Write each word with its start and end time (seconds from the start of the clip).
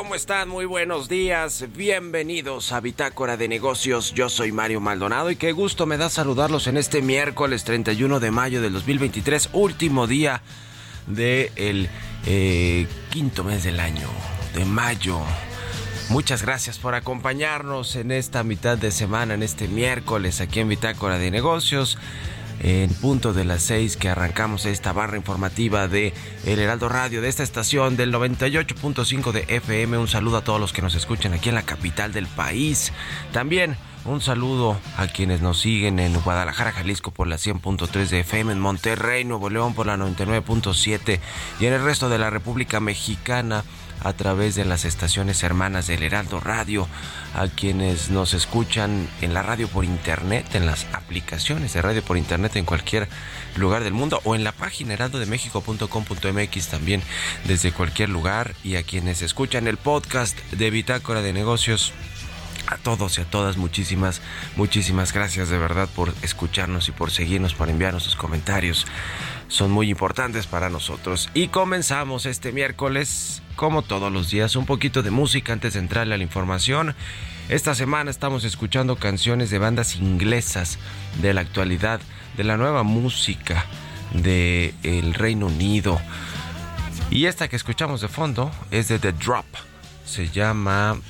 ¿Cómo 0.00 0.14
están? 0.14 0.48
Muy 0.48 0.64
buenos 0.64 1.10
días. 1.10 1.66
Bienvenidos 1.76 2.72
a 2.72 2.80
Bitácora 2.80 3.36
de 3.36 3.48
Negocios. 3.48 4.14
Yo 4.14 4.30
soy 4.30 4.50
Mario 4.50 4.80
Maldonado 4.80 5.30
y 5.30 5.36
qué 5.36 5.52
gusto 5.52 5.84
me 5.84 5.98
da 5.98 6.08
saludarlos 6.08 6.68
en 6.68 6.78
este 6.78 7.02
miércoles 7.02 7.64
31 7.64 8.18
de 8.18 8.30
mayo 8.30 8.62
del 8.62 8.72
2023, 8.72 9.50
último 9.52 10.06
día 10.06 10.40
del 11.06 11.52
de 11.52 11.90
eh, 12.24 12.86
quinto 13.10 13.44
mes 13.44 13.62
del 13.62 13.78
año, 13.78 14.08
de 14.54 14.64
mayo. 14.64 15.20
Muchas 16.08 16.44
gracias 16.44 16.78
por 16.78 16.94
acompañarnos 16.94 17.94
en 17.94 18.10
esta 18.10 18.42
mitad 18.42 18.78
de 18.78 18.92
semana, 18.92 19.34
en 19.34 19.42
este 19.42 19.68
miércoles 19.68 20.40
aquí 20.40 20.60
en 20.60 20.70
Bitácora 20.70 21.18
de 21.18 21.30
Negocios 21.30 21.98
en 22.60 22.92
punto 22.94 23.32
de 23.32 23.44
las 23.44 23.62
seis 23.62 23.96
que 23.96 24.08
arrancamos 24.08 24.66
esta 24.66 24.92
barra 24.92 25.16
informativa 25.16 25.88
de 25.88 26.12
El 26.44 26.58
Heraldo 26.58 26.88
Radio, 26.88 27.22
de 27.22 27.28
esta 27.28 27.42
estación 27.42 27.96
del 27.96 28.12
98.5 28.12 29.32
de 29.32 29.44
FM. 29.48 29.98
Un 29.98 30.08
saludo 30.08 30.36
a 30.38 30.44
todos 30.44 30.60
los 30.60 30.72
que 30.72 30.82
nos 30.82 30.94
escuchan 30.94 31.32
aquí 31.32 31.48
en 31.48 31.54
la 31.54 31.62
capital 31.62 32.12
del 32.12 32.26
país. 32.26 32.92
También 33.32 33.76
un 34.04 34.20
saludo 34.20 34.78
a 34.96 35.06
quienes 35.06 35.40
nos 35.40 35.60
siguen 35.60 35.98
en 35.98 36.18
Guadalajara, 36.20 36.72
Jalisco 36.72 37.10
por 37.10 37.26
la 37.26 37.36
100.3 37.36 38.08
de 38.08 38.20
FM, 38.20 38.52
en 38.52 38.60
Monterrey, 38.60 39.24
Nuevo 39.24 39.50
León 39.50 39.74
por 39.74 39.86
la 39.86 39.96
99.7 39.96 41.20
y 41.60 41.66
en 41.66 41.72
el 41.72 41.84
resto 41.84 42.08
de 42.08 42.18
la 42.18 42.30
República 42.30 42.80
Mexicana 42.80 43.64
a 44.02 44.12
través 44.14 44.54
de 44.54 44.64
las 44.64 44.84
estaciones 44.84 45.42
hermanas 45.42 45.86
del 45.86 46.02
Heraldo 46.02 46.40
Radio, 46.40 46.88
a 47.34 47.48
quienes 47.48 48.10
nos 48.10 48.32
escuchan 48.32 49.08
en 49.20 49.34
la 49.34 49.42
radio 49.42 49.68
por 49.68 49.84
internet, 49.84 50.54
en 50.54 50.66
las 50.66 50.86
aplicaciones 50.92 51.74
de 51.74 51.82
radio 51.82 52.02
por 52.02 52.16
internet 52.16 52.56
en 52.56 52.64
cualquier 52.64 53.08
lugar 53.56 53.84
del 53.84 53.92
mundo 53.92 54.20
o 54.24 54.34
en 54.34 54.44
la 54.44 54.52
página 54.52 54.94
heraldodemexico.com.mx 54.94 56.68
también 56.68 57.02
desde 57.44 57.72
cualquier 57.72 58.08
lugar 58.08 58.54
y 58.64 58.76
a 58.76 58.82
quienes 58.82 59.20
escuchan 59.22 59.66
el 59.66 59.76
podcast 59.76 60.38
de 60.52 60.70
Bitácora 60.70 61.20
de 61.20 61.32
Negocios 61.32 61.92
a 62.66 62.76
todos 62.76 63.18
y 63.18 63.22
a 63.22 63.24
todas 63.24 63.56
muchísimas, 63.56 64.20
muchísimas 64.56 65.12
gracias 65.12 65.48
de 65.48 65.58
verdad 65.58 65.88
por 65.94 66.14
escucharnos 66.22 66.88
y 66.88 66.92
por 66.92 67.10
seguirnos, 67.10 67.54
por 67.54 67.68
enviarnos 67.68 68.04
sus 68.04 68.16
comentarios. 68.16 68.86
Son 69.48 69.70
muy 69.70 69.90
importantes 69.90 70.46
para 70.46 70.70
nosotros. 70.70 71.28
Y 71.34 71.48
comenzamos 71.48 72.26
este 72.26 72.52
miércoles, 72.52 73.42
como 73.56 73.82
todos 73.82 74.12
los 74.12 74.30
días, 74.30 74.56
un 74.56 74.66
poquito 74.66 75.02
de 75.02 75.10
música 75.10 75.52
antes 75.52 75.74
de 75.74 75.80
entrarle 75.80 76.14
a 76.14 76.18
la 76.18 76.24
información. 76.24 76.94
Esta 77.48 77.74
semana 77.74 78.10
estamos 78.10 78.44
escuchando 78.44 78.96
canciones 78.96 79.50
de 79.50 79.58
bandas 79.58 79.96
inglesas 79.96 80.78
de 81.20 81.34
la 81.34 81.40
actualidad, 81.40 82.00
de 82.36 82.44
la 82.44 82.56
nueva 82.56 82.84
música 82.84 83.66
del 84.14 84.74
el 84.82 85.14
Reino 85.14 85.46
Unido. 85.46 86.00
Y 87.10 87.26
esta 87.26 87.48
que 87.48 87.56
escuchamos 87.56 88.00
de 88.00 88.08
fondo 88.08 88.52
es 88.70 88.86
de 88.86 89.00
The 89.00 89.12
Drop. 89.12 89.46
Se 90.04 90.28
llama 90.28 91.00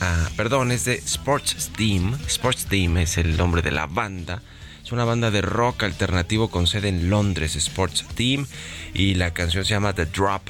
Ah, 0.00 0.28
perdón, 0.36 0.72
es 0.72 0.84
de 0.84 0.94
Sports 0.94 1.70
Team. 1.76 2.18
Sports 2.26 2.66
Team 2.66 2.98
es 2.98 3.16
el 3.16 3.36
nombre 3.36 3.62
de 3.62 3.70
la 3.70 3.86
banda. 3.86 4.42
Es 4.84 4.92
una 4.92 5.04
banda 5.04 5.30
de 5.30 5.40
rock 5.40 5.84
alternativo 5.84 6.48
con 6.48 6.66
sede 6.66 6.88
en 6.88 7.08
Londres, 7.08 7.56
Sports 7.56 8.04
Team. 8.14 8.46
Y 8.92 9.14
la 9.14 9.32
canción 9.32 9.64
se 9.64 9.70
llama 9.70 9.94
The 9.94 10.06
Drop. 10.06 10.42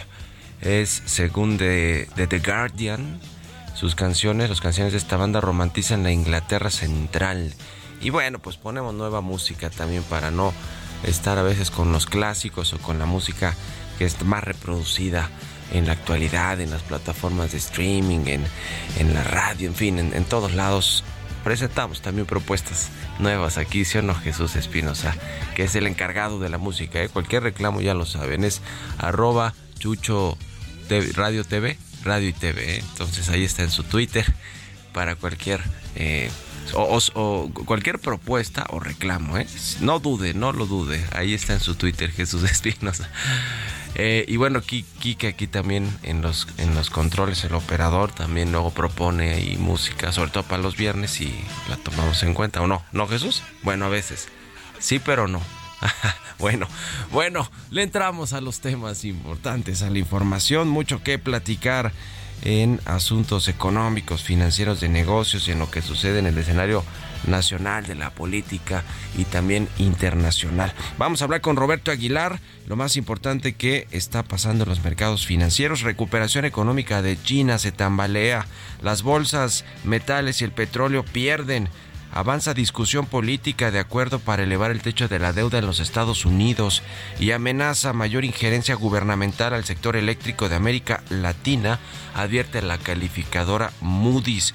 Es 0.63 1.03
según 1.07 1.59
de, 1.59 2.09
The 2.17 2.39
Guardian. 2.41 3.21
Sus 3.75 3.95
canciones, 3.95 4.49
las 4.49 4.61
canciones 4.61 4.93
de 4.93 4.99
esta 4.99 5.17
banda 5.17 5.41
romantizan 5.41 6.03
la 6.03 6.11
Inglaterra 6.11 6.71
central. 6.71 7.55
Y 8.01 8.11
bueno, 8.11 8.41
pues 8.41 8.57
ponemos 8.57 8.95
nueva 8.95 9.21
música 9.21 9.71
también 9.71 10.03
para 10.03 10.31
no 10.31 10.53
estar 11.05 11.39
a 11.39 11.43
veces 11.43 11.71
con 11.71 11.93
los 11.93 12.07
clásicos 12.07 12.73
o 12.73 12.79
con 12.79 12.99
la 12.99 13.07
música 13.07 13.55
que 13.99 14.07
es 14.07 14.23
más 14.23 14.43
reproducida 14.43 15.31
en 15.73 15.87
la 15.87 15.93
actualidad, 15.93 16.61
en 16.61 16.71
las 16.71 16.83
plataformas 16.83 17.53
de 17.53 17.59
streaming, 17.59 18.27
en, 18.27 18.45
en 18.99 19.15
la 19.15 19.25
radio, 19.25 19.69
en 19.69 19.75
fin, 19.75 19.99
en, 19.99 20.25
todos 20.25 20.55
lados. 20.55 21.05
Presentamos 21.45 22.03
también 22.03 22.27
propuestas 22.27 22.89
nuevas 23.21 23.57
aquí, 23.57 23.85
¿sí 23.85 23.99
o 23.99 24.03
no? 24.03 24.15
Jesús 24.15 24.57
Espinosa, 24.57 25.15
que 25.55 25.65
es 25.65 25.75
el 25.77 25.87
encargado 25.87 26.41
de 26.41 26.49
la 26.49 26.59
música. 26.59 27.01
¿eh? 27.03 27.09
Cualquier 27.09 27.45
reclamo 27.45 27.81
ya 27.81 27.95
lo 27.95 28.05
saben, 28.05 28.43
es 28.43 28.63
arroba 28.99 29.55
chucho 29.79 30.37
radio 31.15 31.45
TV, 31.45 31.79
radio 32.05 32.29
y 32.29 32.33
TV. 32.33 32.77
¿eh? 32.77 32.83
Entonces 32.91 33.29
ahí 33.29 33.45
está 33.45 33.63
en 33.63 33.71
su 33.71 33.85
Twitter 33.85 34.25
para 34.93 35.15
cualquier 35.15 35.61
eh, 35.95 36.31
o, 36.75 37.51
cualquier 37.67 37.99
propuesta 37.99 38.67
o 38.71 38.81
reclamo, 38.81 39.39
¿eh? 39.39 39.47
No 39.81 39.99
dude, 39.99 40.35
no 40.35 40.53
lo 40.53 40.67
dude. 40.67 41.05
Ahí 41.13 41.35
está 41.35 41.55
en 41.55 41.61
su 41.61 41.75
Twitter 41.75 42.11
Jesús 42.11 42.43
Espinosa. 42.51 43.09
Eh, 43.99 44.27
y 44.29 44.37
bueno, 44.37 44.61
Kike 44.61 45.27
aquí 45.27 45.47
también 45.47 45.91
en 46.03 46.21
los, 46.21 46.47
en 46.59 46.75
los 46.75 46.91
controles, 46.91 47.43
el 47.45 47.55
operador 47.55 48.13
también 48.13 48.53
luego 48.53 48.71
propone 48.71 49.33
ahí 49.33 49.57
música, 49.57 50.13
sobre 50.13 50.31
todo 50.31 50.43
para 50.43 50.63
los 50.63 50.77
viernes 50.77 51.19
y 51.23 51.35
la 51.71 51.79
tomamos 51.79 52.23
en 52.23 52.35
cuenta, 52.35 52.61
¿o 52.61 52.67
no? 52.67 52.85
¿No, 52.93 53.09
Jesús? 53.09 53.43
Bueno, 53.63 53.87
a 53.87 53.89
veces. 53.89 54.29
Sí, 54.79 54.99
pero 54.99 55.29
no. 55.29 55.41
bueno, 56.39 56.69
bueno, 57.11 57.51
le 57.71 57.83
entramos 57.83 58.35
a 58.35 58.43
los 58.43 58.61
temas 58.61 59.03
importantes, 59.07 59.81
a 59.83 59.89
la 59.89 59.99
información, 59.99 60.69
mucho 60.69 61.03
que 61.03 61.19
platicar 61.19 61.93
en 62.43 62.81
asuntos 62.85 63.49
económicos, 63.49 64.23
financieros, 64.23 64.81
de 64.81 64.89
negocios 64.89 65.49
y 65.49 65.53
en 65.53 65.59
lo 65.59 65.71
que 65.71 65.83
sucede 65.83 66.19
en 66.19 66.27
el 66.27 66.39
escenario 66.39 66.85
nacional 67.27 67.87
de 67.87 67.95
la 67.95 68.11
política 68.11 68.85
y 69.17 69.25
también 69.25 69.69
internacional. 69.79 70.73
Vamos 70.99 71.21
a 71.21 71.25
hablar 71.25 71.41
con 71.41 71.57
Roberto 71.57 71.91
Aguilar, 71.91 72.41
lo 72.67 72.77
más 72.77 72.97
importante 72.97 73.55
que 73.55 73.89
está 73.91 74.23
pasando 74.23 74.65
en 74.65 74.71
los 74.71 74.85
mercados 74.85 75.27
financieros, 75.27 75.83
recuperación 75.83 76.45
económica 76.45 77.03
de 77.03 77.21
China 77.21 77.59
se 77.59 77.73
tambalea, 77.73 78.47
las 78.83 79.03
bolsas, 79.03 79.65
metales 79.85 80.41
y 80.41 80.45
el 80.45 80.53
petróleo 80.53 81.05
pierden 81.05 81.69
avanza 82.17 82.55
discusión 82.55 83.05
política 83.05 83.71
de 83.71 83.79
acuerdo 83.79 84.19
para 84.19 84.43
elevar 84.43 84.71
el 84.71 84.81
techo 84.81 85.07
de 85.07 85.19
la 85.19 85.35
deuda 85.35 85.59
en 85.59 85.67
los 85.67 85.81
Estados 85.81 86.25
Unidos 86.25 86.83
y 87.21 87.33
amenaza 87.33 87.93
mayor 87.93 88.25
injerencia 88.25 88.75
gubernamental 88.75 89.53
al 89.53 89.67
sector 89.67 89.97
eléctrico 89.97 90.49
de 90.49 90.57
América 90.57 91.03
Latina, 91.11 91.79
advierte 92.15 92.63
la 92.63 92.79
calificadora 92.79 93.71
Moody's. 93.83 94.55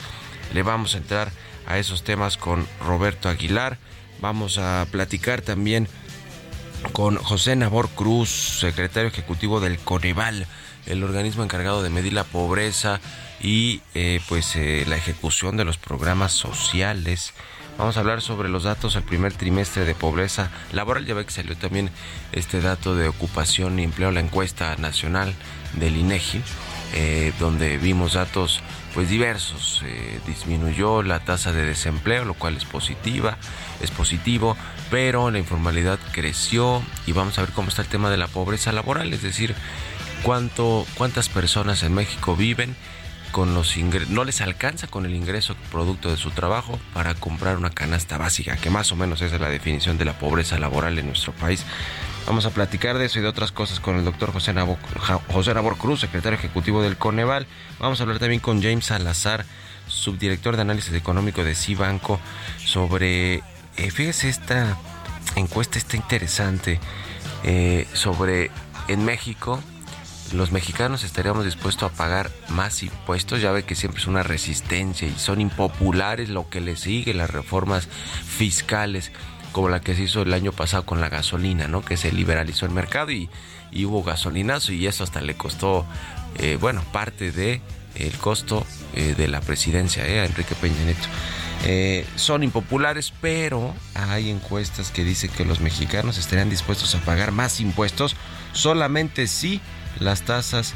Le 0.55 0.63
vamos 0.63 0.95
a 0.95 0.97
entrar 0.97 1.31
a 1.67 1.77
esos 1.77 2.03
temas 2.03 2.35
con 2.35 2.67
Roberto 2.83 3.29
Aguilar. 3.29 3.77
Vamos 4.21 4.57
a 4.57 4.87
platicar 4.89 5.41
también 5.41 5.87
con 6.93 7.17
José 7.17 7.55
Nabor 7.55 7.89
Cruz, 7.89 8.29
secretario 8.59 9.09
ejecutivo 9.09 9.59
del 9.59 9.77
Coneval, 9.77 10.47
el 10.87 11.03
organismo 11.03 11.43
encargado 11.43 11.83
de 11.83 11.91
medir 11.91 12.13
la 12.13 12.23
pobreza 12.23 12.99
y 13.39 13.81
eh, 13.93 14.19
pues 14.27 14.55
eh, 14.55 14.83
la 14.87 14.97
ejecución 14.97 15.57
de 15.57 15.65
los 15.65 15.77
programas 15.77 16.31
sociales. 16.31 17.33
Vamos 17.77 17.97
a 17.97 18.01
hablar 18.01 18.21
sobre 18.21 18.49
los 18.49 18.63
datos 18.63 18.95
al 18.95 19.03
primer 19.03 19.33
trimestre 19.33 19.85
de 19.85 19.95
pobreza 19.95 20.51
laboral. 20.71 21.05
Ya 21.05 21.13
ve 21.13 21.25
que 21.25 21.31
salió 21.31 21.55
también 21.55 21.89
este 22.31 22.61
dato 22.61 22.95
de 22.95 23.07
ocupación 23.07 23.79
y 23.79 23.83
empleo, 23.83 24.11
la 24.11 24.19
encuesta 24.19 24.75
nacional 24.77 25.33
del 25.73 25.97
INEGI, 25.97 26.41
eh, 26.93 27.33
donde 27.39 27.77
vimos 27.77 28.13
datos 28.13 28.61
pues 28.93 29.09
diversos. 29.09 29.83
disminuyó 30.27 31.01
la 31.01 31.21
tasa 31.21 31.53
de 31.53 31.65
desempleo, 31.65 32.25
lo 32.25 32.33
cual 32.33 32.57
es 32.57 32.65
positiva, 32.65 33.37
es 33.81 33.89
positivo, 33.89 34.57
pero 34.89 35.31
la 35.31 35.39
informalidad 35.39 35.97
creció 36.11 36.83
y 37.07 37.13
vamos 37.13 37.37
a 37.37 37.41
ver 37.41 37.51
cómo 37.51 37.69
está 37.69 37.81
el 37.81 37.87
tema 37.87 38.09
de 38.09 38.17
la 38.17 38.27
pobreza 38.27 38.71
laboral, 38.71 39.13
es 39.13 39.21
decir, 39.21 39.55
cuánto, 40.23 40.85
cuántas 40.97 41.29
personas 41.29 41.83
en 41.83 41.93
México 41.93 42.35
viven 42.35 42.75
con 43.31 43.53
los 43.53 43.75
no 44.09 44.23
les 44.23 44.41
alcanza 44.41 44.87
con 44.87 45.05
el 45.05 45.15
ingreso 45.15 45.55
producto 45.71 46.11
de 46.11 46.17
su 46.17 46.31
trabajo 46.31 46.79
para 46.93 47.13
comprar 47.15 47.57
una 47.57 47.69
canasta 47.69 48.17
básica, 48.17 48.57
que 48.57 48.69
más 48.69 48.91
o 48.91 48.95
menos 48.95 49.21
esa 49.21 49.35
es 49.35 49.41
la 49.41 49.49
definición 49.49 49.97
de 49.97 50.05
la 50.05 50.13
pobreza 50.13 50.59
laboral 50.59 50.99
en 50.99 51.07
nuestro 51.07 51.33
país. 51.33 51.65
Vamos 52.27 52.45
a 52.45 52.51
platicar 52.51 52.97
de 52.97 53.05
eso 53.05 53.19
y 53.19 53.21
de 53.21 53.27
otras 53.27 53.51
cosas 53.51 53.79
con 53.79 53.97
el 53.97 54.05
doctor 54.05 54.31
José 54.31 54.53
Nabor, 54.53 54.77
José 55.31 55.53
Nabor 55.53 55.77
Cruz, 55.77 56.01
secretario 56.01 56.37
ejecutivo 56.37 56.83
del 56.83 56.97
Coneval. 56.97 57.47
Vamos 57.79 57.99
a 57.99 58.03
hablar 58.03 58.19
también 58.19 58.41
con 58.41 58.61
James 58.61 58.85
Salazar, 58.85 59.45
subdirector 59.87 60.55
de 60.55 60.61
análisis 60.61 60.93
económico 60.93 61.43
de 61.43 61.55
Cibanco, 61.55 62.19
sobre, 62.63 63.35
eh, 63.77 63.91
fíjese, 63.91 64.29
esta 64.29 64.77
encuesta 65.35 65.77
está 65.77 65.95
interesante 65.95 66.79
eh, 67.43 67.87
sobre 67.93 68.51
en 68.87 69.05
México 69.05 69.61
los 70.33 70.51
mexicanos 70.51 71.03
estaríamos 71.03 71.45
dispuestos 71.45 71.91
a 71.91 71.95
pagar 71.95 72.31
más 72.49 72.83
impuestos. 72.83 73.41
Ya 73.41 73.51
ve 73.51 73.63
que 73.63 73.75
siempre 73.75 74.01
es 74.01 74.07
una 74.07 74.23
resistencia 74.23 75.07
y 75.07 75.13
son 75.17 75.41
impopulares 75.41 76.29
lo 76.29 76.49
que 76.49 76.61
le 76.61 76.75
sigue, 76.75 77.13
las 77.13 77.29
reformas 77.29 77.87
fiscales, 77.87 79.11
como 79.51 79.69
la 79.69 79.81
que 79.81 79.95
se 79.95 80.03
hizo 80.03 80.21
el 80.21 80.33
año 80.33 80.51
pasado 80.51 80.85
con 80.85 81.01
la 81.01 81.09
gasolina, 81.09 81.67
¿no? 81.67 81.83
Que 81.83 81.97
se 81.97 82.11
liberalizó 82.11 82.65
el 82.65 82.71
mercado 82.71 83.11
y, 83.11 83.29
hubo 83.85 84.03
gasolinazo 84.03 84.73
y 84.73 84.85
eso 84.85 85.03
hasta 85.03 85.21
le 85.21 85.35
costó, 85.35 85.85
eh, 86.37 86.57
bueno, 86.59 86.83
parte 86.91 87.31
de 87.31 87.61
el 87.95 88.17
costo 88.17 88.65
eh, 88.93 89.15
de 89.17 89.27
la 89.29 89.39
presidencia 89.41 90.05
¿eh? 90.05 90.19
a 90.19 90.25
Enrique 90.25 90.55
Peña 90.55 90.83
Nieto. 90.83 91.07
Son 92.15 92.43
impopulares, 92.43 93.13
pero 93.21 93.73
hay 93.93 94.29
encuestas 94.29 94.91
que 94.91 95.03
dicen 95.03 95.29
que 95.29 95.45
los 95.45 95.59
mexicanos 95.61 96.17
estarían 96.17 96.49
dispuestos 96.49 96.95
a 96.95 96.99
pagar 96.99 97.31
más 97.31 97.59
impuestos 97.59 98.15
solamente 98.53 99.27
si 99.27 99.61
las 99.99 100.23
tasas 100.23 100.73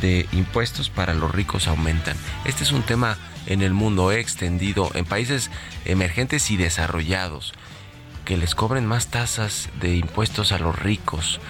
de 0.00 0.26
impuestos 0.32 0.90
para 0.90 1.14
los 1.14 1.32
ricos 1.32 1.68
aumentan. 1.68 2.16
Este 2.44 2.64
es 2.64 2.72
un 2.72 2.82
tema 2.82 3.18
en 3.46 3.62
el 3.62 3.72
mundo 3.72 4.12
extendido, 4.12 4.90
en 4.94 5.04
países 5.04 5.50
emergentes 5.84 6.50
y 6.50 6.56
desarrollados, 6.56 7.52
que 8.24 8.36
les 8.36 8.54
cobren 8.54 8.86
más 8.86 9.08
tasas 9.08 9.68
de 9.80 9.96
impuestos 9.96 10.52
a 10.52 10.58
los 10.58 10.78
ricos 10.78 11.40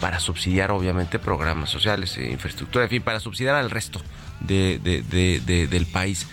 para 0.00 0.18
subsidiar 0.18 0.70
obviamente 0.70 1.18
programas 1.18 1.70
sociales, 1.70 2.16
e 2.16 2.30
infraestructura, 2.30 2.84
en 2.84 2.90
fin, 2.90 3.02
para 3.02 3.20
subsidiar 3.20 3.54
al 3.56 3.70
resto 3.70 4.00
del 4.40 5.86
país. 5.92 6.26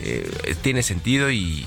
Eh, 0.00 0.56
tiene 0.62 0.82
sentido 0.82 1.30
y, 1.30 1.66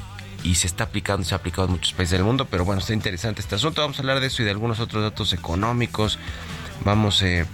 se 0.53 0.67
está 0.67 0.85
aplicando, 0.85 1.25
se 1.25 1.33
ha 1.33 1.37
aplicado 1.37 1.65
en 1.65 1.73
muchos 1.73 1.93
países 1.93 2.11
del 2.11 2.23
mundo, 2.23 2.45
pero 2.45 2.63
bueno, 2.63 2.79
está 2.79 2.93
interesante 2.93 3.41
este 3.41 3.55
asunto. 3.55 3.81
Vamos 3.81 3.97
a 3.97 4.01
hablar 4.01 4.19
de 4.19 4.27
eso 4.27 4.43
y 4.43 4.45
de 4.45 4.51
algunos 4.51 4.79
otros 4.79 5.03
datos 5.03 5.33
económicos. 5.33 6.19
Vamos 6.85 7.21
eh, 7.23 7.45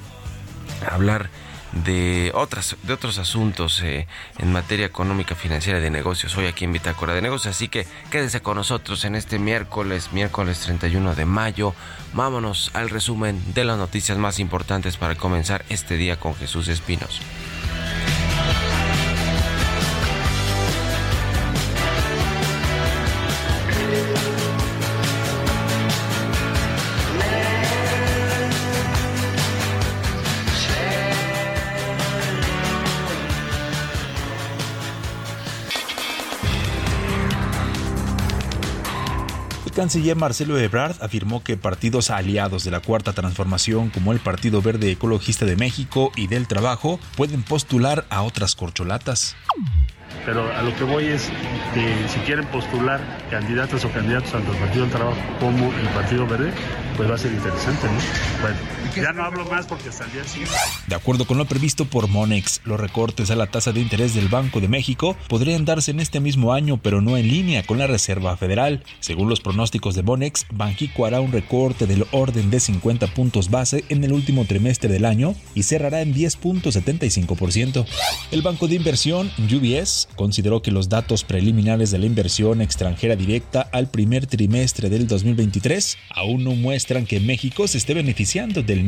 hablar 0.89 1.29
de 1.73 2.31
otras 2.35 2.77
de 2.83 2.93
otros 2.93 3.17
asuntos 3.17 3.81
eh, 3.81 4.07
en 4.37 4.51
materia 4.51 4.85
económica, 4.85 5.35
financiera 5.35 5.79
y 5.79 5.81
de 5.81 5.89
negocios 5.89 6.37
hoy 6.37 6.45
aquí 6.45 6.65
en 6.65 6.73
Bitácora 6.73 7.13
de 7.13 7.21
Negocios. 7.21 7.55
Así 7.55 7.67
que 7.67 7.87
quédense 8.11 8.41
con 8.41 8.57
nosotros 8.57 9.05
en 9.05 9.15
este 9.15 9.39
miércoles, 9.39 10.11
miércoles 10.13 10.59
31 10.59 11.15
de 11.15 11.25
mayo. 11.25 11.73
Vámonos 12.13 12.71
al 12.73 12.89
resumen 12.89 13.41
de 13.53 13.63
las 13.63 13.77
noticias 13.77 14.17
más 14.17 14.39
importantes 14.39 14.97
para 14.97 15.15
comenzar 15.15 15.65
este 15.69 15.97
día 15.97 16.19
con 16.19 16.35
Jesús 16.35 16.67
Espinos. 16.67 17.21
Canciller 39.73 40.15
Marcelo 40.15 40.57
Ebrard 40.57 40.95
afirmó 41.01 41.43
que 41.43 41.57
partidos 41.57 42.09
aliados 42.09 42.63
de 42.63 42.71
la 42.71 42.79
Cuarta 42.79 43.13
Transformación 43.13 43.89
como 43.89 44.13
el 44.13 44.19
Partido 44.19 44.61
Verde 44.61 44.91
Ecologista 44.91 45.45
de 45.45 45.55
México 45.55 46.11
y 46.15 46.27
del 46.27 46.47
Trabajo 46.47 46.99
pueden 47.17 47.43
postular 47.43 48.05
a 48.09 48.21
otras 48.21 48.55
corcholatas. 48.55 49.35
Pero 50.25 50.49
a 50.55 50.61
lo 50.61 50.73
que 50.75 50.83
voy 50.83 51.05
es 51.05 51.29
que 51.73 52.07
si 52.07 52.19
quieren 52.19 52.45
postular 52.47 53.01
candidatas 53.29 53.83
o 53.83 53.91
candidatos 53.91 54.31
tanto 54.31 54.53
el 54.53 54.57
Partido 54.59 54.85
del 54.85 54.93
Trabajo 54.93 55.17
como 55.39 55.73
el 55.73 55.87
Partido 55.89 56.27
Verde, 56.27 56.53
pues 56.95 57.09
va 57.09 57.15
a 57.15 57.17
ser 57.17 57.33
interesante, 57.33 57.87
¿no? 57.87 57.99
Bueno, 58.41 58.57
ya 59.01 59.13
no 59.13 59.23
hablo 59.23 59.45
más 59.45 59.65
porque 59.65 59.89
hasta 59.89 60.05
el 60.05 60.11
día 60.11 60.23
De 60.87 60.95
acuerdo 60.95 61.25
con 61.25 61.37
lo 61.37 61.45
previsto 61.45 61.85
por 61.85 62.07
Monex, 62.07 62.61
los 62.65 62.79
recortes 62.79 63.31
a 63.31 63.35
la 63.35 63.47
tasa 63.47 63.71
de 63.71 63.79
interés 63.79 64.13
del 64.13 64.27
Banco 64.27 64.59
de 64.61 64.67
México 64.67 65.15
podrían 65.27 65.65
darse 65.65 65.91
en 65.91 65.99
este 65.99 66.19
mismo 66.19 66.53
año, 66.53 66.77
pero 66.77 67.01
no 67.01 67.17
en 67.17 67.27
línea 67.27 67.63
con 67.63 67.77
la 67.77 67.87
Reserva 67.87 68.37
Federal. 68.37 68.83
Según 68.99 69.29
los 69.29 69.41
pronósticos 69.41 69.95
de 69.95 70.03
Monex, 70.03 70.45
Banxico 70.51 71.05
hará 71.05 71.21
un 71.21 71.31
recorte 71.31 71.87
del 71.87 72.05
orden 72.11 72.49
de 72.49 72.59
50 72.59 73.07
puntos 73.07 73.49
base 73.49 73.83
en 73.89 74.03
el 74.03 74.13
último 74.13 74.45
trimestre 74.45 74.89
del 74.89 75.05
año 75.05 75.35
y 75.55 75.63
cerrará 75.63 76.01
en 76.01 76.13
10.75%. 76.13 77.85
El 78.31 78.41
banco 78.41 78.67
de 78.67 78.75
inversión 78.75 79.31
UBS 79.37 80.09
consideró 80.15 80.61
que 80.61 80.71
los 80.71 80.89
datos 80.89 81.23
preliminares 81.23 81.91
de 81.91 81.99
la 81.99 82.05
inversión 82.05 82.61
extranjera 82.61 83.15
directa 83.15 83.67
al 83.71 83.87
primer 83.87 84.27
trimestre 84.27 84.89
del 84.89 85.07
2023 85.07 85.97
aún 86.09 86.43
no 86.43 86.51
muestran 86.55 87.05
que 87.05 87.19
México 87.19 87.67
se 87.67 87.77
esté 87.77 87.93
beneficiando 87.93 88.61
del 88.63 88.82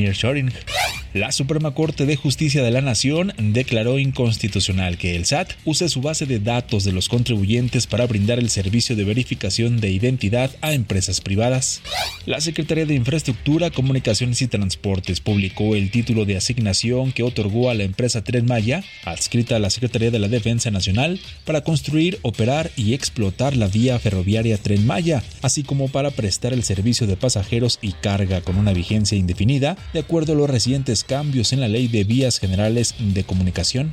La 1.15 1.31
Suprema 1.31 1.73
Corte 1.73 2.05
de 2.05 2.17
Justicia 2.17 2.61
de 2.61 2.71
la 2.71 2.81
Nación 2.81 3.31
declaró 3.37 3.99
inconstitucional 3.99 4.97
que 4.97 5.15
el 5.15 5.25
SAT 5.25 5.53
use 5.63 5.87
su 5.87 6.01
base 6.01 6.25
de 6.25 6.39
datos 6.39 6.83
de 6.83 6.91
los 6.91 7.07
contribuyentes 7.07 7.87
para 7.87 8.05
brindar 8.05 8.37
el 8.37 8.49
servicio 8.49 8.97
de 8.97 9.05
verificación 9.05 9.79
de 9.79 9.91
identidad 9.91 10.51
a 10.61 10.73
empresas 10.73 11.21
privadas. 11.21 11.81
La 12.25 12.41
Secretaría 12.41 12.85
de 12.85 12.95
Infraestructura, 12.95 13.71
Comunicaciones 13.71 14.41
y 14.41 14.47
Transportes 14.47 15.21
publicó 15.21 15.75
el 15.75 15.89
título 15.89 16.25
de 16.25 16.35
asignación 16.35 17.13
que 17.13 17.23
otorgó 17.23 17.69
a 17.69 17.75
la 17.75 17.83
empresa 17.83 18.21
Tren 18.21 18.45
Maya, 18.45 18.83
adscrita 19.05 19.55
a 19.55 19.59
la 19.59 19.69
Secretaría 19.69 20.11
de 20.11 20.19
la 20.19 20.27
Defensa 20.27 20.69
Nacional, 20.69 21.21
para 21.45 21.61
construir, 21.61 22.19
operar 22.23 22.71
y 22.75 22.93
explotar 22.93 23.55
la 23.55 23.67
vía 23.67 23.97
ferroviaria 23.99 24.57
Tren 24.57 24.85
Maya, 24.85 25.23
así 25.41 25.63
como 25.63 25.87
para 25.87 26.11
prestar 26.11 26.51
el 26.51 26.63
servicio 26.65 27.07
de 27.07 27.15
pasajeros 27.15 27.79
y 27.81 27.93
carga 27.93 28.41
con 28.41 28.57
una 28.57 28.73
vigencia 28.73 29.17
indefinida, 29.17 29.77
de 29.93 29.99
acuerdo 29.99 30.33
a 30.33 30.35
los 30.35 30.49
recientes 30.49 31.03
cambios 31.03 31.53
en 31.53 31.61
la 31.61 31.67
ley 31.67 31.87
de 31.87 32.03
vías 32.03 32.39
generales 32.39 32.95
de 32.99 33.23
comunicación. 33.23 33.91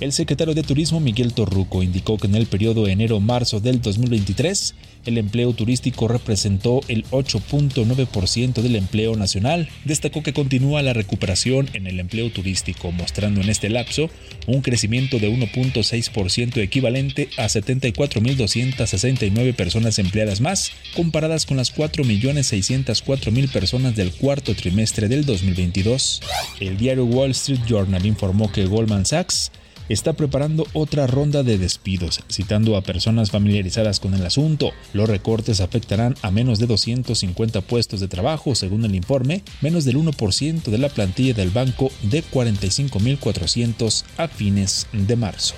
El 0.00 0.12
secretario 0.12 0.54
de 0.54 0.62
Turismo 0.62 1.00
Miguel 1.00 1.34
Torruco 1.34 1.82
indicó 1.82 2.16
que 2.16 2.26
en 2.26 2.34
el 2.34 2.46
periodo 2.46 2.88
enero-marzo 2.88 3.60
del 3.60 3.82
2023 3.82 4.74
el 5.10 5.18
empleo 5.18 5.52
turístico 5.52 6.08
representó 6.08 6.80
el 6.88 7.04
8.9% 7.10 8.62
del 8.62 8.76
empleo 8.76 9.14
nacional. 9.16 9.68
Destacó 9.84 10.22
que 10.22 10.32
continúa 10.32 10.80
la 10.82 10.94
recuperación 10.94 11.68
en 11.74 11.86
el 11.86 12.00
empleo 12.00 12.30
turístico, 12.30 12.90
mostrando 12.92 13.40
en 13.40 13.48
este 13.50 13.68
lapso 13.68 14.08
un 14.46 14.62
crecimiento 14.62 15.18
de 15.18 15.30
1.6% 15.30 16.56
equivalente 16.58 17.28
a 17.36 17.44
74.269 17.44 19.54
personas 19.54 19.98
empleadas 19.98 20.40
más, 20.40 20.72
comparadas 20.94 21.44
con 21.46 21.58
las 21.58 21.74
4.604.000 21.74 23.50
personas 23.50 23.96
del 23.96 24.12
cuarto 24.12 24.54
trimestre 24.54 25.08
del 25.08 25.26
2022. 25.26 26.22
El 26.60 26.76
diario 26.76 27.04
Wall 27.04 27.32
Street 27.32 27.62
Journal 27.66 28.06
informó 28.06 28.50
que 28.50 28.66
Goldman 28.66 29.06
Sachs 29.06 29.52
está 29.90 30.12
preparando 30.12 30.66
otra 30.72 31.06
ronda 31.06 31.42
de 31.42 31.58
despidos, 31.58 32.22
citando 32.30 32.76
a 32.76 32.82
personas 32.82 33.30
familiarizadas 33.30 33.98
con 34.00 34.14
el 34.14 34.24
asunto. 34.24 34.70
Los 34.92 35.08
recortes 35.08 35.60
afectarán 35.60 36.14
a 36.22 36.30
menos 36.30 36.60
de 36.60 36.66
250 36.66 37.60
puestos 37.62 38.00
de 38.00 38.08
trabajo, 38.08 38.54
según 38.54 38.84
el 38.84 38.94
informe, 38.94 39.42
menos 39.60 39.84
del 39.84 39.96
1% 39.96 40.62
de 40.62 40.78
la 40.78 40.88
plantilla 40.88 41.34
del 41.34 41.50
banco 41.50 41.90
de 42.02 42.22
45.400 42.22 44.04
a 44.16 44.28
fines 44.28 44.86
de 44.92 45.16
marzo. 45.16 45.54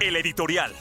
El 0.00 0.16
editorial. 0.16 0.72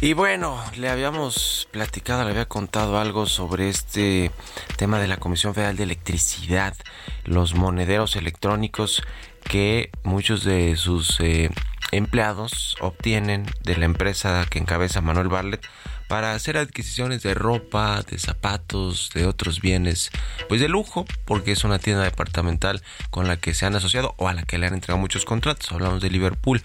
Y 0.00 0.12
bueno, 0.12 0.62
le 0.76 0.88
habíamos 0.90 1.66
platicado, 1.72 2.22
le 2.22 2.30
había 2.30 2.46
contado 2.46 3.00
algo 3.00 3.26
sobre 3.26 3.68
este 3.68 4.30
tema 4.76 5.00
de 5.00 5.08
la 5.08 5.16
Comisión 5.16 5.54
Federal 5.54 5.76
de 5.76 5.82
Electricidad, 5.82 6.76
los 7.24 7.56
monederos 7.56 8.14
electrónicos 8.14 9.02
que 9.42 9.90
muchos 10.04 10.44
de 10.44 10.76
sus 10.76 11.18
eh, 11.18 11.50
empleados 11.90 12.76
obtienen 12.80 13.46
de 13.64 13.76
la 13.76 13.86
empresa 13.86 14.46
que 14.48 14.60
encabeza 14.60 15.00
Manuel 15.00 15.26
Barlet 15.26 15.66
para 16.06 16.32
hacer 16.32 16.58
adquisiciones 16.58 17.24
de 17.24 17.34
ropa, 17.34 18.00
de 18.08 18.20
zapatos, 18.20 19.10
de 19.14 19.26
otros 19.26 19.60
bienes, 19.60 20.12
pues 20.48 20.60
de 20.60 20.68
lujo, 20.68 21.06
porque 21.24 21.50
es 21.50 21.64
una 21.64 21.80
tienda 21.80 22.04
departamental 22.04 22.82
con 23.10 23.26
la 23.26 23.36
que 23.36 23.52
se 23.52 23.66
han 23.66 23.74
asociado 23.74 24.14
o 24.16 24.28
a 24.28 24.34
la 24.34 24.44
que 24.44 24.58
le 24.58 24.68
han 24.68 24.74
entregado 24.74 25.00
muchos 25.00 25.24
contratos. 25.24 25.72
Hablamos 25.72 26.00
de 26.00 26.10
Liverpool. 26.10 26.62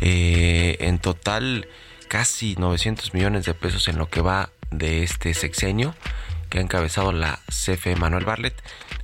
Eh, 0.00 0.76
en 0.80 0.98
total 0.98 1.68
casi 2.08 2.56
900 2.56 3.14
millones 3.14 3.44
de 3.44 3.54
pesos 3.54 3.88
en 3.88 3.98
lo 3.98 4.08
que 4.08 4.20
va 4.20 4.50
de 4.70 5.02
este 5.02 5.34
sexenio 5.34 5.94
que 6.48 6.58
ha 6.58 6.62
encabezado 6.62 7.12
la 7.12 7.40
CFE 7.48 7.96
Manuel 7.96 8.24
Barlet, 8.24 8.54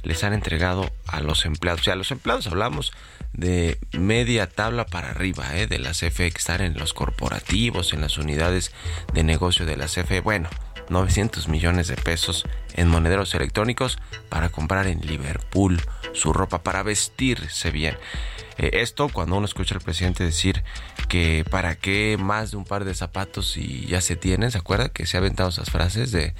les 0.03 0.23
han 0.25 0.33
entregado 0.33 0.91
a 1.07 1.21
los 1.21 1.45
empleados. 1.45 1.81
O 1.81 1.85
sea, 1.85 1.95
a 1.95 1.97
los 1.97 2.11
empleados 2.11 2.47
hablamos 2.47 2.93
de 3.33 3.79
media 3.93 4.49
tabla 4.49 4.87
para 4.87 5.11
arriba, 5.11 5.57
¿eh? 5.57 5.67
de 5.67 5.79
la 5.79 5.91
CFE 5.93 6.31
que 6.31 6.39
están 6.39 6.61
en 6.61 6.79
los 6.79 6.93
corporativos, 6.93 7.93
en 7.93 8.01
las 8.01 8.19
unidades 8.19 8.73
de 9.13 9.25
negocio 9.25 9.67
de 9.67 9.77
la 9.77 9.87
CFE. 9.87 10.21
Bueno, 10.21 10.49
900 10.89 11.49
millones 11.49 11.89
de 11.89 11.97
pesos 11.97 12.45
en 12.75 12.89
monederos 12.89 13.35
electrónicos 13.35 13.99
para 14.29 14.51
comprar 14.51 14.87
en 14.87 15.01
Liverpool 15.01 15.81
su 16.13 16.33
ropa, 16.33 16.63
para 16.63 16.83
vestirse 16.83 17.71
bien. 17.71 17.97
Eh, 18.59 18.71
esto 18.75 19.09
cuando 19.09 19.37
uno 19.37 19.47
escucha 19.47 19.75
al 19.75 19.81
presidente 19.81 20.25
decir 20.25 20.63
que 21.09 21.45
para 21.51 21.75
qué 21.75 22.17
más 22.19 22.51
de 22.51 22.57
un 22.57 22.65
par 22.65 22.85
de 22.85 22.95
zapatos 22.95 23.57
y 23.57 23.87
ya 23.87 24.01
se 24.01 24.17
tienen, 24.17 24.51
¿se 24.51 24.59
acuerda? 24.59 24.89
Que 24.89 25.07
se 25.07 25.17
ha 25.17 25.21
aventado 25.21 25.49
esas 25.49 25.71
frases 25.71 26.13
de, 26.13 26.35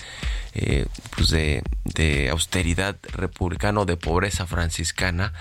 eh, 0.55 0.87
pues 1.17 1.29
de, 1.31 1.63
de 1.85 2.31
austeridad 2.31 2.97
republicana 3.13 3.81
o 3.81 3.85
de 3.85 3.97
pobreza 3.97 4.47
franciscana, 4.47 5.33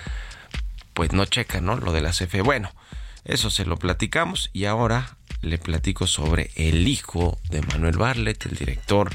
pues 0.94 1.12
no 1.12 1.24
checa, 1.24 1.60
¿no? 1.60 1.76
Lo 1.76 1.92
de 1.92 2.02
la 2.02 2.10
CFE. 2.10 2.42
Bueno, 2.42 2.70
eso 3.24 3.50
se 3.50 3.64
lo 3.64 3.76
platicamos 3.78 4.50
y 4.52 4.64
ahora 4.64 5.16
le 5.42 5.58
platico 5.58 6.06
sobre 6.06 6.50
el 6.56 6.86
hijo 6.88 7.38
de 7.50 7.62
Manuel 7.62 7.96
Barlet, 7.96 8.46
el 8.46 8.56
director 8.56 9.10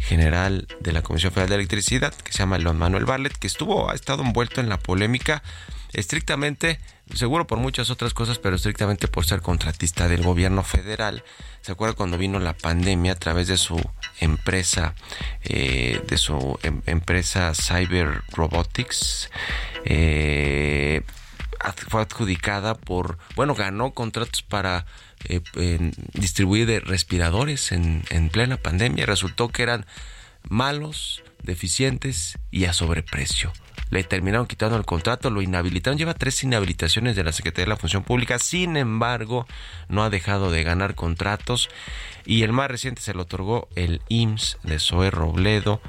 general 0.00 0.66
de 0.80 0.92
la 0.92 1.02
Comisión 1.02 1.32
Federal 1.32 1.50
de 1.50 1.54
Electricidad, 1.56 2.14
que 2.14 2.32
se 2.32 2.38
llama 2.38 2.58
León 2.58 2.78
Manuel 2.78 3.04
Barlet, 3.04 3.36
que 3.36 3.46
estuvo, 3.46 3.90
ha 3.90 3.94
estado 3.94 4.22
envuelto 4.22 4.60
en 4.60 4.68
la 4.68 4.78
polémica 4.78 5.42
estrictamente, 5.92 6.78
seguro 7.14 7.46
por 7.46 7.58
muchas 7.58 7.90
otras 7.90 8.14
cosas, 8.14 8.38
pero 8.38 8.56
estrictamente 8.56 9.08
por 9.08 9.24
ser 9.24 9.40
contratista 9.40 10.08
del 10.08 10.22
gobierno 10.22 10.62
federal. 10.62 11.24
¿Se 11.62 11.72
acuerda 11.72 11.94
cuando 11.94 12.18
vino 12.18 12.38
la 12.38 12.54
pandemia 12.54 13.12
a 13.12 13.16
través 13.16 13.48
de 13.48 13.56
su 13.56 13.80
empresa, 14.20 14.94
eh, 15.42 16.00
de 16.06 16.18
su 16.18 16.58
em, 16.62 16.82
empresa 16.86 17.52
Cyber 17.54 18.22
Robotics? 18.32 19.30
Eh, 19.84 21.02
fue 21.88 22.02
adjudicada 22.02 22.74
por, 22.74 23.18
bueno, 23.36 23.54
ganó 23.54 23.92
contratos 23.92 24.42
para 24.42 24.86
eh, 25.24 25.40
distribuir 26.14 26.68
respiradores 26.86 27.72
en, 27.72 28.04
en 28.10 28.30
plena 28.30 28.56
pandemia. 28.56 29.04
Resultó 29.04 29.48
que 29.48 29.62
eran 29.62 29.84
malos, 30.48 31.22
deficientes 31.42 32.38
y 32.50 32.64
a 32.64 32.72
sobreprecio 32.72 33.52
le 33.90 34.04
terminaron 34.04 34.46
quitando 34.46 34.76
el 34.76 34.84
contrato, 34.84 35.30
lo 35.30 35.42
inhabilitaron, 35.42 35.98
lleva 35.98 36.14
tres 36.14 36.42
inhabilitaciones 36.42 37.16
de 37.16 37.24
la 37.24 37.32
Secretaría 37.32 37.66
de 37.66 37.70
la 37.70 37.76
Función 37.76 38.04
Pública, 38.04 38.38
sin 38.38 38.76
embargo, 38.76 39.46
no 39.88 40.02
ha 40.02 40.10
dejado 40.10 40.50
de 40.50 40.62
ganar 40.62 40.94
contratos 40.94 41.68
y 42.24 42.42
el 42.42 42.52
más 42.52 42.70
reciente 42.70 43.02
se 43.02 43.14
lo 43.14 43.22
otorgó 43.22 43.68
el 43.74 44.00
IMSS 44.08 44.58
de 44.62 44.78
Zoe 44.78 45.10
Robledo, 45.10 45.80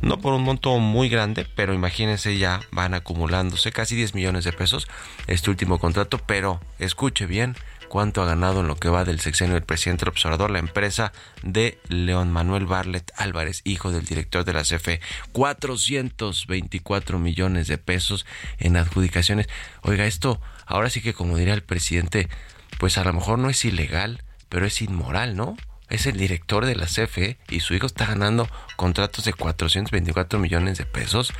no 0.00 0.18
por 0.18 0.32
un 0.32 0.42
monto 0.42 0.76
muy 0.78 1.08
grande, 1.08 1.46
pero 1.54 1.74
imagínense 1.74 2.36
ya 2.38 2.60
van 2.72 2.94
acumulándose 2.94 3.70
casi 3.70 3.94
10 3.94 4.14
millones 4.14 4.44
de 4.44 4.52
pesos 4.52 4.88
este 5.26 5.50
último 5.50 5.78
contrato, 5.78 6.18
pero 6.18 6.60
escuche 6.78 7.26
bien, 7.26 7.56
cuánto 7.92 8.22
ha 8.22 8.24
ganado 8.26 8.60
en 8.60 8.68
lo 8.68 8.76
que 8.76 8.88
va 8.88 9.04
del 9.04 9.20
sexenio 9.20 9.52
del 9.52 9.64
presidente 9.64 10.08
observador 10.08 10.50
la 10.50 10.60
empresa 10.60 11.12
de 11.42 11.78
León 11.88 12.32
Manuel 12.32 12.64
Barlet 12.64 13.12
Álvarez, 13.18 13.60
hijo 13.64 13.92
del 13.92 14.06
director 14.06 14.46
de 14.46 14.54
la 14.54 14.62
CFE. 14.62 15.02
424 15.32 17.18
millones 17.18 17.66
de 17.66 17.76
pesos 17.76 18.24
en 18.58 18.78
adjudicaciones. 18.78 19.46
Oiga, 19.82 20.06
esto 20.06 20.40
ahora 20.64 20.88
sí 20.88 21.02
que 21.02 21.12
como 21.12 21.36
diría 21.36 21.52
el 21.52 21.64
presidente, 21.64 22.30
pues 22.78 22.96
a 22.96 23.04
lo 23.04 23.12
mejor 23.12 23.38
no 23.38 23.50
es 23.50 23.62
ilegal, 23.62 24.22
pero 24.48 24.64
es 24.64 24.80
inmoral, 24.80 25.36
¿no? 25.36 25.58
Es 25.90 26.06
el 26.06 26.16
director 26.16 26.64
de 26.64 26.76
la 26.76 26.86
CFE 26.86 27.36
y 27.50 27.60
su 27.60 27.74
hijo 27.74 27.84
está 27.84 28.06
ganando 28.06 28.48
contratos 28.76 29.26
de 29.26 29.34
424 29.34 30.38
millones 30.38 30.78
de 30.78 30.86
pesos. 30.86 31.34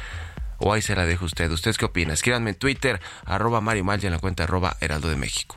O 0.58 0.74
ahí 0.74 0.82
se 0.82 0.94
la 0.94 1.06
dejo 1.06 1.24
usted. 1.24 1.50
¿Ustedes 1.50 1.78
qué 1.78 1.86
opinan? 1.86 2.12
Escríbanme 2.12 2.50
en 2.50 2.56
Twitter, 2.56 3.00
arroba 3.24 3.62
Mario 3.62 3.84
Mal 3.84 4.04
en 4.04 4.12
la 4.12 4.18
cuenta 4.18 4.44
arroba 4.44 4.76
Heraldo 4.82 5.08
de 5.08 5.16
México. 5.16 5.56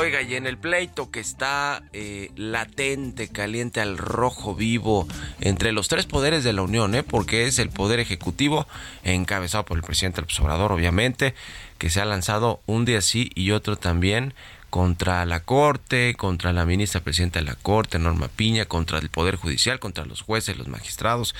Oiga, 0.00 0.22
y 0.22 0.36
en 0.36 0.46
el 0.46 0.58
pleito 0.58 1.10
que 1.10 1.18
está 1.18 1.82
eh, 1.92 2.30
latente, 2.36 3.26
caliente 3.30 3.80
al 3.80 3.98
rojo 3.98 4.54
vivo 4.54 5.08
entre 5.40 5.72
los 5.72 5.88
tres 5.88 6.06
poderes 6.06 6.44
de 6.44 6.52
la 6.52 6.62
Unión, 6.62 6.94
¿eh? 6.94 7.02
porque 7.02 7.48
es 7.48 7.58
el 7.58 7.70
poder 7.70 7.98
ejecutivo, 7.98 8.68
encabezado 9.02 9.64
por 9.64 9.76
el 9.76 9.82
presidente 9.82 10.22
Obrador, 10.40 10.70
obviamente, 10.70 11.34
que 11.78 11.90
se 11.90 12.00
ha 12.00 12.04
lanzado 12.04 12.60
un 12.66 12.84
día 12.84 13.00
sí 13.00 13.32
y 13.34 13.50
otro 13.50 13.74
también 13.74 14.34
contra 14.70 15.24
la 15.24 15.40
Corte, 15.40 16.14
contra 16.14 16.52
la 16.52 16.66
ministra 16.66 17.00
presidenta 17.00 17.38
de 17.38 17.46
la 17.46 17.54
Corte, 17.54 17.98
Norma 17.98 18.28
Piña, 18.28 18.66
contra 18.66 18.98
el 18.98 19.08
Poder 19.08 19.36
Judicial, 19.36 19.80
contra 19.80 20.04
los 20.04 20.22
jueces, 20.22 20.58
los 20.58 20.68
magistrados. 20.68 21.34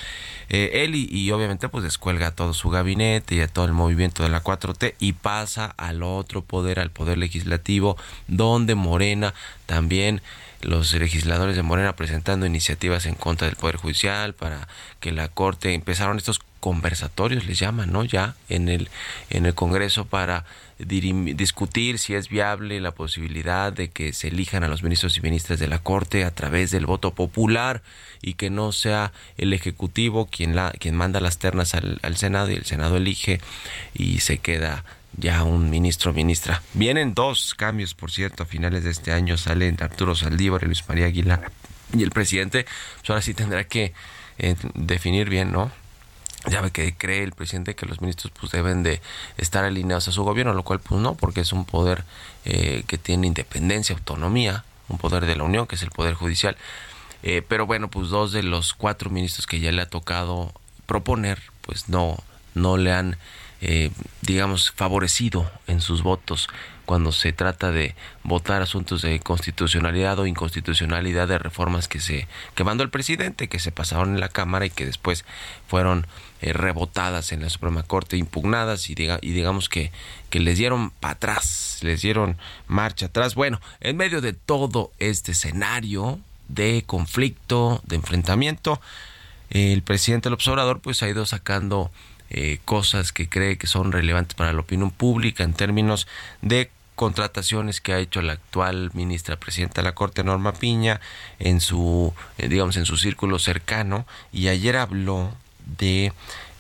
Eh, 0.49 0.85
él 0.85 0.95
y, 0.95 1.31
obviamente 1.31 1.69
pues 1.69 1.85
descuelga 1.85 2.29
a 2.29 2.35
todo 2.35 2.55
su 2.55 2.71
gabinete 2.71 3.35
y 3.35 3.41
a 3.41 3.49
todo 3.49 3.67
el 3.67 3.73
movimiento 3.73 4.23
de 4.23 4.31
la 4.31 4.43
4T 4.43 4.95
y 4.99 5.13
pasa 5.13 5.67
al 5.77 6.03
otro 6.03 6.43
poder, 6.43 6.81
al 6.81 6.91
Poder 6.91 7.19
Legislativo, 7.19 7.97
donde 8.27 8.75
Morena 8.75 9.35
también 9.67 10.23
los 10.61 10.93
legisladores 10.93 11.55
de 11.55 11.63
Morena 11.63 11.95
presentando 11.95 12.47
iniciativas 12.47 13.07
en 13.07 13.15
contra 13.15 13.47
del 13.47 13.57
Poder 13.57 13.77
Judicial 13.77 14.35
para 14.35 14.67
que 15.01 15.13
la 15.13 15.29
Corte 15.29 15.75
empezaron 15.75 16.17
estos 16.17 16.41
conversatorios 16.61 17.47
les 17.47 17.59
llaman, 17.59 17.93
¿no? 17.93 18.05
Ya 18.05 18.35
en 18.49 18.69
el 18.69 18.89
en 19.31 19.47
el 19.47 19.55
Congreso 19.55 20.05
para 20.05 20.45
discutir 20.79 21.99
si 21.99 22.15
es 22.15 22.29
viable 22.29 22.81
la 22.81 22.93
posibilidad 22.93 23.73
de 23.73 23.91
que 23.91 24.13
se 24.13 24.29
elijan 24.29 24.63
a 24.63 24.69
los 24.69 24.83
ministros 24.83 25.17
y 25.17 25.21
ministras 25.21 25.59
de 25.59 25.67
la 25.67 25.81
Corte 25.81 26.25
a 26.25 26.33
través 26.33 26.71
del 26.71 26.87
voto 26.87 27.15
popular 27.15 27.83
y 28.23 28.35
que 28.35 28.49
no 28.49 28.71
sea 28.71 29.13
el 29.39 29.53
Ejecutivo 29.53 30.27
quien, 30.27 30.55
la, 30.55 30.71
quien 30.71 30.95
manda 30.95 31.21
las 31.21 31.39
ternas 31.39 31.75
al, 31.75 31.99
al 32.03 32.17
Senado 32.17 32.51
y 32.51 32.55
el 32.55 32.65
Senado 32.65 32.97
elige 32.97 33.41
y 33.93 34.21
se 34.21 34.39
queda 34.39 34.85
ya 35.17 35.43
un 35.43 35.69
ministro 35.69 36.13
ministra. 36.13 36.63
Vienen 36.75 37.13
dos 37.13 37.55
cambios, 37.55 37.95
por 37.95 38.13
cierto, 38.13 38.45
a 38.45 38.47
finales 38.47 38.85
de 38.85 38.91
este 38.91 39.11
año 39.11 39.37
salen 39.37 39.77
Arturo 39.81 40.15
Saldívar 40.15 40.63
y 40.63 40.67
Luis 40.67 40.89
María 40.89 41.07
Aguilar 41.07 41.51
y 41.97 42.03
el 42.03 42.11
presidente 42.11 42.67
pues 42.99 43.11
ahora 43.11 43.23
sí 43.23 43.35
tendrá 43.35 43.65
que 43.65 43.93
eh, 44.39 44.55
definir 44.75 45.29
bien, 45.29 45.51
¿no? 45.51 45.73
Ya 46.47 46.61
ve 46.61 46.71
que 46.71 46.95
cree 46.95 47.23
el 47.23 47.33
presidente 47.33 47.75
que 47.75 47.87
los 47.87 48.01
ministros 48.01 48.33
pues 48.39 48.53
deben 48.53 48.83
de 48.83 49.01
estar 49.37 49.65
alineados 49.65 50.09
a 50.09 50.13
su 50.13 50.23
gobierno, 50.23 50.55
lo 50.55 50.63
cual 50.63 50.81
pues 50.81 51.01
no, 51.01 51.15
porque 51.15 51.41
es 51.41 51.53
un 51.53 51.65
poder 51.65 52.05
eh, 52.45 52.85
que 52.87 52.99
tiene 52.99 53.27
independencia, 53.27 53.95
autonomía, 53.95 54.65
un 54.89 54.99
poder 54.99 55.27
de 55.27 55.37
la 55.37 55.45
Unión, 55.45 55.67
que 55.67 55.75
es 55.75 55.83
el 55.83 55.91
Poder 55.91 56.15
Judicial. 56.15 56.57
Eh, 57.23 57.43
pero 57.47 57.67
bueno, 57.67 57.89
pues 57.89 58.09
dos 58.09 58.33
de 58.33 58.43
los 58.43 58.75
cuatro 58.75 59.11
ministros 59.11 59.47
que 59.47 59.61
ya 59.61 59.73
le 59.73 59.83
ha 59.83 59.89
tocado 59.89 60.53
proponer, 60.87 61.43
pues 61.63 61.89
no, 61.89 62.17
no 62.55 62.77
le 62.77 62.93
han, 62.93 63.19
eh, 63.61 63.91
digamos, 64.23 64.71
favorecido 64.71 65.51
en 65.67 65.81
sus 65.81 66.03
votos 66.03 66.49
cuando 66.89 67.13
se 67.13 67.35
trata 67.35 67.71
de 67.71 67.95
votar 68.23 68.63
asuntos 68.63 69.03
de 69.03 69.21
constitucionalidad 69.21 70.19
o 70.21 70.27
inconstitucionalidad 70.27 71.29
de 71.29 71.39
reformas 71.39 71.87
que 71.87 72.01
se 72.01 72.27
que 72.55 72.65
mandó 72.65 72.83
el 72.83 72.89
presidente, 72.89 73.49
que 73.49 73.59
se 73.59 73.73
pasaron 73.73 74.15
en 74.15 74.21
la 74.21 74.31
Cámara 74.31 74.65
y 74.65 74.71
que 74.71 74.87
después 74.87 75.27
fueron 75.67 76.07
eh, 76.41 76.53
rebotadas 76.53 77.33
en 77.33 77.43
la 77.43 77.51
Suprema 77.51 77.83
Corte, 77.83 78.17
impugnadas 78.17 78.91
y, 78.91 78.95
diga, 78.95 79.19
y 79.23 79.33
digamos 79.33 79.69
que, 79.69 79.93
que 80.31 80.41
les 80.41 80.59
dieron 80.59 80.91
para 80.91 81.15
atrás, 81.15 81.79
les 81.83 82.03
dieron 82.03 82.37
marcha 82.67 83.07
atrás. 83.07 83.35
Bueno, 83.35 83.61
en 83.81 83.97
medio 83.97 84.21
de 84.21 84.33
todo 84.33 84.93
este 84.99 85.33
escenario 85.33 86.19
de 86.49 86.85
conflicto, 86.87 87.83
de 87.87 87.97
enfrentamiento, 87.97 88.81
el 89.51 89.83
presidente 89.83 90.29
del 90.29 90.35
observador 90.35 90.81
pues 90.81 91.03
ha 91.03 91.09
ido 91.09 91.25
sacando 91.27 91.91
eh, 92.31 92.59
cosas 92.65 93.13
que 93.13 93.29
cree 93.29 93.57
que 93.57 93.67
son 93.67 93.93
relevantes 93.93 94.35
para 94.35 94.53
la 94.53 94.61
opinión 94.61 94.91
pública 94.91 95.45
en 95.45 95.55
términos 95.55 96.07
de 96.43 96.71
contrataciones 96.95 97.81
que 97.81 97.93
ha 97.93 97.99
hecho 98.01 98.21
la 98.21 98.35
actual 98.35 98.91
ministra 98.93 99.37
presidenta 99.37 99.81
de 99.81 99.85
la 99.85 99.95
Corte 99.95 100.25
Norma 100.25 100.53
Piña 100.53 101.01
en 101.39 101.61
su 101.61 102.13
eh, 102.37 102.49
digamos 102.49 102.77
en 102.77 102.85
su 102.85 102.97
círculo 102.97 103.39
cercano 103.39 104.07
y 104.33 104.49
ayer 104.49 104.77
habló 104.77 105.33
de 105.77 106.13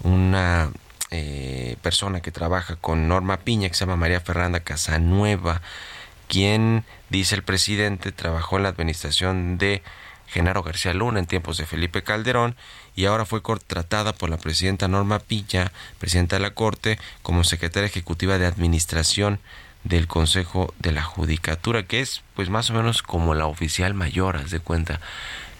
una 0.02 0.70
eh, 1.10 1.76
persona 1.82 2.20
que 2.20 2.30
trabaja 2.30 2.76
con 2.76 3.08
Norma 3.08 3.38
Piña 3.38 3.68
que 3.68 3.74
se 3.74 3.80
llama 3.80 3.96
María 3.96 4.20
Fernanda 4.20 4.60
Casanueva 4.60 5.62
quien 6.28 6.84
dice 7.08 7.34
el 7.34 7.42
presidente 7.42 8.12
trabajó 8.12 8.58
en 8.58 8.64
la 8.64 8.68
administración 8.68 9.58
de 9.58 9.82
Genaro 10.28 10.62
García 10.62 10.92
Luna 10.92 11.18
en 11.18 11.26
tiempos 11.26 11.56
de 11.56 11.66
Felipe 11.66 12.02
Calderón 12.02 12.54
y 12.94 13.06
ahora 13.06 13.24
fue 13.24 13.42
contratada 13.42 14.12
por 14.12 14.28
la 14.28 14.36
presidenta 14.36 14.88
Norma 14.88 15.18
Piña, 15.18 15.72
presidenta 15.98 16.36
de 16.36 16.42
la 16.42 16.50
Corte, 16.50 16.98
como 17.22 17.44
secretaria 17.44 17.86
ejecutiva 17.86 18.38
de 18.38 18.46
Administración 18.46 19.40
del 19.84 20.06
Consejo 20.06 20.74
de 20.78 20.92
la 20.92 21.02
Judicatura, 21.02 21.84
que 21.84 22.00
es 22.00 22.22
pues 22.34 22.50
más 22.50 22.68
o 22.70 22.74
menos 22.74 23.02
como 23.02 23.34
la 23.34 23.46
oficial 23.46 23.94
mayor, 23.94 24.36
haz 24.36 24.50
de 24.50 24.60
cuenta, 24.60 25.00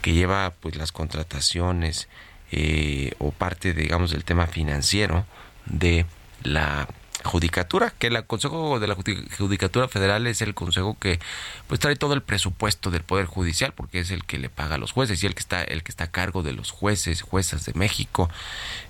que 0.03 0.13
lleva 0.13 0.53
pues 0.61 0.77
las 0.77 0.93
contrataciones 0.93 2.09
eh, 2.53 3.13
o 3.19 3.31
parte, 3.31 3.75
digamos, 3.75 4.11
del 4.11 4.25
tema 4.25 4.47
financiero 4.47 5.25
de 5.67 6.07
la 6.43 6.89
judicatura, 7.25 7.93
que 7.99 8.07
el 8.07 8.25
Consejo 8.27 8.79
de 8.79 8.87
la 8.87 8.97
Judicatura 9.37 9.89
Federal 9.89 10.27
es 10.27 10.41
el 10.41 10.55
consejo 10.55 10.97
que 10.99 11.19
pues 11.67 11.81
trae 11.81 11.97
todo 11.97 12.15
el 12.15 12.23
presupuesto 12.23 12.91
del 12.91 13.03
Poder 13.03 13.27
Judicial, 13.27 13.73
porque 13.75 14.01
es 14.01 14.11
el 14.11 14.25
que 14.25 14.39
le 14.39 14.49
paga 14.49 14.77
a 14.77 14.79
los 14.79 14.93
jueces 14.93 15.23
y 15.23 15.27
el 15.27 15.35
que 15.35 15.41
está, 15.41 15.63
el 15.63 15.83
que 15.83 15.91
está 15.91 16.05
a 16.05 16.11
cargo 16.11 16.43
de 16.43 16.53
los 16.53 16.71
jueces, 16.71 17.23
juezas 17.23 17.65
de 17.65 17.75
México, 17.75 18.31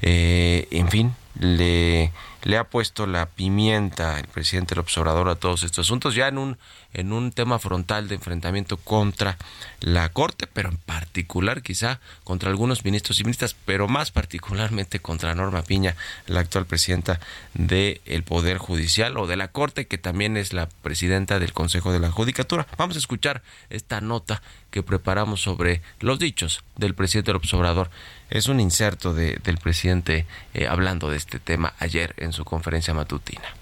eh, 0.02 0.68
en 0.70 0.88
fin, 0.88 1.14
le 1.40 2.12
le 2.42 2.56
ha 2.56 2.64
puesto 2.64 3.06
la 3.06 3.26
pimienta 3.26 4.18
el 4.18 4.26
presidente 4.26 4.74
del 4.74 4.80
observador 4.80 5.28
a 5.28 5.34
todos 5.34 5.64
estos 5.64 5.86
asuntos, 5.86 6.14
ya 6.14 6.28
en 6.28 6.38
un, 6.38 6.58
en 6.94 7.12
un 7.12 7.32
tema 7.32 7.58
frontal 7.58 8.08
de 8.08 8.14
enfrentamiento 8.16 8.76
contra 8.76 9.36
la 9.80 10.08
Corte, 10.10 10.46
pero 10.46 10.70
en 10.70 10.78
particular 10.78 11.62
quizá 11.62 12.00
contra 12.24 12.50
algunos 12.50 12.84
ministros 12.84 13.20
y 13.20 13.24
ministras, 13.24 13.54
pero 13.64 13.88
más 13.88 14.10
particularmente 14.10 15.00
contra 15.00 15.34
Norma 15.34 15.62
Piña, 15.62 15.96
la 16.26 16.40
actual 16.40 16.66
presidenta 16.66 17.20
del 17.54 18.22
Poder 18.24 18.58
Judicial 18.58 19.16
o 19.16 19.26
de 19.26 19.36
la 19.36 19.48
Corte, 19.48 19.86
que 19.86 19.98
también 19.98 20.36
es 20.36 20.52
la 20.52 20.68
presidenta 20.82 21.38
del 21.38 21.52
Consejo 21.52 21.92
de 21.92 22.00
la 22.00 22.10
Judicatura. 22.10 22.66
Vamos 22.76 22.96
a 22.96 23.00
escuchar 23.00 23.42
esta 23.70 24.00
nota 24.00 24.42
que 24.70 24.82
preparamos 24.82 25.40
sobre 25.40 25.82
los 26.00 26.18
dichos 26.18 26.62
del 26.76 26.94
presidente 26.94 27.30
del 27.30 27.36
observador 27.36 27.90
es 28.30 28.48
un 28.48 28.60
inserto 28.60 29.14
de, 29.14 29.38
del 29.42 29.58
presidente 29.58 30.26
eh, 30.54 30.66
hablando 30.66 31.10
de 31.10 31.16
este 31.16 31.38
tema 31.38 31.74
ayer 31.78 32.14
en 32.18 32.32
su 32.32 32.44
conferencia 32.44 32.94
matutina. 32.94 33.57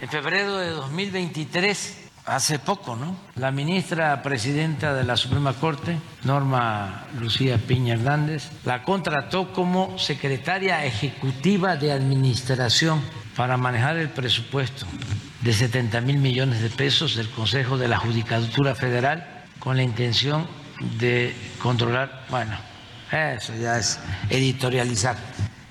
En 0.00 0.08
febrero 0.08 0.58
de 0.58 0.70
2023, 0.70 2.06
hace 2.26 2.58
poco, 2.58 2.96
¿no? 2.96 3.16
La 3.36 3.50
ministra 3.50 4.22
presidenta 4.22 4.92
de 4.94 5.04
la 5.04 5.16
Suprema 5.16 5.52
Corte, 5.54 5.98
Norma 6.24 7.06
Lucía 7.18 7.58
Piña 7.58 7.94
Hernández, 7.94 8.50
la 8.64 8.82
contrató 8.82 9.52
como 9.52 9.98
secretaria 9.98 10.84
ejecutiva 10.84 11.76
de 11.76 11.92
administración 11.92 13.00
para 13.36 13.56
manejar 13.56 13.96
el 13.96 14.10
presupuesto 14.10 14.86
de 15.42 15.52
70 15.52 16.00
mil 16.00 16.18
millones 16.18 16.60
de 16.60 16.70
pesos 16.70 17.14
del 17.14 17.30
Consejo 17.30 17.78
de 17.78 17.88
la 17.88 17.98
Judicatura 17.98 18.74
Federal 18.74 19.44
con 19.60 19.76
la 19.76 19.82
intención 19.82 20.46
de 20.98 21.34
controlar, 21.62 22.26
bueno, 22.28 22.56
eso 23.10 23.54
ya 23.54 23.78
es 23.78 24.00
editorializar. 24.30 25.16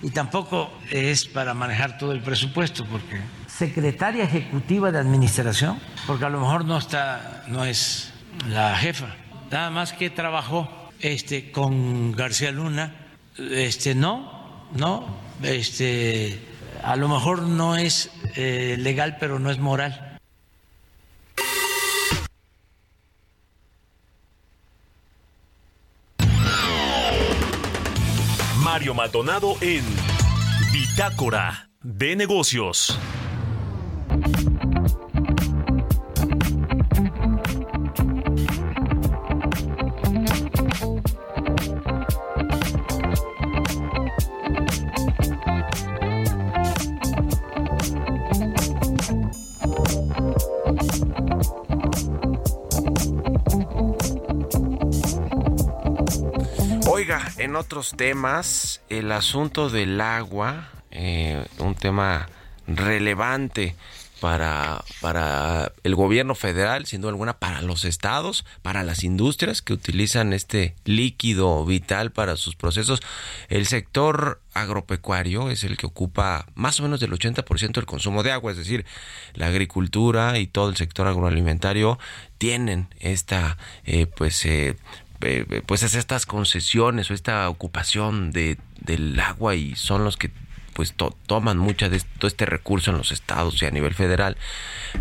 Y 0.01 0.11
tampoco 0.11 0.71
es 0.91 1.25
para 1.25 1.53
manejar 1.53 1.97
todo 1.97 2.11
el 2.11 2.21
presupuesto, 2.21 2.85
porque 2.85 3.21
secretaria 3.57 4.25
ejecutiva 4.25 4.91
de 4.91 4.99
administración, 4.99 5.79
porque 6.07 6.25
a 6.25 6.29
lo 6.29 6.39
mejor 6.39 6.65
no 6.65 6.77
está, 6.77 7.43
no 7.47 7.63
es 7.63 8.11
la 8.49 8.75
jefa, 8.75 9.15
nada 9.49 9.69
más 9.69 9.93
que 9.93 10.09
trabajó 10.09 10.69
este 10.99 11.51
con 11.51 12.11
García 12.11 12.51
Luna, 12.51 12.93
este 13.37 13.95
no, 13.95 14.67
no, 14.73 15.17
este 15.41 16.39
a 16.83 16.95
lo 16.95 17.07
mejor 17.07 17.43
no 17.43 17.77
es 17.77 18.11
eh, 18.35 18.75
legal, 18.77 19.17
pero 19.19 19.39
no 19.39 19.49
es 19.49 19.57
moral. 19.57 20.19
Mario 28.61 28.93
Maldonado 28.93 29.55
en 29.61 29.85
Bitácora 30.73 31.69
de 31.81 32.15
Negocios. 32.17 32.99
En 57.38 57.58
otros 57.58 57.93
temas, 57.97 58.81
el 58.88 59.12
asunto 59.12 59.69
del 59.69 59.99
agua, 59.99 60.69
eh, 60.91 61.45
un 61.60 61.75
tema 61.75 62.29
relevante 62.67 63.75
para, 64.21 64.81
para 65.01 65.73
el 65.84 65.93
gobierno 65.93 66.36
federal, 66.36 66.86
siendo 66.86 67.10
alguna 67.10 67.38
para 67.38 67.62
los 67.62 67.84
estados, 67.84 68.45
para 68.62 68.84
las 68.84 69.03
industrias 69.03 69.62
que 69.62 69.73
utilizan 69.73 70.31
este 70.31 70.73
líquido 70.86 71.65
vital 71.65 72.13
para 72.13 72.38
sus 72.38 72.55
procesos. 72.55 73.01
El 73.49 73.67
sector 73.67 74.41
agropecuario 74.53 75.49
es 75.49 75.65
el 75.65 75.75
que 75.75 75.88
ocupa 75.88 76.45
más 76.55 76.79
o 76.79 76.84
menos 76.84 77.01
del 77.01 77.12
80% 77.12 77.73
del 77.73 77.86
consumo 77.86 78.23
de 78.23 78.31
agua, 78.31 78.51
es 78.51 78.58
decir, 78.58 78.86
la 79.34 79.47
agricultura 79.47 80.39
y 80.39 80.47
todo 80.47 80.69
el 80.69 80.77
sector 80.77 81.08
agroalimentario 81.08 81.99
tienen 82.38 82.88
esta 82.99 83.58
eh, 83.84 84.08
pues 84.08 84.45
eh, 84.45 84.77
eh, 85.21 85.45
eh, 85.49 85.62
pues 85.65 85.84
es 85.84 85.95
estas 85.95 86.25
concesiones 86.25 87.10
o 87.10 87.13
esta 87.13 87.49
ocupación 87.49 88.32
de, 88.32 88.58
del 88.82 89.19
agua 89.19 89.56
y 89.56 89.75
son 89.75 90.04
los 90.04 90.17
que 90.17 90.32
pues 90.75 90.93
toman 91.25 91.58
mucha 91.58 91.88
de 91.88 92.01
todo 92.01 92.28
este 92.28 92.45
recurso 92.45 92.91
en 92.91 92.97
los 92.97 93.13
estados 93.13 93.62
y 93.62 93.65
a 93.65 93.71
nivel 93.71 93.93
federal, 93.93 94.36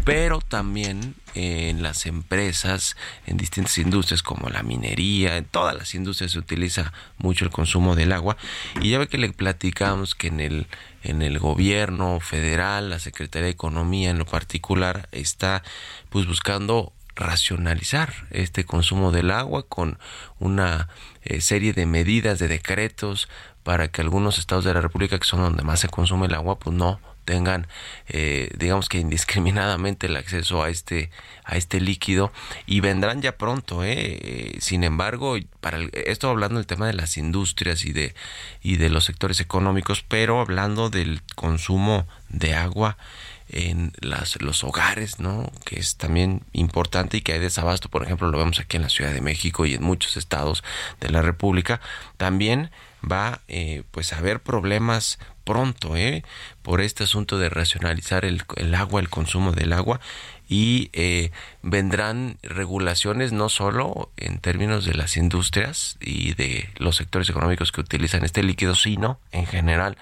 pero 0.05 0.39
también 0.39 1.17
en 1.35 1.83
las 1.83 2.07
empresas, 2.07 2.97
en 3.27 3.37
distintas 3.37 3.77
industrias 3.79 4.23
como 4.23 4.49
la 4.51 4.63
minería, 4.63 5.37
en 5.37 5.47
todas 5.47 5.75
las 5.75 5.97
industrias 5.97 6.31
se 6.31 6.39
utiliza 6.39 6.93
mucho 7.19 7.45
el 7.45 7.51
consumo 7.51 7.97
del 7.97 8.13
agua. 8.13 8.37
Y 8.81 8.91
ya 8.91 9.01
ve 9.01 9.09
que 9.09 9.19
le 9.19 9.29
platicamos 9.31 10.15
que 10.15 10.29
en 10.29 10.39
el, 10.39 10.69
en 11.03 11.23
el 11.23 11.41
gobierno 11.41 12.21
federal, 12.21 12.91
la 12.91 13.01
Secretaría 13.01 13.47
de 13.47 13.51
Economía 13.51 14.11
en 14.11 14.19
lo 14.19 14.27
particular, 14.27 15.09
está 15.11 15.65
pues 16.09 16.25
buscando 16.29 16.93
racionalizar 17.17 18.13
este 18.31 18.65
consumo 18.65 19.13
del 19.13 19.31
agua 19.31 19.67
con 19.69 19.99
una 20.39 20.89
eh, 21.23 21.41
serie 21.41 21.73
de 21.73 21.87
medidas, 21.87 22.39
de 22.39 22.49
decretos 22.49 23.29
para 23.63 23.89
que 23.89 24.03
algunos 24.03 24.39
estados 24.39 24.65
de 24.65 24.75
la 24.75 24.81
República, 24.81 25.19
que 25.19 25.25
son 25.25 25.41
donde 25.41 25.63
más 25.63 25.81
se 25.81 25.89
consume 25.89 26.27
el 26.27 26.35
agua, 26.35 26.59
pues 26.59 26.77
no 26.77 27.01
tengan 27.25 27.67
eh, 28.09 28.51
digamos 28.57 28.89
que 28.89 28.99
indiscriminadamente 28.99 30.07
el 30.07 30.17
acceso 30.17 30.63
a 30.63 30.69
este 30.69 31.11
a 31.45 31.57
este 31.57 31.81
líquido 31.81 32.33
y 32.67 32.81
vendrán 32.81 33.23
ya 33.23 33.37
pronto 33.37 33.83
¿eh? 33.83 34.57
sin 34.61 34.85
embargo 34.85 35.37
para 35.61 35.79
esto 35.93 36.29
hablando 36.29 36.57
del 36.57 36.67
tema 36.67 36.87
de 36.87 36.93
las 36.93 37.17
industrias 37.17 37.85
y 37.85 37.93
de 37.93 38.15
y 38.63 38.77
de 38.77 38.91
los 38.91 39.05
sectores 39.05 39.41
económicos 39.41 40.05
pero 40.07 40.41
hablando 40.41 40.91
del 40.91 41.23
consumo 41.35 42.07
de 42.29 42.55
agua 42.55 42.97
en 43.49 43.93
las, 44.01 44.41
los 44.41 44.65
hogares, 44.65 45.21
¿no? 45.21 45.51
Que 45.65 45.79
es 45.79 45.97
también 45.97 46.43
importante 46.53 47.19
y 47.19 47.21
que 47.21 47.33
hay 47.35 47.41
desabasto, 47.41 47.89
por 47.89 48.03
ejemplo, 48.03 48.29
lo 48.29 48.39
vemos 48.39 48.59
aquí 48.61 48.77
en 48.77 48.83
la 48.83 48.89
Ciudad 48.89 49.13
de 49.13 49.21
México 49.21 49.67
y 49.67 49.75
en 49.75 49.83
muchos 49.83 50.17
estados 50.17 50.65
de 51.01 51.11
la 51.11 51.23
República. 51.23 51.81
También 52.17 52.71
va 53.05 53.41
eh, 53.49 53.83
pues 53.91 54.13
a 54.13 54.19
haber 54.19 54.41
problemas 54.41 55.19
pronto 55.45 55.95
¿eh? 55.97 56.25
por 56.63 56.81
este 56.81 57.05
asunto 57.05 57.39
de 57.39 57.51
racionalizar 57.51 58.25
el, 58.25 58.43
el 58.57 58.75
agua, 58.75 59.01
el 59.01 59.11
consumo 59.11 59.53
del 59.53 59.75
agua 59.75 60.01
y 60.49 60.91
eh, 60.93 61.31
vendrán 61.63 62.39
regulaciones 62.43 63.33
no 63.33 63.49
solo 63.49 64.11
en 64.17 64.39
términos 64.39 64.85
de 64.85 64.95
las 64.95 65.17
industrias 65.17 65.97
y 66.01 66.35
de 66.35 66.71
los 66.77 66.97
sectores 66.97 67.29
económicos 67.31 67.73
que 67.73 67.81
utilizan 67.81 68.25
este 68.25 68.43
líquido, 68.43 68.75
sino 68.75 69.19
en 69.33 69.47
general 69.47 69.97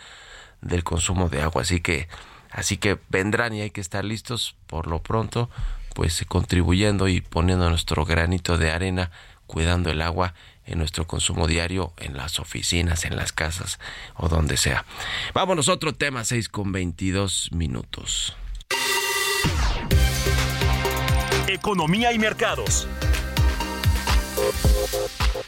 del 0.60 0.84
consumo 0.84 1.28
de 1.28 1.42
agua. 1.42 1.62
Así 1.62 1.80
que, 1.80 2.08
así 2.52 2.76
que 2.76 2.98
vendrán 3.08 3.54
y 3.54 3.62
hay 3.62 3.70
que 3.70 3.80
estar 3.80 4.04
listos 4.04 4.56
por 4.66 4.86
lo 4.86 5.02
pronto, 5.02 5.50
pues 5.94 6.24
contribuyendo 6.28 7.08
y 7.08 7.20
poniendo 7.20 7.68
nuestro 7.68 8.04
granito 8.04 8.58
de 8.58 8.70
arena, 8.70 9.10
cuidando 9.46 9.90
el 9.90 10.00
agua 10.00 10.34
en 10.64 10.78
nuestro 10.78 11.06
consumo 11.06 11.46
diario, 11.46 11.92
en 11.98 12.16
las 12.16 12.38
oficinas, 12.38 13.04
en 13.04 13.16
las 13.16 13.32
casas 13.32 13.78
o 14.14 14.28
donde 14.28 14.56
sea. 14.56 14.84
Vámonos 15.34 15.68
otro 15.68 15.92
tema, 15.92 16.24
6 16.24 16.48
con 16.48 16.72
22 16.72 17.50
minutos. 17.52 18.36
Economía 21.48 22.12
y 22.12 22.18
mercados. 22.18 22.88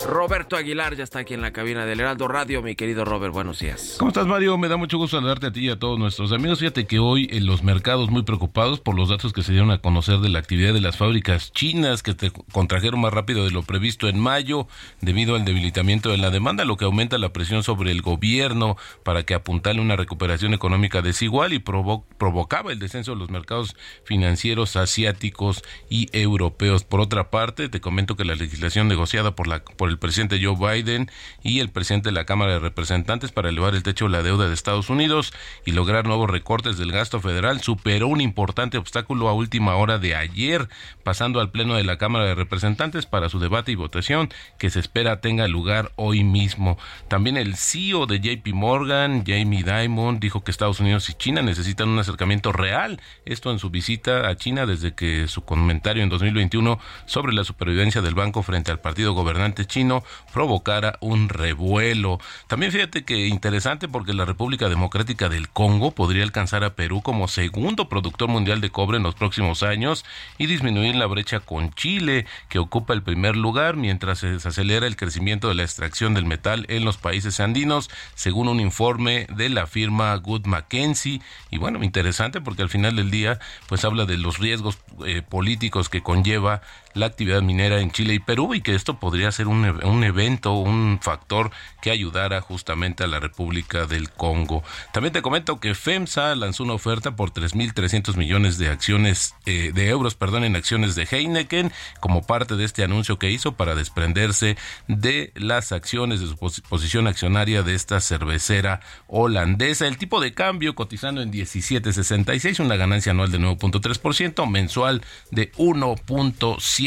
Roberto 0.07 0.57
Aguilar 0.57 0.97
ya 0.97 1.05
está 1.05 1.21
aquí 1.21 1.35
en 1.35 1.41
la 1.41 1.53
cabina 1.53 1.87
del 1.87 2.01
Heraldo 2.01 2.29
Radio. 2.29 2.63
Mi 2.63 2.75
querido 2.75 3.05
Robert, 3.05 3.33
buenos 3.33 3.59
días. 3.59 3.97
¿Cómo 3.99 4.09
estás, 4.09 4.27
Mario? 4.27 4.57
Me 4.59 4.69
da 4.69 4.77
mucho 4.77 4.99
gusto 4.99 5.17
saludarte 5.17 5.47
a 5.47 5.53
ti 5.53 5.67
y 5.67 5.71
a 5.71 5.79
todos 5.79 5.99
nuestros 5.99 6.33
amigos. 6.33 6.59
Fíjate 6.59 6.87
que 6.87 6.99
hoy 6.99 7.29
en 7.33 7.47
los 7.47 7.63
mercados 7.63 8.11
muy 8.11 8.23
preocupados 8.23 8.81
por 8.81 8.95
los 8.97 9.09
datos 9.09 9.33
que 9.33 9.43
se 9.43 9.53
dieron 9.53 9.71
a 9.71 9.79
conocer 9.79 10.19
de 10.19 10.29
la 10.29 10.39
actividad 10.39 10.75
de 10.75 10.81
las 10.81 10.97
fábricas 10.97 11.53
chinas 11.53 12.03
que 12.03 12.13
se 12.13 12.33
contrajeron 12.53 13.01
más 13.01 13.13
rápido 13.13 13.45
de 13.45 13.51
lo 13.51 13.63
previsto 13.63 14.09
en 14.09 14.19
mayo 14.19 14.67
debido 15.01 15.37
al 15.37 15.45
debilitamiento 15.45 16.11
de 16.11 16.19
la 16.19 16.31
demanda, 16.31 16.65
lo 16.65 16.77
que 16.77 16.85
aumenta 16.85 17.19
la 17.19 17.33
presión 17.33 17.63
sobre 17.63 17.91
el 17.91 18.03
gobierno 18.03 18.77
para 19.03 19.25
que 19.25 19.35
apuntale 19.35 19.81
una 19.81 19.97
recuperación 19.97 20.55
económica 20.55 21.03
desigual 21.03 21.53
y 21.53 21.59
provocaba 21.59 22.73
el 22.73 22.79
descenso 22.79 23.13
de 23.13 23.19
los 23.19 23.31
mercados 23.31 23.77
financieros 24.05 24.77
asiáticos 24.77 25.63
y 25.89 26.09
europeos. 26.13 26.85
Por 26.85 27.01
otra 27.01 27.31
parte, 27.31 27.69
te 27.69 27.81
comento 27.81 28.17
que 28.17 28.25
la 28.25 28.35
legislación 28.35 28.84
negociada 28.89 29.35
por, 29.35 29.47
la, 29.47 29.63
por 29.63 29.89
el 29.89 29.99
presidente 29.99 30.41
Joe 30.43 30.57
Biden 30.57 31.11
y 31.43 31.61
el 31.61 31.71
presidente 31.71 32.09
de 32.09 32.15
la 32.15 32.25
Cámara 32.25 32.53
de 32.53 32.59
Representantes 32.59 33.33
para 33.33 33.49
elevar 33.49 33.75
el 33.75 33.83
techo 33.83 34.07
de 34.07 34.13
la 34.13 34.23
deuda 34.23 34.49
de 34.49 34.55
Estados 34.55 34.91
Unidos 34.91 35.33
y 35.65 35.73
lograr 35.73 36.07
nuevos 36.07 36.31
recortes 36.31 36.77
del 36.79 36.93
gasto 36.93 37.21
federal 37.21 37.61
superó 37.61 38.09
un 38.09 38.21
importante 38.21 38.79
obstáculo 38.79 39.29
a 39.29 39.33
última 39.35 39.75
hora 39.77 39.99
de 39.99 40.15
ayer, 40.15 40.69
pasando 41.03 41.41
al 41.41 41.51
Pleno 41.51 41.75
de 41.75 41.85
la 41.85 41.99
Cámara 41.99 42.27
de 42.27 42.35
Representantes 42.35 43.07
para 43.07 43.29
su 43.29 43.39
debate 43.39 43.73
y 43.73 43.75
votación 43.75 44.29
que 44.59 44.71
se 44.71 44.81
espera 44.81 45.21
tenga 45.21 45.49
lugar 45.49 45.93
hoy 45.97 46.25
mismo. 46.25 46.79
También 47.09 47.37
el 47.37 47.57
CEO 47.57 48.07
de 48.07 48.21
JP 48.21 48.55
Morgan, 48.55 49.25
Jamie 49.27 49.65
Dimon, 49.65 50.21
dijo 50.21 50.45
que 50.45 50.51
Estados 50.51 50.81
Unidos 50.81 51.09
y 51.11 51.15
China 51.15 51.43
necesitan 51.43 51.89
un 51.89 51.99
acercamiento 51.99 52.53
real, 52.53 53.01
esto 53.25 53.51
en 53.51 53.59
su 53.59 53.71
visita 53.71 54.29
a 54.29 54.37
China 54.37 54.67
desde 54.67 54.95
que 54.95 55.29
su 55.29 55.45
comentario 55.45 56.03
en 56.03 56.09
2021 56.09 56.79
sobre 57.07 57.33
la 57.33 57.45
supervivencia 57.45 58.03
del 58.03 58.15
banco 58.15 58.43
frente 58.43 58.73
al 58.75 58.81
partido 58.81 59.15
gobernante 59.15 59.65
chino 59.67 60.05
provocara 60.33 60.99
un 61.01 61.29
revuelo. 61.29 62.19
También 62.47 62.73
fíjate 62.73 63.05
que 63.05 63.29
interesante 63.29 63.89
porque 63.89 64.13
la 64.13 64.25
República 64.25 64.69
Democrática 64.69 65.29
del 65.29 65.49
Congo 65.49 65.93
podría 65.93 66.25
alcanzar 66.25 66.65
a 66.65 66.75
Perú 66.75 67.03
como 67.03 67.29
segundo 67.29 67.89
productor 67.89 68.29
mundial 68.29 68.61
de 68.61 68.71
cobre 68.71 68.99
en 68.99 69.03
los 69.03 69.15
próximos 69.15 69.63
años 69.63 70.05
y 70.39 70.47
disminuir 70.47 70.97
la 70.97 71.07
brecha 71.07 71.41
con 71.41 71.73
Chile, 71.75 72.27
que 72.49 72.59
ocupa 72.59 72.95
el 72.95 73.03
primer 73.03 73.37
lugar 73.37 73.77
mientras 73.77 74.19
se 74.19 74.37
acelera 74.37 74.87
el 74.87 74.97
crecimiento 74.97 75.49
de 75.49 75.55
la 75.55 75.63
extracción 75.63 76.15
del 76.15 76.27
metal 76.27 76.67
en 76.69 76.85
los 76.85 76.97
países 76.97 77.41
andinos, 77.41 77.91
según 78.15 78.49
un 78.49 78.61
informe 78.61 79.27
de 79.35 79.49
la 79.49 79.67
firma 79.67 80.15
Good 80.17 80.47
Mackenzie. 80.47 81.21
Y 81.51 81.59
bueno, 81.59 81.83
interesante 81.83 82.41
porque 82.41 82.63
al 82.63 82.69
final 82.69 82.97
del 82.97 83.11
día 83.11 83.39
pues 83.69 83.85
habla 83.85 84.05
de 84.05 84.19
los 84.19 84.39
riesgos 84.39 84.79
eh, 85.07 85.23
políticos 85.23 85.89
que 85.89 86.03
conlleva 86.03 86.63
la 86.95 87.07
actividad 87.07 87.43
minera 87.43 87.81
en 87.81 87.91
Chile 87.91 88.15
y 88.15 88.19
Perú 88.19 88.55
y 88.55 88.61
que 88.61 88.75
esto 88.75 88.99
podría 88.99 89.31
ser 89.33 89.49
un, 89.49 89.65
un 89.85 90.05
evento, 90.05 90.53
un 90.55 90.99
factor 91.03 91.51
que 91.83 91.91
ayudara 91.91 92.41
justamente 92.41 93.05
a 93.05 93.07
la 93.07 93.21
República 93.21 93.87
del 93.87 94.11
Congo. 94.11 94.63
También 94.93 95.13
te 95.13 95.23
comento 95.23 95.61
que 95.61 95.75
FEMSA 95.75 96.35
lanzó 96.35 96.65
una 96.65 96.75
oferta 96.75 97.17
por 97.17 97.33
3.300 97.33 98.17
millones 98.17 98.59
de 98.59 98.69
acciones, 98.69 99.35
eh, 99.47 99.73
de 99.75 99.89
euros, 99.89 100.15
perdón, 100.15 100.45
en 100.45 100.57
acciones 100.57 100.95
de 100.95 101.07
Heineken 101.11 101.73
como 102.01 102.23
parte 102.23 102.57
de 102.57 102.65
este 102.65 102.85
anuncio 102.85 103.19
que 103.19 103.31
hizo 103.31 103.53
para 103.53 103.75
desprenderse 103.75 104.57
de 104.89 105.33
las 105.35 105.73
acciones 105.73 106.21
de 106.21 106.29
su 106.29 106.37
posición 106.37 107.07
accionaria 107.07 107.63
de 107.63 107.75
esta 107.75 108.01
cervecera 108.01 108.81
holandesa. 109.07 109.87
El 109.87 109.99
tipo 109.99 110.21
de 110.21 110.33
cambio 110.33 110.75
cotizando 110.75 111.23
en 111.23 111.33
17.66, 111.33 112.61
una 112.61 112.77
ganancia 112.77 113.13
anual 113.13 113.31
de 113.31 113.41
9.3%, 113.41 114.49
mensual 114.49 115.03
de 115.31 115.53
1.7%. 115.53 116.84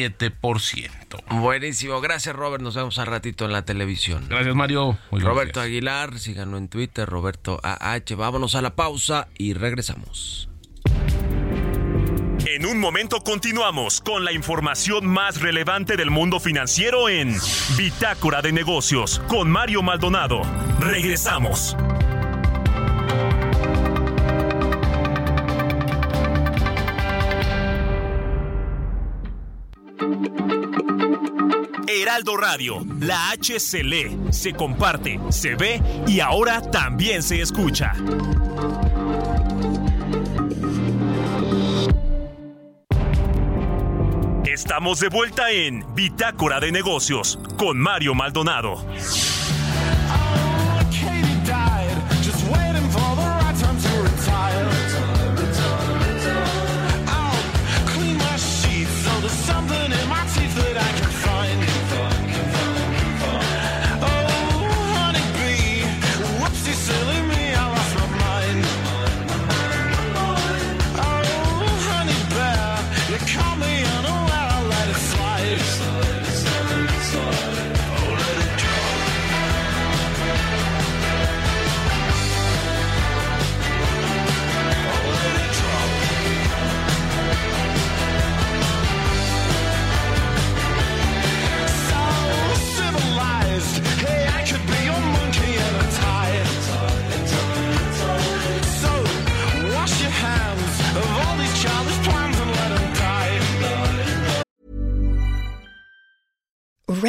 Buenísimo, 1.29 2.01
gracias 2.01 2.35
Robert, 2.35 2.63
nos 2.63 2.75
vemos 2.75 2.97
al 2.99 3.07
ratito 3.07 3.45
en 3.45 3.51
la 3.51 3.63
televisión. 3.63 4.25
Gracias 4.29 4.55
Mario. 4.55 4.97
Roberto 5.11 5.61
Aguilar, 5.61 6.19
síganlo 6.19 6.57
en 6.57 6.67
Twitter, 6.67 7.07
Roberto 7.07 7.59
AH. 7.63 8.15
Vámonos 8.15 8.55
a 8.55 8.61
la 8.61 8.75
pausa 8.75 9.27
y 9.37 9.53
regresamos. 9.53 10.49
En 12.45 12.65
un 12.65 12.79
momento 12.79 13.21
continuamos 13.21 14.01
con 14.01 14.23
la 14.23 14.31
información 14.31 15.05
más 15.05 15.41
relevante 15.41 15.97
del 15.97 16.09
mundo 16.09 16.39
financiero 16.39 17.09
en 17.09 17.35
Bitácora 17.77 18.41
de 18.41 18.51
Negocios 18.51 19.21
con 19.27 19.49
Mario 19.51 19.83
Maldonado. 19.83 20.41
Regresamos. 20.79 21.75
Heraldo 31.87 32.37
Radio, 32.37 32.85
la 32.99 33.31
H 33.31 33.59
se 33.59 33.83
lee, 33.83 34.17
se 34.31 34.53
comparte, 34.53 35.19
se 35.29 35.55
ve 35.55 35.81
y 36.05 36.19
ahora 36.19 36.61
también 36.61 37.23
se 37.23 37.41
escucha. 37.41 37.93
Estamos 44.45 44.99
de 44.99 45.09
vuelta 45.09 45.51
en 45.51 45.85
Bitácora 45.95 46.59
de 46.59 46.71
Negocios 46.71 47.39
con 47.57 47.77
Mario 47.77 48.15
Maldonado. 48.15 48.83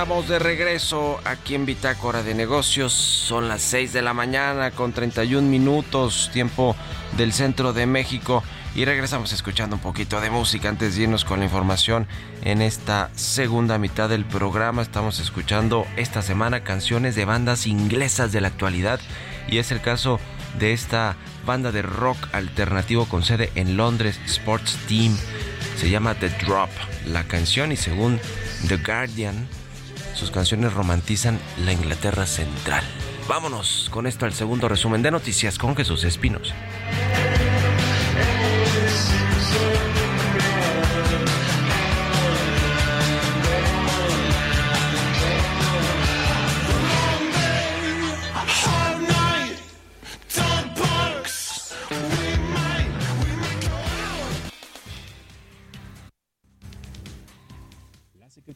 Estamos 0.00 0.28
de 0.28 0.38
regreso 0.38 1.20
aquí 1.26 1.54
en 1.54 1.66
Bitácora 1.66 2.22
de 2.22 2.34
Negocios. 2.34 2.90
Son 2.90 3.48
las 3.48 3.60
6 3.60 3.92
de 3.92 4.00
la 4.00 4.14
mañana 4.14 4.70
con 4.70 4.94
31 4.94 5.46
minutos, 5.46 6.30
tiempo 6.32 6.74
del 7.18 7.34
centro 7.34 7.74
de 7.74 7.84
México. 7.84 8.42
Y 8.74 8.86
regresamos 8.86 9.30
escuchando 9.34 9.76
un 9.76 9.82
poquito 9.82 10.22
de 10.22 10.30
música 10.30 10.70
antes 10.70 10.96
de 10.96 11.02
irnos 11.02 11.26
con 11.26 11.40
la 11.40 11.44
información 11.44 12.06
en 12.40 12.62
esta 12.62 13.10
segunda 13.14 13.76
mitad 13.76 14.08
del 14.08 14.24
programa. 14.24 14.80
Estamos 14.80 15.20
escuchando 15.20 15.86
esta 15.98 16.22
semana 16.22 16.64
canciones 16.64 17.14
de 17.14 17.26
bandas 17.26 17.66
inglesas 17.66 18.32
de 18.32 18.40
la 18.40 18.48
actualidad 18.48 19.00
y 19.48 19.58
es 19.58 19.70
el 19.70 19.82
caso 19.82 20.18
de 20.58 20.72
esta 20.72 21.16
banda 21.44 21.72
de 21.72 21.82
rock 21.82 22.16
alternativo 22.32 23.04
con 23.04 23.22
sede 23.22 23.52
en 23.54 23.76
Londres, 23.76 24.18
Sports 24.24 24.78
Team. 24.88 25.14
Se 25.76 25.90
llama 25.90 26.14
The 26.14 26.30
Drop 26.46 26.70
la 27.06 27.24
canción 27.24 27.72
y 27.72 27.76
según 27.76 28.18
The 28.68 28.76
Guardian, 28.78 29.48
sus 30.20 30.30
canciones 30.30 30.74
romantizan 30.74 31.40
la 31.64 31.72
Inglaterra 31.72 32.26
central. 32.26 32.84
Vámonos 33.26 33.88
con 33.90 34.06
esto 34.06 34.26
al 34.26 34.34
segundo 34.34 34.68
resumen 34.68 35.00
de 35.00 35.10
noticias 35.10 35.56
con 35.56 35.74
Jesús 35.74 36.04
Espinos. 36.04 36.52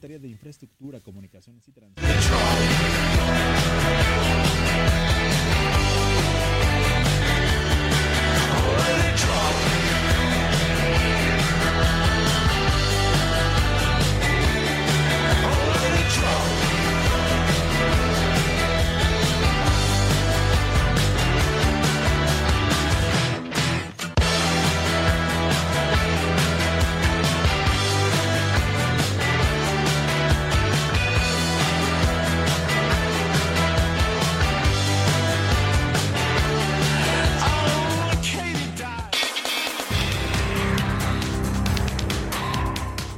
De 0.05 0.29
Infraestructura, 0.29 1.01
Comunicaciones 1.01 1.67
y 1.67 1.73
Transporte. 1.73 2.13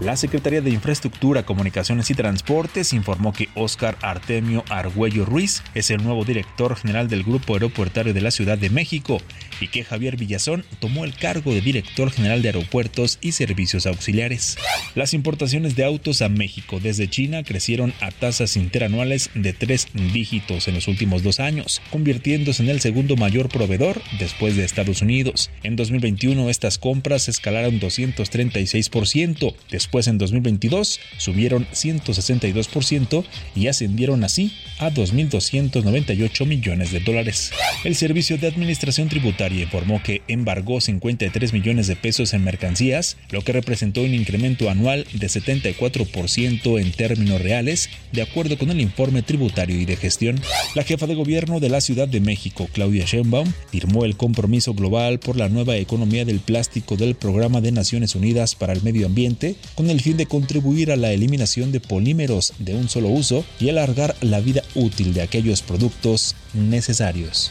La 0.07 0.16
Secretaría 0.16 0.61
de 0.61 0.71
Infraestructura, 0.71 1.45
Comunicaciones 1.45 2.09
y 2.12 2.14
Transportes 2.14 2.92
informó 2.92 3.33
que 3.33 3.49
Óscar 3.57 3.99
Artemio 4.03 4.62
Argüello 4.69 5.25
Ruiz 5.25 5.64
es 5.75 5.90
el 5.90 6.05
nuevo 6.05 6.25
director 6.25 6.77
general 6.77 7.09
del 7.09 7.25
Grupo 7.25 7.55
Aeropuertario 7.55 8.14
de 8.14 8.21
la 8.21 8.31
Ciudad 8.31 8.57
de 8.57 8.71
México 8.71 9.21
y 9.61 9.66
que 9.66 9.83
Javier 9.83 10.16
Villazón 10.16 10.64
tomó 10.79 11.05
el 11.05 11.16
cargo 11.16 11.53
de 11.53 11.61
director 11.61 12.12
general 12.12 12.40
de 12.40 12.51
Aeropuertos 12.51 13.19
y 13.21 13.33
Servicios 13.33 13.85
Auxiliares. 13.85 14.57
Las 14.95 15.12
importaciones 15.12 15.75
de 15.75 15.85
autos 15.85 16.23
a 16.23 16.29
México 16.29 16.79
desde 16.79 17.11
China 17.11 17.42
crecieron 17.42 17.92
a 18.01 18.12
tasas 18.12 18.57
interanuales 18.57 19.31
de 19.35 19.55
tres 19.55 19.88
dígitos 19.92 20.69
en 20.69 20.75
los 20.75 20.87
últimos 20.87 21.25
dos 21.25 21.40
años, 21.40 21.83
convirtiéndose 21.90 22.62
en 22.62 22.69
el 22.69 22.79
segundo 22.81 23.16
mayor 23.16 23.49
proveedor 23.49 24.01
después 24.21 24.55
de 24.55 24.64
Estados 24.64 25.03
Unidos. 25.03 25.51
En 25.64 25.75
2021 25.75 26.49
estas 26.49 26.79
compras 26.79 27.29
escalaron 27.29 27.81
236%, 27.81 29.57
después 29.69 29.95
en 30.06 30.18
2022 30.18 31.00
subieron 31.16 31.66
162% 31.72 33.24
y 33.54 33.68
ascendieron 33.68 34.22
así 34.24 34.52
a 34.78 34.90
2.298 34.90 36.46
millones 36.46 36.92
de 36.92 37.00
dólares. 37.00 37.52
El 37.85 37.94
Servicio 37.94 38.37
de 38.37 38.46
Administración 38.46 39.09
Tributaria 39.09 39.62
informó 39.62 40.02
que 40.02 40.20
embargó 40.28 40.80
53 40.80 41.52
millones 41.54 41.87
de 41.87 41.96
pesos 41.96 42.35
en 42.35 42.44
mercancías, 42.44 43.16
lo 43.30 43.42
que 43.42 43.52
representó 43.52 44.02
un 44.02 44.12
incremento 44.12 44.68
anual 44.68 45.06
de 45.14 45.26
74% 45.26 46.80
en 46.80 46.92
términos 46.92 47.40
reales, 47.40 47.88
de 48.12 48.22
acuerdo 48.22 48.59
con 48.59 48.70
el 48.70 48.80
informe 48.80 49.22
tributario 49.22 49.80
y 49.80 49.87
de 49.87 49.96
gestión. 49.96 50.40
La 50.74 50.82
jefa 50.82 51.06
de 51.06 51.14
gobierno 51.14 51.61
de 51.61 51.70
la 51.70 51.80
Ciudad 51.80 52.09
de 52.09 52.20
México, 52.20 52.68
Claudia 52.72 53.06
Sheinbaum, 53.06 53.50
firmó 53.70 54.04
el 54.04 54.16
compromiso 54.16 54.74
global 54.74 55.18
por 55.18 55.37
la 55.37 55.48
nueva 55.48 55.76
economía 55.76 56.24
del 56.24 56.40
plástico 56.40 56.96
del 56.96 57.14
Programa 57.14 57.61
de 57.61 57.72
Naciones 57.72 58.14
Unidas 58.14 58.54
para 58.54 58.72
el 58.72 58.82
Medio 58.82 59.06
Ambiente, 59.06 59.56
con 59.74 59.86
el 59.90 60.01
fin 60.01 60.16
de 60.16 60.27
contribuir 60.27 60.90
a 60.90 60.96
la 60.96 61.12
eliminación 61.12 61.72
de 61.72 61.81
polímeros 61.81 62.53
de 62.59 62.75
un 62.75 62.88
solo 62.88 63.09
uso 63.09 63.44
y 63.59 63.68
alargar 63.68 64.16
la 64.20 64.40
vida 64.40 64.62
útil 64.75 65.14
de 65.14 65.22
aquellos 65.22 65.62
productos 65.62 66.35
necesarios. 66.55 67.51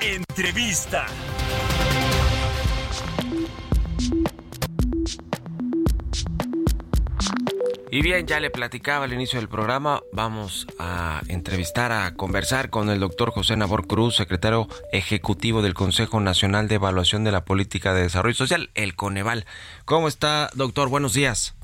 Entrevista. 0.00 1.06
Y 7.94 8.02
bien, 8.02 8.26
ya 8.26 8.40
le 8.40 8.50
platicaba 8.50 9.04
al 9.04 9.12
inicio 9.12 9.38
del 9.38 9.48
programa, 9.48 10.02
vamos 10.12 10.66
a 10.80 11.22
entrevistar, 11.28 11.92
a 11.92 12.16
conversar 12.16 12.68
con 12.68 12.90
el 12.90 12.98
doctor 12.98 13.30
José 13.30 13.56
Nabor 13.56 13.86
Cruz, 13.86 14.16
secretario 14.16 14.66
ejecutivo 14.90 15.62
del 15.62 15.74
Consejo 15.74 16.18
Nacional 16.18 16.66
de 16.66 16.74
Evaluación 16.74 17.22
de 17.22 17.30
la 17.30 17.44
Política 17.44 17.94
de 17.94 18.02
Desarrollo 18.02 18.34
Social, 18.34 18.70
el 18.74 18.96
Coneval. 18.96 19.46
¿Cómo 19.84 20.08
está, 20.08 20.50
doctor? 20.54 20.88
Buenos 20.88 21.14
días. 21.14 21.54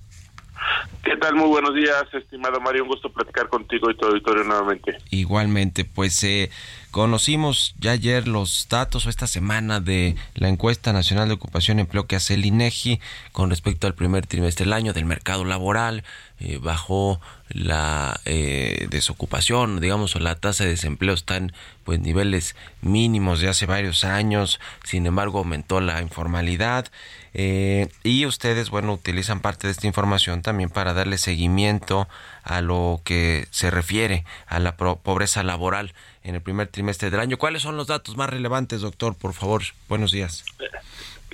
¿Qué 1.02 1.16
tal? 1.16 1.34
Muy 1.34 1.48
buenos 1.48 1.74
días, 1.74 2.04
estimado 2.12 2.60
Mario. 2.60 2.84
Un 2.84 2.90
gusto 2.90 3.12
platicar 3.12 3.48
contigo 3.48 3.90
y 3.90 3.96
tu 3.96 4.06
auditorio 4.06 4.44
nuevamente. 4.44 4.98
Igualmente, 5.10 5.84
pues 5.84 6.22
eh, 6.22 6.48
conocimos 6.90 7.74
ya 7.78 7.92
ayer 7.92 8.28
los 8.28 8.66
datos 8.68 9.06
o 9.06 9.10
esta 9.10 9.26
semana 9.26 9.80
de 9.80 10.16
la 10.34 10.48
encuesta 10.48 10.92
nacional 10.92 11.28
de 11.28 11.34
ocupación 11.34 11.78
y 11.78 11.82
empleo 11.82 12.06
que 12.06 12.16
hace 12.16 12.34
el 12.34 12.44
INEGI 12.44 13.00
con 13.32 13.50
respecto 13.50 13.86
al 13.86 13.94
primer 13.94 14.26
trimestre 14.26 14.64
del 14.64 14.72
año 14.72 14.92
del 14.92 15.04
mercado 15.04 15.44
laboral. 15.44 16.04
Eh, 16.42 16.58
bajó 16.60 17.20
la 17.50 18.18
eh, 18.24 18.86
desocupación, 18.90 19.80
digamos, 19.80 20.16
o 20.16 20.20
la 20.20 20.36
tasa 20.36 20.64
de 20.64 20.70
desempleo 20.70 21.14
está 21.14 21.36
en 21.36 21.52
pues 21.84 22.00
niveles 22.00 22.56
mínimos 22.80 23.40
de 23.40 23.48
hace 23.48 23.66
varios 23.66 24.04
años. 24.04 24.58
Sin 24.84 25.06
embargo, 25.06 25.40
aumentó 25.40 25.80
la 25.80 26.00
informalidad. 26.00 26.86
Eh, 27.34 27.88
y 28.02 28.26
ustedes, 28.26 28.70
bueno, 28.70 28.94
utilizan 28.94 29.40
parte 29.40 29.66
de 29.66 29.72
esta 29.72 29.86
información 29.86 30.42
también 30.42 30.70
para 30.70 30.94
darle 30.94 31.18
seguimiento 31.18 32.08
a 32.42 32.60
lo 32.60 33.02
que 33.04 33.46
se 33.50 33.70
refiere 33.70 34.24
a 34.46 34.58
la 34.58 34.76
pobreza 34.76 35.42
laboral 35.42 35.94
en 36.22 36.34
el 36.34 36.42
primer 36.42 36.68
trimestre 36.68 37.10
del 37.10 37.20
año. 37.20 37.38
¿Cuáles 37.38 37.62
son 37.62 37.76
los 37.76 37.86
datos 37.86 38.16
más 38.16 38.30
relevantes, 38.30 38.80
doctor? 38.80 39.14
Por 39.16 39.32
favor, 39.32 39.62
buenos 39.88 40.12
días. 40.12 40.44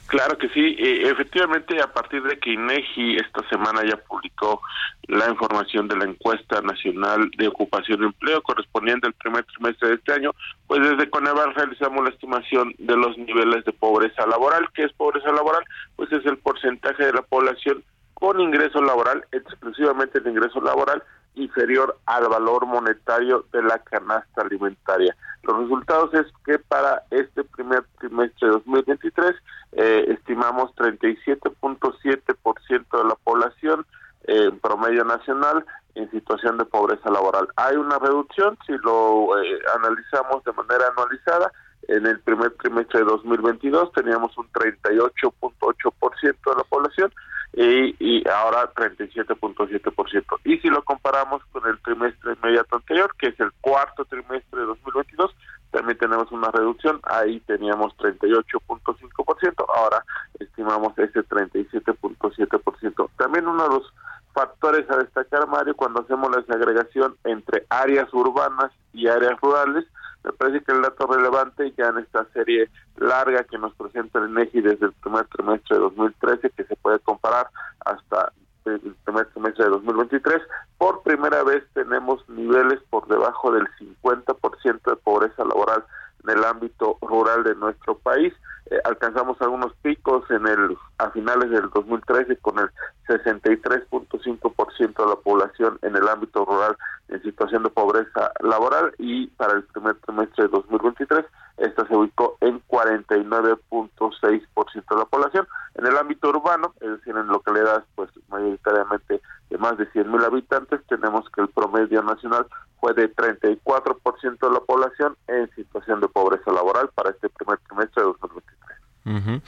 Claro 0.06 0.38
que 0.38 0.48
sí, 0.50 0.76
eh, 0.78 1.10
efectivamente 1.10 1.82
a 1.82 1.92
partir 1.92 2.22
de 2.22 2.38
que 2.38 2.52
INEGI 2.52 3.16
esta 3.16 3.46
semana 3.48 3.82
ya 3.84 3.96
publicó 3.96 4.62
la 5.08 5.28
información 5.28 5.88
de 5.88 5.96
la 5.96 6.04
encuesta 6.04 6.60
nacional 6.60 7.28
de 7.36 7.48
ocupación 7.48 8.02
y 8.02 8.06
empleo 8.06 8.40
correspondiente 8.42 9.08
al 9.08 9.14
primer 9.14 9.44
trimestre 9.44 9.88
de 9.88 9.94
este 9.96 10.12
año, 10.12 10.30
pues 10.68 10.80
desde 10.80 11.10
Coneval 11.10 11.54
realizamos 11.54 12.04
la 12.04 12.10
estimación 12.10 12.72
de 12.78 12.96
los 12.96 13.18
niveles 13.18 13.64
de 13.64 13.72
pobreza 13.72 14.26
laboral. 14.26 14.68
¿Qué 14.74 14.84
es 14.84 14.92
pobreza 14.92 15.32
laboral? 15.32 15.64
Pues 15.96 16.12
es 16.12 16.24
el 16.24 16.38
porcentaje 16.38 17.06
de 17.06 17.12
la 17.12 17.22
población 17.22 17.82
con 18.14 18.40
ingreso 18.40 18.80
laboral, 18.80 19.24
exclusivamente 19.32 20.20
el 20.20 20.28
ingreso 20.28 20.60
laboral, 20.60 21.02
inferior 21.36 21.96
al 22.06 22.28
valor 22.28 22.66
monetario 22.66 23.44
de 23.52 23.62
la 23.62 23.78
canasta 23.78 24.42
alimentaria. 24.42 25.16
Los 25.42 25.58
resultados 25.58 26.12
es 26.14 26.26
que 26.44 26.58
para 26.58 27.04
este 27.10 27.44
primer 27.44 27.84
trimestre 27.98 28.48
de 28.48 28.54
2023 28.54 29.34
eh, 29.72 30.06
estimamos 30.08 30.74
37.7% 30.76 32.98
de 32.98 33.04
la 33.04 33.14
población 33.22 33.86
eh, 34.24 34.46
en 34.46 34.58
promedio 34.58 35.04
nacional 35.04 35.64
en 35.94 36.10
situación 36.10 36.58
de 36.58 36.64
pobreza 36.64 37.10
laboral. 37.10 37.48
Hay 37.56 37.76
una 37.76 37.98
reducción 37.98 38.58
si 38.66 38.72
lo 38.82 39.38
eh, 39.38 39.58
analizamos 39.76 40.42
de 40.44 40.52
manera 40.52 40.88
anualizada. 40.88 41.52
En 41.88 42.04
el 42.04 42.18
primer 42.20 42.50
trimestre 42.54 43.00
de 43.00 43.06
2022 43.06 43.92
teníamos 43.92 44.36
un 44.36 44.50
38.8% 44.50 46.20
de 46.20 46.56
la 46.56 46.64
población 46.64 47.12
y, 47.52 47.94
y 47.98 48.28
ahora 48.28 48.72
37.7%. 48.74 50.40
Y 50.44 50.58
si 50.58 50.68
lo 50.68 50.82
comparamos 50.82 51.42
con 51.52 51.66
el 51.66 51.78
trimestre 51.80 52.34
inmediato 52.34 52.76
anterior, 52.76 53.14
que 53.18 53.28
es 53.28 53.40
el 53.40 53.52
cuarto 53.60 54.04
trimestre 54.04 54.60
de 54.60 54.66
2022, 54.66 55.34
también 55.70 55.98
tenemos 55.98 56.30
una 56.32 56.50
reducción, 56.50 57.00
ahí 57.04 57.40
teníamos 57.40 57.94
38.5%, 57.98 59.66
ahora 59.74 60.04
estimamos 60.38 60.98
ese 60.98 61.20
37.7%. 61.20 63.10
También 63.16 63.46
uno 63.46 63.62
de 63.64 63.68
los 63.68 63.92
factores 64.32 64.88
a 64.90 64.98
destacar, 64.98 65.46
Mario, 65.46 65.74
cuando 65.76 66.00
hacemos 66.00 66.30
la 66.30 66.42
segregación 66.44 67.16
entre 67.24 67.66
áreas 67.68 68.12
urbanas 68.12 68.70
y 68.92 69.08
áreas 69.08 69.38
rurales, 69.40 69.84
me 70.26 70.32
parece 70.32 70.64
que 70.64 70.72
el 70.72 70.82
dato 70.82 71.06
relevante 71.06 71.72
ya 71.78 71.88
en 71.88 71.98
esta 71.98 72.26
serie 72.32 72.68
larga 72.96 73.44
que 73.44 73.58
nos 73.58 73.72
presenta 73.74 74.18
el 74.18 74.30
INEGI 74.30 74.60
desde 74.60 74.86
el 74.86 74.92
primer 74.94 75.24
trimestre 75.28 75.76
de 75.76 75.82
2013, 75.82 76.50
que 76.50 76.64
se 76.64 76.74
puede 76.76 76.98
comparar 76.98 77.48
hasta 77.84 78.32
el 78.64 78.80
primer 79.04 79.26
trimestre 79.28 79.66
de 79.66 79.70
2023, 79.70 80.42
por 80.78 81.02
primera 81.04 81.44
vez 81.44 81.62
tenemos 81.74 82.28
niveles 82.28 82.80
por 82.90 83.06
debajo 83.06 83.52
del 83.52 83.68
50% 83.78 84.80
de 84.84 84.96
pobreza 84.96 85.44
laboral 85.44 85.84
en 86.26 86.38
el 86.38 86.44
ámbito 86.44 86.98
rural 87.00 87.44
de 87.44 87.54
nuestro 87.54 87.96
país. 87.98 88.32
Eh, 88.70 88.78
alcanzamos 88.84 89.40
algunos 89.40 89.72
picos 89.82 90.28
en 90.30 90.46
el 90.46 90.76
a 90.98 91.10
finales 91.10 91.50
del 91.50 91.70
2013 91.70 92.36
con 92.38 92.58
el 92.58 92.68
63.5% 93.06 94.96
de 94.96 95.08
la 95.08 95.16
población 95.16 95.78
en 95.82 95.94
el 95.94 96.08
ámbito 96.08 96.44
rural 96.44 96.76
en 97.08 97.22
situación 97.22 97.62
de 97.62 97.70
pobreza 97.70 98.32
laboral 98.40 98.92
y 98.98 99.28
para 99.28 99.52
el 99.52 99.62
primer 99.64 99.94
trimestre 100.00 100.44
de 100.44 100.50
2023 100.50 101.24
esta 101.58 101.86
se 101.86 101.96
ubicó 101.96 102.36
en 102.40 102.60
49.6% 102.68 104.84
de 104.90 104.96
la 104.96 105.04
población. 105.06 105.48
En 105.74 105.86
el 105.86 105.96
ámbito 105.96 106.28
urbano, 106.28 106.74
es 106.80 106.90
decir, 106.90 107.16
en 107.16 107.28
localidades 107.28 107.84
pues 107.94 108.10
mayoritariamente 108.28 109.22
de 109.48 109.58
más 109.58 109.78
de 109.78 109.88
100.000 109.92 110.24
habitantes, 110.24 110.80
tenemos 110.88 111.24
que 111.30 111.40
el 111.40 111.48
promedio 111.48 112.02
nacional 112.02 112.46
fue 112.86 112.94
de 112.94 113.12
34% 113.12 114.38
de 114.40 114.50
la 114.50 114.60
población 114.60 115.16
en 115.26 115.50
situación 115.56 116.00
de 116.00 116.08
pobreza 116.08 116.52
laboral 116.52 116.88
para 116.94 117.10
este 117.10 117.28
primer 117.28 117.58
trimestre 117.66 118.02
de 118.02 118.08
2023. 118.08 118.76
Ujú. 119.06 119.42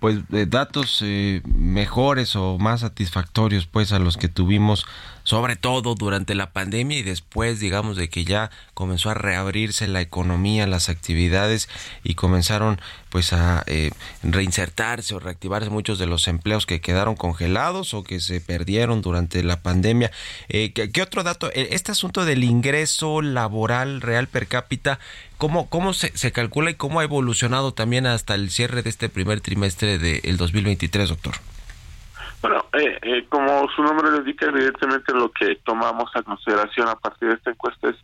Pues 0.00 0.18
eh, 0.32 0.46
datos 0.46 1.02
eh, 1.04 1.42
mejores 1.44 2.36
o 2.36 2.58
más 2.58 2.80
satisfactorios 2.80 3.66
pues 3.66 3.92
a 3.92 3.98
los 3.98 4.16
que 4.16 4.28
tuvimos 4.28 4.86
sobre 5.22 5.56
todo 5.56 5.94
durante 5.94 6.34
la 6.34 6.52
pandemia 6.52 6.98
y 6.98 7.02
después 7.02 7.58
digamos 7.58 7.96
de 7.96 8.08
que 8.08 8.24
ya 8.24 8.50
comenzó 8.74 9.10
a 9.10 9.14
reabrirse 9.14 9.88
la 9.88 10.00
economía, 10.00 10.66
las 10.66 10.88
actividades 10.88 11.68
y 12.02 12.14
comenzaron 12.14 12.80
pues 13.10 13.32
a 13.32 13.62
eh, 13.66 13.90
reinsertarse 14.22 15.14
o 15.14 15.18
reactivarse 15.18 15.70
muchos 15.70 15.98
de 15.98 16.06
los 16.06 16.28
empleos 16.28 16.66
que 16.66 16.80
quedaron 16.80 17.16
congelados 17.16 17.94
o 17.94 18.04
que 18.04 18.20
se 18.20 18.40
perdieron 18.40 19.02
durante 19.02 19.42
la 19.42 19.62
pandemia. 19.62 20.10
Eh, 20.48 20.72
¿qué, 20.72 20.90
qué 20.90 21.02
otro 21.02 21.22
dato? 21.22 21.50
Eh, 21.52 21.68
Este 21.72 21.92
asunto 21.92 22.24
del 22.24 22.44
ingreso 22.44 23.22
laboral 23.22 24.00
real 24.00 24.28
per 24.28 24.46
cápita, 24.46 24.98
¿cómo, 25.36 25.68
cómo 25.68 25.92
se, 25.92 26.16
se 26.16 26.32
calcula 26.32 26.70
y 26.70 26.74
cómo 26.74 27.00
ha 27.00 27.04
evolucionado 27.04 27.72
también 27.72 28.06
hasta 28.06 28.34
el 28.34 28.50
cierre 28.50 28.82
de 28.82 28.90
este 28.90 29.08
primer 29.08 29.40
trimestre 29.40 29.98
del 29.98 30.36
2023, 30.36 31.08
doctor? 31.08 31.34
Bueno, 32.40 32.64
eh, 32.72 32.98
eh, 33.02 33.26
como 33.28 33.68
su 33.74 33.82
nombre 33.82 34.10
lo 34.10 34.18
indica, 34.18 34.46
evidentemente 34.46 35.12
lo 35.12 35.30
que 35.32 35.56
tomamos 35.64 36.10
a 36.14 36.22
consideración 36.22 36.88
a 36.88 36.94
partir 36.94 37.28
de 37.28 37.34
esta 37.34 37.50
encuesta 37.50 37.88
es 37.88 37.96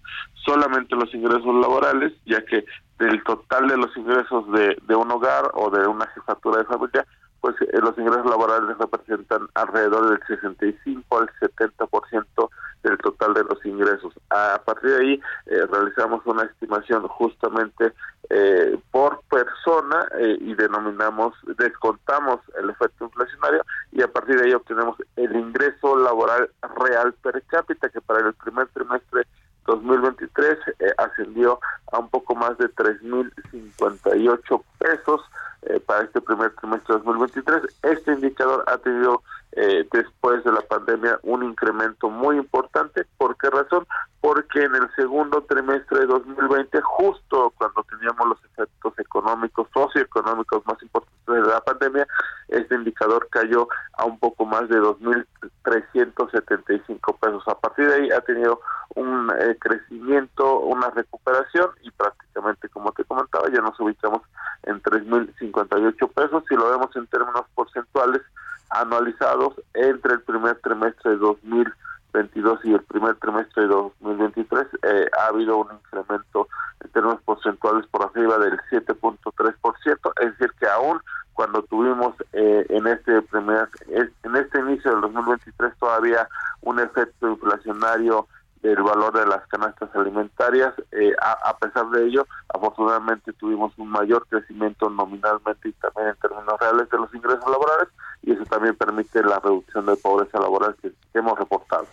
solamente 0.44 0.96
los 0.96 1.12
ingresos 1.14 1.54
laborales, 1.54 2.12
ya 2.26 2.44
que 2.44 2.64
del 2.98 3.22
total 3.24 3.68
de 3.68 3.76
los 3.76 3.96
ingresos 3.96 4.50
de, 4.52 4.76
de 4.82 4.94
un 4.94 5.10
hogar 5.10 5.50
o 5.54 5.70
de 5.70 5.86
una 5.86 6.06
jefatura 6.08 6.58
de 6.58 6.64
familia, 6.64 7.06
pues 7.40 7.56
eh, 7.60 7.78
los 7.80 7.96
ingresos 7.98 8.26
laborales 8.26 8.78
representan 8.78 9.48
alrededor 9.54 10.10
del 10.10 10.20
65 10.26 11.18
al 11.18 11.28
70% 11.40 12.50
del 12.84 12.98
total 12.98 13.34
de 13.34 13.44
los 13.44 13.64
ingresos. 13.66 14.12
A 14.30 14.60
partir 14.64 14.90
de 14.90 14.96
ahí 14.96 15.20
eh, 15.46 15.66
realizamos 15.70 16.24
una 16.26 16.44
estimación 16.44 17.08
justamente 17.08 17.92
eh, 18.30 18.78
por 18.90 19.20
persona 19.30 20.06
eh, 20.18 20.36
y 20.40 20.54
denominamos, 20.54 21.34
descontamos 21.58 22.40
el 22.58 22.70
efecto 22.70 23.06
inflacionario 23.06 23.64
y 23.92 24.02
a 24.02 24.08
partir 24.08 24.36
de 24.36 24.46
ahí 24.46 24.54
obtenemos 24.54 24.96
el 25.16 25.34
ingreso 25.34 25.98
laboral 25.98 26.50
real 26.78 27.12
per 27.22 27.42
cápita 27.42 27.88
que 27.88 28.00
para 28.00 28.26
el 28.26 28.34
primer 28.34 28.68
trimestre 28.68 29.24
2023 29.66 30.58
eh, 30.78 30.94
ascendió 30.98 31.58
a 31.92 31.98
un 31.98 32.08
poco 32.08 32.34
más 32.34 32.56
de 32.58 32.66
3.058 32.70 34.62
pesos 34.78 35.20
eh, 35.62 35.80
para 35.80 36.04
este 36.04 36.20
primer 36.20 36.54
trimestre 36.56 36.94
de 36.94 37.00
2023. 37.02 37.62
Este 37.82 38.12
indicador 38.12 38.64
ha 38.66 38.78
tenido 38.78 39.22
eh, 39.56 39.86
después 39.92 40.42
de 40.42 40.50
la 40.50 40.62
pandemia 40.62 41.20
un 41.22 41.44
incremento 41.44 42.10
muy 42.10 42.36
importante. 42.36 43.06
¿Por 43.16 43.36
qué 43.36 43.48
razón? 43.50 43.86
Porque 44.20 44.64
en 44.64 44.74
el 44.74 44.92
segundo 44.96 45.42
trimestre 45.42 46.00
de 46.00 46.06
2020, 46.06 46.80
justo 46.80 47.52
cuando 47.56 47.84
teníamos 47.84 48.30
los 48.30 48.44
efectos 48.44 48.98
económicos, 48.98 49.68
socioeconómicos 49.72 50.66
más 50.66 50.82
importantes 50.82 51.14
de 51.26 51.42
la 51.42 51.60
pandemia, 51.60 52.04
este 52.48 52.74
indicador 52.74 53.28
cayó 53.30 53.68
a 53.92 54.04
un 54.04 54.18
poco 54.18 54.44
más 54.44 54.68
de 54.68 54.80
2.375 54.80 57.18
pesos. 57.20 57.44
A 57.46 57.56
partir 57.58 57.86
de 57.86 57.94
ahí 57.94 58.10
ha 58.10 58.22
tenido 58.22 58.60
un 58.96 59.30
eh, 59.38 59.56
crecimiento, 59.60 60.58
una 60.60 60.90
recuperación 60.90 61.70
y 61.82 61.92
prácticamente, 61.92 62.68
como 62.70 62.90
te 62.90 63.04
comentaba, 63.04 63.48
ya 63.50 63.60
nos 63.60 63.78
ubicamos 63.78 64.22
en 64.64 64.82
3.058 64.82 66.12
pesos. 66.12 66.42
Si 66.48 66.56
lo 66.56 66.70
vemos 66.70 66.90
en 66.96 67.06
términos 67.06 67.44
porcentuales 67.54 68.22
anualizados 68.70 69.54
entre 69.74 70.14
el 70.14 70.22
primer 70.22 70.56
trimestre 70.60 71.12
de 71.12 71.16
2022 71.18 72.64
y 72.64 72.72
el 72.74 72.82
primer 72.82 73.14
trimestre 73.16 73.62
de 73.62 73.68
2023, 73.68 74.66
eh, 74.82 75.06
ha 75.18 75.26
habido 75.26 75.58
un 75.58 75.68
incremento 75.72 76.48
en 76.80 76.90
términos 76.90 77.20
porcentuales 77.24 77.86
por 77.88 78.04
arriba 78.04 78.38
del 78.38 78.58
7.3%, 78.70 80.12
es 80.20 80.38
decir, 80.38 80.52
que 80.58 80.66
aún 80.66 81.00
cuando 81.34 81.62
tuvimos 81.62 82.14
eh, 82.32 82.64
en 82.68 82.86
este 82.86 83.20
primer 83.22 83.68
en 83.88 84.36
este 84.36 84.60
inicio 84.60 84.92
del 84.92 85.00
2023 85.00 85.76
todavía 85.78 86.28
un 86.62 86.78
efecto 86.78 87.28
inflacionario 87.28 88.28
del 88.62 88.82
valor 88.82 89.12
de 89.12 89.26
las 89.26 89.46
canastas 89.48 89.94
alimentarias. 89.94 90.72
Eh, 90.92 91.12
a 91.20 91.56
pesar 91.58 91.86
de 91.90 92.06
ello, 92.06 92.26
afortunadamente 92.48 93.32
tuvimos 93.34 93.76
un 93.76 93.90
mayor 93.90 94.26
crecimiento 94.28 94.88
nominalmente 94.88 95.68
y 95.68 95.72
también 95.72 96.08
en 96.08 96.16
términos 96.16 96.58
reales 96.58 96.88
de 96.88 96.96
los 96.96 97.14
ingresos 97.14 97.44
laborales 97.50 97.88
y 98.26 98.32
eso 98.32 98.44
también 98.46 98.74
permite 98.76 99.22
la 99.22 99.38
reducción 99.38 99.86
de 99.86 99.96
pobreza 99.96 100.38
laboral 100.38 100.74
que, 100.80 100.92
hemos 101.14 101.38
reportado. 101.38 101.86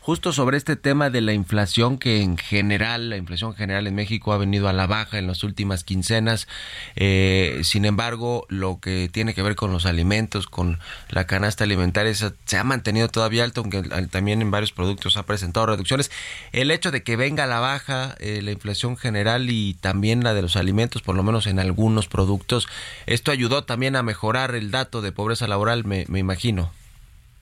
Justo 0.00 0.32
sobre 0.32 0.56
este 0.56 0.76
tema 0.76 1.10
de 1.10 1.20
la 1.20 1.32
inflación 1.32 1.98
que 1.98 2.22
en 2.22 2.38
general, 2.38 3.10
la 3.10 3.16
inflación 3.16 3.54
general 3.54 3.88
en 3.88 3.94
México 3.96 4.32
ha 4.32 4.38
venido 4.38 4.68
a 4.68 4.72
la 4.72 4.86
baja 4.86 5.18
en 5.18 5.26
las 5.26 5.42
últimas 5.42 5.82
quincenas. 5.82 6.46
Eh, 6.94 7.60
sin 7.64 7.84
embargo, 7.84 8.46
lo 8.48 8.78
que 8.80 9.08
tiene 9.12 9.34
que 9.34 9.42
ver 9.42 9.56
con 9.56 9.72
los 9.72 9.86
alimentos, 9.86 10.46
con 10.46 10.78
la 11.08 11.26
canasta 11.26 11.64
alimentaria, 11.64 12.14
se 12.14 12.56
ha 12.56 12.64
mantenido 12.64 13.08
todavía 13.08 13.42
alto, 13.42 13.60
aunque 13.60 13.82
también 14.08 14.40
en 14.40 14.52
varios 14.52 14.72
productos 14.72 15.16
ha 15.16 15.24
presentado 15.24 15.66
reducciones. 15.66 16.12
El 16.52 16.70
hecho 16.70 16.92
de 16.92 17.02
que 17.02 17.16
venga 17.16 17.44
a 17.44 17.48
la 17.48 17.60
baja 17.60 18.14
eh, 18.20 18.40
la 18.42 18.52
inflación 18.52 18.96
general 18.96 19.50
y 19.50 19.74
también 19.74 20.22
la 20.22 20.34
de 20.34 20.42
los 20.42 20.56
alimentos, 20.56 21.02
por 21.02 21.16
lo 21.16 21.22
menos 21.22 21.46
en 21.46 21.58
algunos 21.58 22.08
productos, 22.08 22.68
esto 23.06 23.32
ayudó 23.32 23.64
también 23.64 23.96
a 23.96 24.02
mejorar 24.02 24.54
el 24.54 24.70
dato 24.70 25.02
de 25.02 25.12
pobreza 25.12 25.46
laboral, 25.46 25.53
me, 25.84 26.04
me 26.08 26.18
imagino. 26.18 26.70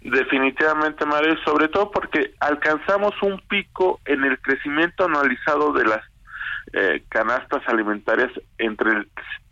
Definitivamente, 0.00 1.06
Mario, 1.06 1.36
sobre 1.44 1.68
todo 1.68 1.90
porque 1.90 2.34
alcanzamos 2.40 3.12
un 3.22 3.40
pico 3.48 4.00
en 4.04 4.24
el 4.24 4.38
crecimiento 4.40 5.04
anualizado 5.04 5.72
de 5.72 5.84
las 5.84 6.00
eh, 6.72 7.04
canastas 7.08 7.62
alimentarias 7.68 8.30
entre 8.58 8.90
el 8.90 9.08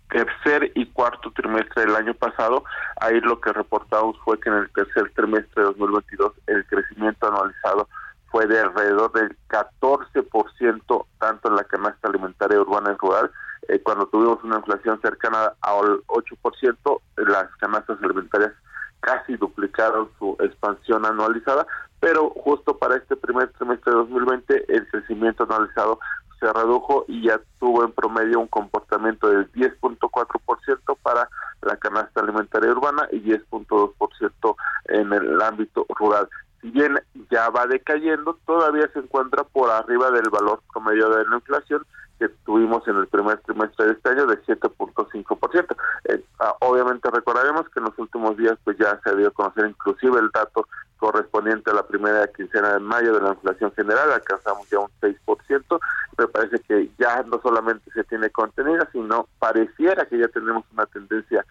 tercer 0.08 0.72
y 0.74 0.86
cuarto 0.86 1.30
trimestre 1.30 1.86
del 1.86 1.94
año 1.94 2.14
pasado. 2.14 2.64
Ahí 3.00 3.20
lo 3.20 3.40
que 3.40 3.52
reportamos 3.52 4.16
fue 4.24 4.40
que 4.40 4.48
en 4.48 4.56
el 4.56 4.70
tercer 4.70 5.11
trimestre 5.14 5.62
de 5.62 5.68
2022 5.68 6.32
el 6.48 6.66
crecimiento 6.66 7.28
anualizado 7.28 7.88
fue 8.30 8.46
de 8.46 8.61
alrededor 8.61 9.12
del 9.12 9.36
14% 9.48 11.06
tanto 11.18 11.48
en 11.48 11.56
la 11.56 11.64
canasta 11.64 12.08
alimentaria 12.08 12.61
urbana 12.61 12.92
y 12.92 12.96
rural. 12.96 13.30
Eh, 13.70 13.80
cuando 13.84 14.06
tuvimos 14.06 14.42
una 14.42 14.56
inflación 14.56 15.00
cercana 15.00 15.52
al 15.60 16.02
8%, 16.08 17.00
las 17.18 17.56
canastas 17.58 18.02
alimentarias 18.02 18.52
casi 18.98 19.36
duplicaron 19.36 20.10
su 20.18 20.36
expansión 20.40 21.06
anualizada, 21.06 21.64
pero 22.00 22.30
justo 22.30 22.76
para 22.76 22.96
este 22.96 23.14
primer 23.14 23.48
trimestre 23.52 23.92
de 23.92 23.98
2020 23.98 24.64
el 24.74 24.88
crecimiento 24.88 25.44
anualizado 25.44 26.00
se 26.40 26.52
redujo 26.52 27.04
y 27.06 27.28
ya 27.28 27.40
tuvo 27.60 27.84
en 27.84 27.92
promedio 27.92 28.40
un 28.40 28.48
comportamiento 28.48 29.28
del 29.28 29.50
10.4% 29.52 30.96
para 31.02 31.28
la 31.62 31.76
canasta 31.76 32.22
alimentaria 32.22 32.72
urbana 32.72 33.06
y 33.12 33.20
10.2% 33.20 34.56
en 34.86 35.12
el 35.12 35.40
ámbito 35.42 35.86
rural. 35.90 36.28
Si 36.61 36.70
bien 36.70 37.00
ya 37.30 37.48
va 37.50 37.66
decayendo, 37.66 38.38
todavía 38.46 38.88
se 38.92 38.98
encuentra 38.98 39.44
por 39.44 39.70
arriba 39.70 40.11
del 40.11 40.28
valor 40.30 40.61
promedio 40.72 41.08
de 41.11 41.24
la 41.26 41.36
inflación 41.36 41.84
que 42.18 42.28
tuvimos 42.44 42.86
en 42.86 42.96
el 42.96 43.06
primer 43.06 43.38
trimestre 43.38 43.86
de 43.86 43.92
este 43.92 44.11
año 44.11 44.26
de 44.26 44.40
7.5%. 44.42 45.76
Eh, 46.04 46.22
ah, 46.38 46.54
obviamente 46.61 47.11
recordaremos 47.11 47.66
que 47.70 47.80
en 47.80 47.86
los 47.86 47.98
últimos 47.98 48.36
días 48.36 48.58
pues 48.62 48.76
ya 48.78 49.00
se 49.02 49.16
dio 49.16 49.28
a 49.28 49.30
conocer 49.30 49.70
inclusive 49.70 50.18
el 50.20 50.30
dato 50.30 50.66
correspondiente 51.01 51.70
a 51.70 51.74
la 51.74 51.86
primera 51.86 52.28
quincena 52.28 52.74
de 52.74 52.80
mayo 52.80 53.14
de 53.14 53.22
la 53.22 53.30
inflación 53.30 53.72
general, 53.72 54.12
alcanzamos 54.12 54.68
ya 54.68 54.78
un 54.78 54.90
6%, 55.01 55.80
me 56.18 56.28
parece 56.28 56.61
que 56.61 56.90
ya 56.98 57.22
no 57.22 57.40
solamente 57.42 57.90
se 57.92 58.05
tiene 58.05 58.28
contenida, 58.28 58.86
sino 58.92 59.26
pareciera 59.38 60.05
que 60.05 60.18
ya 60.18 60.28
tenemos 60.28 60.64
una 60.72 60.84
tendencia 60.86 61.44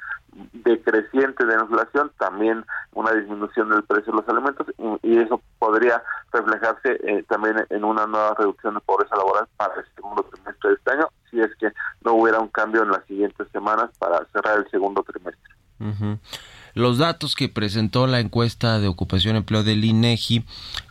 decreciente 0.53 1.45
de 1.45 1.55
la 1.55 1.63
inflación, 1.63 2.11
también 2.19 2.63
una 2.93 3.11
disminución 3.13 3.69
del 3.71 3.83
precio 3.83 4.13
de 4.13 4.19
los 4.19 4.29
alimentos 4.29 4.67
y, 5.01 5.17
eso 5.19 5.41
podría 5.57 6.01
reflejarse 6.31 6.97
eh, 7.03 7.23
también 7.27 7.65
en 7.69 7.83
una 7.83 8.05
nueva 8.05 8.35
reducción 8.37 8.75
de 8.75 8.79
pobreza 8.81 9.15
laboral 9.15 9.47
para 9.57 9.73
el 9.75 9.85
segundo 9.95 10.23
trimestre 10.31 10.69
de 10.69 10.75
este 10.75 10.91
año, 10.93 11.07
si 11.29 11.41
es 11.41 11.53
que 11.55 11.71
no 12.05 12.13
hubiera 12.13 12.39
un 12.39 12.47
cambio 12.49 12.83
en 12.83 12.91
las 12.91 13.03
siguientes 13.05 13.47
semanas 13.51 13.89
para 13.97 14.23
cerrar 14.31 14.59
el 14.59 14.69
segundo 14.69 15.03
trimestre. 15.03 15.53
Ujú. 15.79 16.19
Los 16.79 16.97
datos 16.97 17.35
que 17.35 17.49
presentó 17.49 18.07
la 18.07 18.21
encuesta 18.21 18.79
de 18.79 18.87
ocupación 18.87 19.35
y 19.35 19.39
empleo 19.39 19.63
del 19.63 19.83
INEGI 19.83 20.45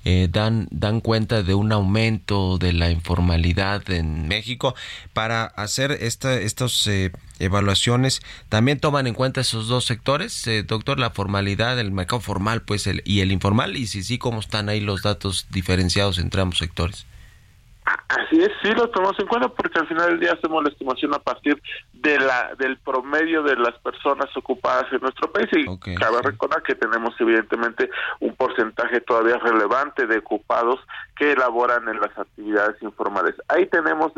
eh, 0.05 0.29
dan, 0.31 0.69
dan 0.71 1.01
cuenta 1.01 1.43
de 1.43 1.55
un 1.55 1.73
aumento 1.73 2.59
de 2.59 2.75
la 2.75 2.91
informalidad 2.91 3.89
en 3.91 4.29
México. 4.29 4.75
Para 5.15 5.47
hacer 5.47 5.93
esta, 5.93 6.35
estas 6.35 6.87
eh, 6.89 7.11
evaluaciones, 7.39 8.21
¿también 8.51 8.81
toman 8.81 9.07
en 9.07 9.15
cuenta 9.15 9.41
esos 9.41 9.67
dos 9.67 9.87
sectores, 9.87 10.47
eh, 10.47 10.63
doctor? 10.63 10.99
La 10.99 11.09
formalidad, 11.09 11.81
el 11.81 11.91
mercado 11.91 12.21
formal 12.21 12.61
pues 12.61 12.87
el, 12.87 13.01
y 13.07 13.21
el 13.21 13.33
informal, 13.33 13.75
y 13.75 13.87
si 13.87 14.03
sí, 14.03 14.19
¿cómo 14.19 14.41
están 14.41 14.69
ahí 14.69 14.81
los 14.81 15.01
datos 15.01 15.47
diferenciados 15.49 16.19
entre 16.19 16.43
ambos 16.43 16.59
sectores? 16.59 17.07
Así 18.09 18.41
es, 18.41 18.51
sí 18.63 18.71
lo 18.73 18.89
tomamos 18.91 19.19
en 19.19 19.27
cuenta 19.27 19.49
porque 19.49 19.79
al 19.79 19.87
final 19.87 20.11
del 20.11 20.21
día 20.21 20.33
hacemos 20.33 20.63
la 20.63 20.71
estimación 20.71 21.15
a 21.15 21.19
partir 21.19 21.61
de 21.93 22.19
la 22.19 22.55
del 22.59 22.77
promedio 22.79 23.43
de 23.43 23.57
las 23.57 23.79
personas 23.79 24.35
ocupadas 24.37 24.93
en 24.93 25.01
nuestro 25.01 25.31
país 25.31 25.49
y 25.53 25.95
cabe 25.95 26.21
recordar 26.23 26.63
que 26.63 26.75
tenemos 26.75 27.15
evidentemente 27.19 27.91
un 28.21 28.35
porcentaje 28.35 29.01
todavía 29.01 29.39
relevante 29.39 30.07
de 30.07 30.19
ocupados 30.19 30.81
que 31.17 31.33
elaboran 31.33 31.89
en 31.89 32.01
las 32.01 32.17
actividades 32.19 32.81
informales. 32.83 33.35
Ahí 33.49 33.67
tenemos 33.67 34.13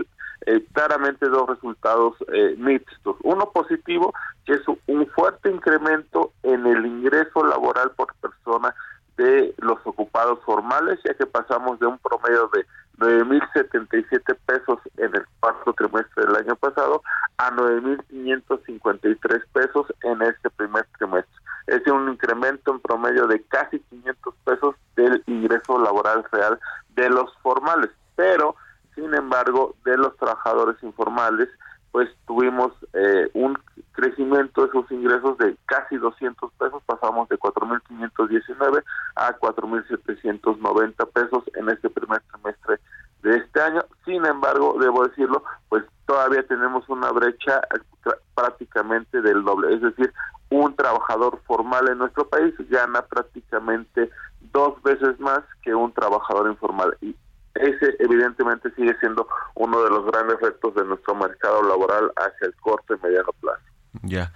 eh, 0.47 0.65
claramente 0.73 1.29
dos 1.29 1.49
resultados 1.49 2.17
eh, 2.33 2.55
mixtos. 2.59 3.17
Uno 3.23 3.51
positivo, 3.51 4.13
que 4.47 4.55
es 4.55 4.63
un 4.87 5.07
fuerte 5.09 5.51
incremento 5.51 6.33
en 6.43 6.67
el 6.67 6.87
ingreso 6.87 7.45
laboral 7.45 7.93
por 7.93 8.15
persona 8.17 8.75
de 9.17 9.55
los 9.59 9.79
ocupados 9.85 10.39
formales, 10.45 10.99
ya 11.05 11.15
que 11.15 11.27
pasamos 11.27 11.79
de 11.79 11.87
un 11.87 11.99
promedio 11.99 12.51
de 12.55 12.65
9.077 13.01 14.37
pesos 14.45 14.79
en 14.99 15.17
el 15.17 15.25
cuarto 15.41 15.73
trimestre 15.73 16.27
del 16.27 16.37
año 16.37 16.55
pasado 16.57 17.03
a 17.39 17.51
9.553 17.51 19.45
pesos 19.53 19.87
en 20.03 20.21
este 20.23 20.51
primer 20.51 20.87
trimestre. 20.99 21.35
Es 21.67 21.87
un 21.87 22.11
incremento 22.11 22.73
en 22.73 22.81
promedio 22.81 23.27
de 23.27 23.43
casi 23.45 23.81
500 23.81 24.35
pesos 24.45 24.75
del 24.97 25.23
ingreso 25.27 25.79
laboral 25.79 26.25
real 26.31 26.61
de 26.95 27.09
los 27.09 27.35
formales, 27.39 27.91
pero 28.17 28.55
sin 28.95 29.15
embargo 29.15 29.75
de 29.85 29.97
los 29.97 30.15
trabajadores 30.19 30.77
informales 30.83 31.49
pues 31.93 32.09
tuvimos 32.27 32.73
eh, 32.93 33.31
un 33.35 33.59
crecimiento 33.93 34.65
de 34.65 34.73
sus 34.73 34.91
ingresos 34.91 35.37
de 35.39 35.57
casi 35.67 35.97
200 35.97 36.53
pesos, 36.53 36.83
pasamos 36.87 37.29
de 37.29 37.39
4.519 37.39 38.83
a 39.17 39.37
4.790 39.39 41.09
pesos 41.13 41.45
en 41.55 41.69
este 41.69 41.91
primer 41.91 42.21
trimestre 42.33 42.79
de 43.23 43.37
este 43.37 43.61
año. 43.61 43.85
Sin 44.05 44.25
embargo, 44.25 44.77
debo 44.81 45.07
decirlo, 45.07 45.43
pues 45.69 45.85
todavía 46.07 46.47
tenemos 46.47 46.89
una 46.89 47.11
brecha 47.11 47.61
eh, 47.75 48.11
prácticamente 48.35 49.21
del 49.21 49.45
doble, 49.45 49.75
es 49.75 49.83
decir, 49.83 50.13
un 50.51 50.75
trabajador 50.75 51.41
formal 51.47 51.89
en 51.89 51.99
nuestro 51.99 52.29
país 52.29 52.55
gana 52.69 53.03
prácticamente 53.03 54.11
dos 54.53 54.83
veces 54.83 55.19
más 55.21 55.41
que 55.63 55.75
un 55.75 55.93
trabajador 55.93 56.49
informal 56.49 56.97
y 57.01 57.15
ese 57.55 57.97
evidentemente 57.99 58.71
sigue 58.77 58.95
siendo 59.01 59.27
uno 59.55 59.83
de 59.83 59.91
los 59.91 60.07
grandes 60.07 60.41
retos 60.41 60.75
de 60.75 60.85
nuestro 60.85 61.15
mercado 61.15 61.63
laboral 61.63 62.11
hacia 62.17 62.47
el 62.47 62.55
corto 62.55 62.95
y 62.95 62.99
mediano 63.03 63.33
plazo. 63.41 63.63
Ya, 64.03 64.33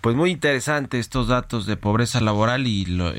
pues 0.00 0.14
muy 0.14 0.30
interesante 0.30 1.00
estos 1.00 1.26
datos 1.26 1.66
de 1.66 1.76
pobreza 1.76 2.20
laboral 2.20 2.68
y 2.68 2.84
lo, 2.86 3.10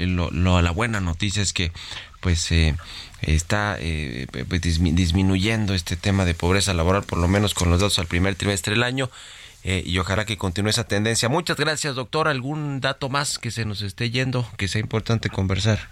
la 0.61 0.71
buena 0.71 1.01
noticia 1.01 1.43
es 1.43 1.51
que 1.51 1.73
pues 2.21 2.49
eh, 2.53 2.77
está 3.21 3.75
eh, 3.79 4.27
pues, 4.47 4.61
dismi- 4.61 4.93
disminuyendo 4.93 5.73
este 5.73 5.97
tema 5.97 6.23
de 6.23 6.35
pobreza 6.35 6.73
laboral 6.73 7.03
por 7.03 7.19
lo 7.19 7.27
menos 7.27 7.53
con 7.53 7.69
los 7.69 7.81
datos 7.81 7.99
al 7.99 8.07
primer 8.07 8.35
trimestre 8.35 8.75
del 8.75 8.83
año 8.83 9.09
eh, 9.65 9.83
y 9.85 9.99
ojalá 9.99 10.23
que 10.23 10.37
continúe 10.37 10.69
esa 10.69 10.85
tendencia. 10.87 11.27
Muchas 11.27 11.57
gracias 11.57 11.95
doctor, 11.95 12.29
algún 12.29 12.79
dato 12.79 13.09
más 13.09 13.37
que 13.37 13.51
se 13.51 13.65
nos 13.65 13.81
esté 13.81 14.09
yendo 14.09 14.47
que 14.55 14.69
sea 14.69 14.79
importante 14.79 15.29
conversar. 15.29 15.89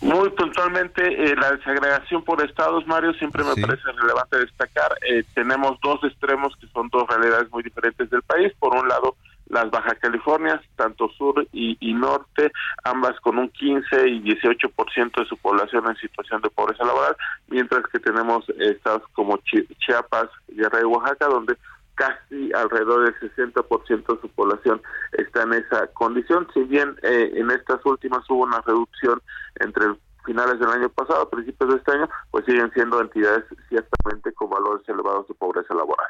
Muy 0.00 0.28
puntualmente, 0.30 1.02
eh, 1.02 1.34
la 1.36 1.52
desagregación 1.52 2.22
por 2.24 2.42
estados, 2.44 2.86
Mario, 2.86 3.14
siempre 3.14 3.42
me 3.42 3.54
Sí. 3.54 3.62
parece 3.62 3.90
relevante 3.92 4.38
destacar. 4.38 4.94
Eh, 5.08 5.24
tenemos 5.34 5.78
dos 5.82 6.02
extremos 6.04 6.54
que 6.60 6.66
son 6.68 6.88
dos 6.90 7.04
realidades 7.08 7.50
muy 7.50 7.62
diferentes 7.62 8.10
del 8.10 8.22
país. 8.22 8.52
Por 8.58 8.74
un 8.76 8.86
lado, 8.86 9.16
las 9.48 9.70
Baja 9.70 9.94
Californias, 9.94 10.60
tanto 10.76 11.08
sur 11.10 11.46
y, 11.52 11.76
y 11.80 11.94
norte, 11.94 12.50
ambas 12.82 13.18
con 13.20 13.38
un 13.38 13.48
15 13.50 14.08
y 14.08 14.20
18% 14.20 15.20
de 15.22 15.26
su 15.26 15.36
población 15.38 15.86
en 15.88 15.96
situación 15.96 16.42
de 16.42 16.50
pobreza 16.50 16.84
laboral, 16.84 17.16
mientras 17.48 17.82
que 17.86 17.98
tenemos 18.00 18.44
estados 18.58 19.02
como 19.14 19.38
Chi- 19.38 19.66
Chiapas, 19.78 20.28
Guerrero 20.48 20.88
y 20.88 20.92
Oaxaca, 20.92 21.26
donde 21.28 21.56
casi 21.94 22.52
alrededor 22.52 23.04
del 23.04 23.30
60% 23.30 24.14
de 24.14 24.20
su 24.20 24.28
población 24.30 24.80
está 25.12 25.42
en 25.42 25.54
esa 25.54 25.86
condición. 25.88 26.46
Si 26.52 26.60
bien 26.64 26.96
eh, 27.02 27.32
en 27.34 27.50
estas 27.50 27.84
últimas 27.84 28.28
hubo 28.28 28.42
una 28.42 28.60
reducción 28.60 29.20
entre 29.60 29.86
finales 30.24 30.58
del 30.58 30.70
año 30.70 30.88
pasado, 30.88 31.28
principios 31.28 31.70
de 31.70 31.76
este 31.76 31.92
año, 31.92 32.08
pues 32.30 32.44
siguen 32.44 32.70
siendo 32.72 33.00
entidades 33.00 33.44
ciertamente 33.68 34.32
con 34.32 34.50
valores 34.50 34.88
elevados 34.88 35.28
de 35.28 35.34
pobreza 35.34 35.74
laboral. 35.74 36.06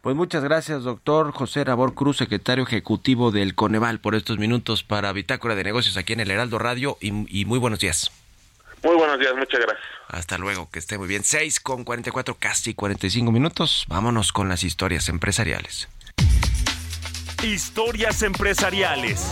Pues 0.00 0.14
muchas 0.14 0.44
gracias, 0.44 0.84
doctor 0.84 1.32
José 1.32 1.64
Rabor 1.64 1.94
Cruz, 1.94 2.18
secretario 2.18 2.64
ejecutivo 2.64 3.32
del 3.32 3.54
Coneval, 3.54 4.00
por 4.00 4.14
estos 4.14 4.38
minutos 4.38 4.84
para 4.84 5.12
Bitácora 5.12 5.56
de 5.56 5.64
Negocios 5.64 5.96
aquí 5.96 6.12
en 6.12 6.20
el 6.20 6.30
Heraldo 6.30 6.58
Radio 6.58 6.96
y, 7.00 7.40
y 7.40 7.44
muy 7.44 7.58
buenos 7.58 7.80
días. 7.80 8.12
Muy 8.82 8.94
buenos 8.96 9.18
días, 9.18 9.34
muchas 9.36 9.60
gracias. 9.60 9.86
Hasta 10.08 10.38
luego, 10.38 10.70
que 10.70 10.78
esté 10.78 10.98
muy 10.98 11.08
bien. 11.08 11.24
6 11.24 11.60
con 11.60 11.84
44, 11.84 12.36
casi 12.38 12.74
45 12.74 13.32
minutos. 13.32 13.84
Vámonos 13.88 14.32
con 14.32 14.48
las 14.48 14.62
historias 14.62 15.08
empresariales. 15.08 15.88
Historias 17.42 18.22
empresariales. 18.22 19.30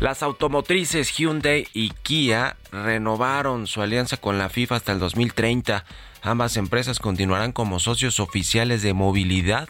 Las 0.00 0.22
automotrices 0.22 1.10
Hyundai 1.10 1.66
y 1.74 1.90
Kia 1.90 2.56
renovaron 2.70 3.66
su 3.66 3.82
alianza 3.82 4.16
con 4.16 4.38
la 4.38 4.48
FIFA 4.48 4.76
hasta 4.76 4.92
el 4.92 5.00
2030. 5.00 5.84
Ambas 6.22 6.56
empresas 6.56 7.00
continuarán 7.00 7.52
como 7.52 7.80
socios 7.80 8.20
oficiales 8.20 8.82
de 8.82 8.92
movilidad 8.92 9.68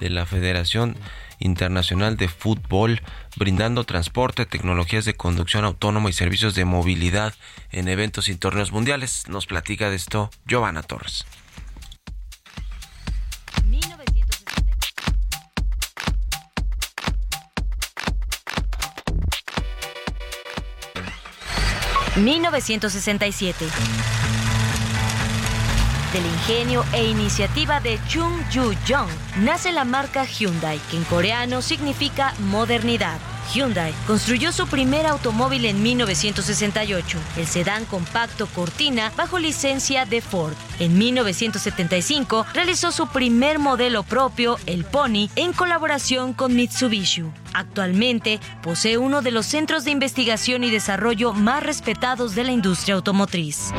de 0.00 0.10
la 0.10 0.26
Federación 0.26 0.96
Internacional 1.38 2.16
de 2.16 2.28
Fútbol, 2.28 3.02
brindando 3.36 3.84
transporte, 3.84 4.46
tecnologías 4.46 5.04
de 5.04 5.14
conducción 5.14 5.64
autónoma 5.64 6.10
y 6.10 6.12
servicios 6.12 6.54
de 6.54 6.64
movilidad 6.64 7.34
en 7.70 7.88
eventos 7.88 8.28
y 8.28 8.36
torneos 8.36 8.72
mundiales. 8.72 9.24
Nos 9.28 9.46
platica 9.46 9.90
de 9.90 9.96
esto 9.96 10.30
Giovanna 10.46 10.82
Torres. 10.82 11.24
1967. 22.16 23.66
Del 26.14 26.26
ingenio 26.26 26.84
e 26.92 27.10
iniciativa 27.10 27.80
de 27.80 27.98
Chung 28.08 28.48
Yu 28.48 28.72
Jong 28.86 29.10
nace 29.38 29.72
la 29.72 29.84
marca 29.84 30.24
Hyundai, 30.24 30.78
que 30.88 30.96
en 30.96 31.02
coreano 31.02 31.60
significa 31.60 32.32
modernidad. 32.38 33.18
Hyundai 33.52 33.92
construyó 34.06 34.52
su 34.52 34.68
primer 34.68 35.06
automóvil 35.06 35.64
en 35.64 35.82
1968, 35.82 37.18
el 37.36 37.48
sedán 37.48 37.84
compacto 37.86 38.46
Cortina 38.46 39.12
bajo 39.16 39.40
licencia 39.40 40.06
de 40.06 40.20
Ford. 40.20 40.54
En 40.78 40.96
1975 40.96 42.46
realizó 42.54 42.92
su 42.92 43.08
primer 43.08 43.58
modelo 43.58 44.04
propio, 44.04 44.58
el 44.66 44.84
Pony, 44.84 45.28
en 45.34 45.52
colaboración 45.52 46.32
con 46.32 46.54
Mitsubishi. 46.54 47.24
Actualmente 47.54 48.38
posee 48.62 48.98
uno 48.98 49.20
de 49.20 49.32
los 49.32 49.46
centros 49.46 49.84
de 49.84 49.90
investigación 49.90 50.62
y 50.62 50.70
desarrollo 50.70 51.32
más 51.32 51.64
respetados 51.64 52.36
de 52.36 52.44
la 52.44 52.52
industria 52.52 52.94
automotriz. 52.94 53.72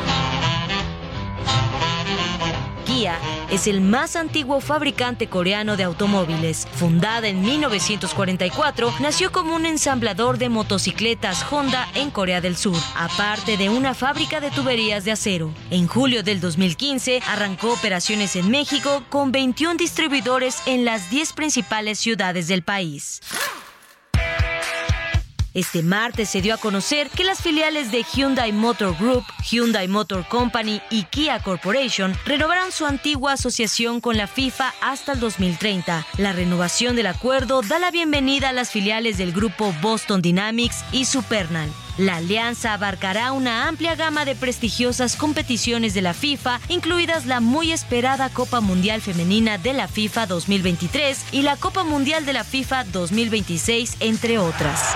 Es 3.50 3.66
el 3.66 3.82
más 3.82 4.16
antiguo 4.16 4.60
fabricante 4.60 5.26
coreano 5.26 5.76
de 5.76 5.84
automóviles. 5.84 6.66
Fundada 6.76 7.28
en 7.28 7.42
1944, 7.42 8.90
nació 9.00 9.30
como 9.30 9.54
un 9.54 9.66
ensamblador 9.66 10.38
de 10.38 10.48
motocicletas 10.48 11.44
Honda 11.50 11.86
en 11.94 12.10
Corea 12.10 12.40
del 12.40 12.56
Sur, 12.56 12.78
aparte 12.96 13.58
de 13.58 13.68
una 13.68 13.92
fábrica 13.92 14.40
de 14.40 14.50
tuberías 14.50 15.04
de 15.04 15.12
acero. 15.12 15.52
En 15.70 15.88
julio 15.88 16.22
del 16.22 16.40
2015 16.40 17.20
arrancó 17.28 17.74
operaciones 17.74 18.34
en 18.34 18.50
México 18.50 19.04
con 19.10 19.30
21 19.30 19.76
distribuidores 19.76 20.62
en 20.64 20.86
las 20.86 21.10
10 21.10 21.34
principales 21.34 21.98
ciudades 21.98 22.48
del 22.48 22.62
país. 22.62 23.20
Este 25.56 25.82
martes 25.82 26.28
se 26.28 26.42
dio 26.42 26.52
a 26.52 26.58
conocer 26.58 27.08
que 27.08 27.24
las 27.24 27.40
filiales 27.40 27.90
de 27.90 28.04
Hyundai 28.04 28.52
Motor 28.52 28.94
Group, 28.98 29.24
Hyundai 29.42 29.88
Motor 29.88 30.28
Company 30.28 30.82
y 30.90 31.04
Kia 31.04 31.38
Corporation 31.42 32.14
renovarán 32.26 32.72
su 32.72 32.84
antigua 32.84 33.32
asociación 33.32 34.02
con 34.02 34.18
la 34.18 34.26
FIFA 34.26 34.74
hasta 34.82 35.12
el 35.12 35.20
2030. 35.20 36.06
La 36.18 36.34
renovación 36.34 36.94
del 36.94 37.06
acuerdo 37.06 37.62
da 37.62 37.78
la 37.78 37.90
bienvenida 37.90 38.50
a 38.50 38.52
las 38.52 38.68
filiales 38.70 39.16
del 39.16 39.32
grupo 39.32 39.74
Boston 39.80 40.20
Dynamics 40.20 40.84
y 40.92 41.06
Supernal. 41.06 41.72
La 41.96 42.16
alianza 42.16 42.74
abarcará 42.74 43.32
una 43.32 43.66
amplia 43.66 43.94
gama 43.94 44.26
de 44.26 44.34
prestigiosas 44.34 45.16
competiciones 45.16 45.94
de 45.94 46.02
la 46.02 46.12
FIFA, 46.12 46.60
incluidas 46.68 47.24
la 47.24 47.40
muy 47.40 47.72
esperada 47.72 48.28
Copa 48.28 48.60
Mundial 48.60 49.00
Femenina 49.00 49.56
de 49.56 49.72
la 49.72 49.88
FIFA 49.88 50.26
2023 50.26 51.28
y 51.32 51.40
la 51.40 51.56
Copa 51.56 51.82
Mundial 51.82 52.26
de 52.26 52.34
la 52.34 52.44
FIFA 52.44 52.84
2026, 52.84 53.96
entre 54.00 54.36
otras. 54.36 54.94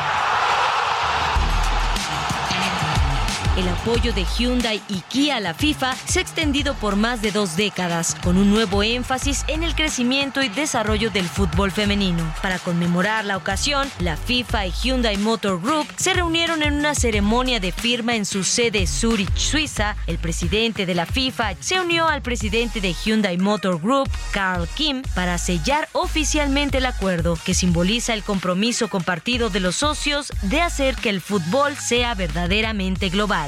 El 3.56 3.68
apoyo 3.68 4.12
de 4.12 4.24
Hyundai 4.38 4.80
y 4.88 5.00
Kia 5.08 5.36
a 5.36 5.40
la 5.40 5.54
FIFA 5.54 5.96
se 6.06 6.20
ha 6.20 6.22
extendido 6.22 6.74
por 6.74 6.94
más 6.94 7.20
de 7.20 7.32
dos 7.32 7.56
décadas, 7.56 8.16
con 8.22 8.36
un 8.36 8.48
nuevo 8.48 8.84
énfasis 8.84 9.44
en 9.48 9.64
el 9.64 9.74
crecimiento 9.74 10.40
y 10.40 10.48
desarrollo 10.48 11.10
del 11.10 11.28
fútbol 11.28 11.72
femenino. 11.72 12.22
Para 12.42 12.60
conmemorar 12.60 13.24
la 13.24 13.36
ocasión, 13.36 13.90
la 13.98 14.16
FIFA 14.16 14.66
y 14.66 14.70
Hyundai 14.70 15.16
Motor 15.16 15.60
Group 15.60 15.88
se 15.96 16.14
reunieron 16.14 16.62
en 16.62 16.74
una 16.74 16.94
ceremonia 16.94 17.58
de 17.58 17.72
firma 17.72 18.14
en 18.14 18.24
su 18.24 18.44
sede 18.44 18.86
Zurich, 18.86 19.36
Suiza. 19.36 19.96
El 20.06 20.18
presidente 20.18 20.86
de 20.86 20.94
la 20.94 21.04
FIFA 21.04 21.54
se 21.58 21.80
unió 21.80 22.06
al 22.06 22.22
presidente 22.22 22.80
de 22.80 22.94
Hyundai 22.94 23.36
Motor 23.36 23.80
Group, 23.80 24.08
Carl 24.30 24.68
Kim, 24.68 25.02
para 25.16 25.38
sellar 25.38 25.88
oficialmente 25.92 26.78
el 26.78 26.86
acuerdo 26.86 27.36
que 27.44 27.54
simboliza 27.54 28.14
el 28.14 28.22
compromiso 28.22 28.88
compartido 28.88 29.50
de 29.50 29.58
los 29.58 29.74
socios 29.74 30.32
de 30.42 30.62
hacer 30.62 30.94
que 30.94 31.10
el 31.10 31.20
fútbol 31.20 31.76
sea 31.76 32.14
verdaderamente 32.14 33.08
global. 33.08 33.39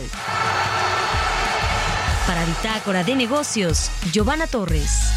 Para 2.27 2.45
Bitácora 2.47 3.05
de 3.05 3.15
Negocios, 3.15 3.91
Giovanna 4.11 4.47
Torres. 4.47 5.13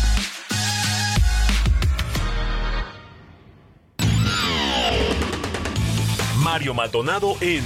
Mario 6.43 6.73
Maldonado 6.73 7.37
en 7.39 7.63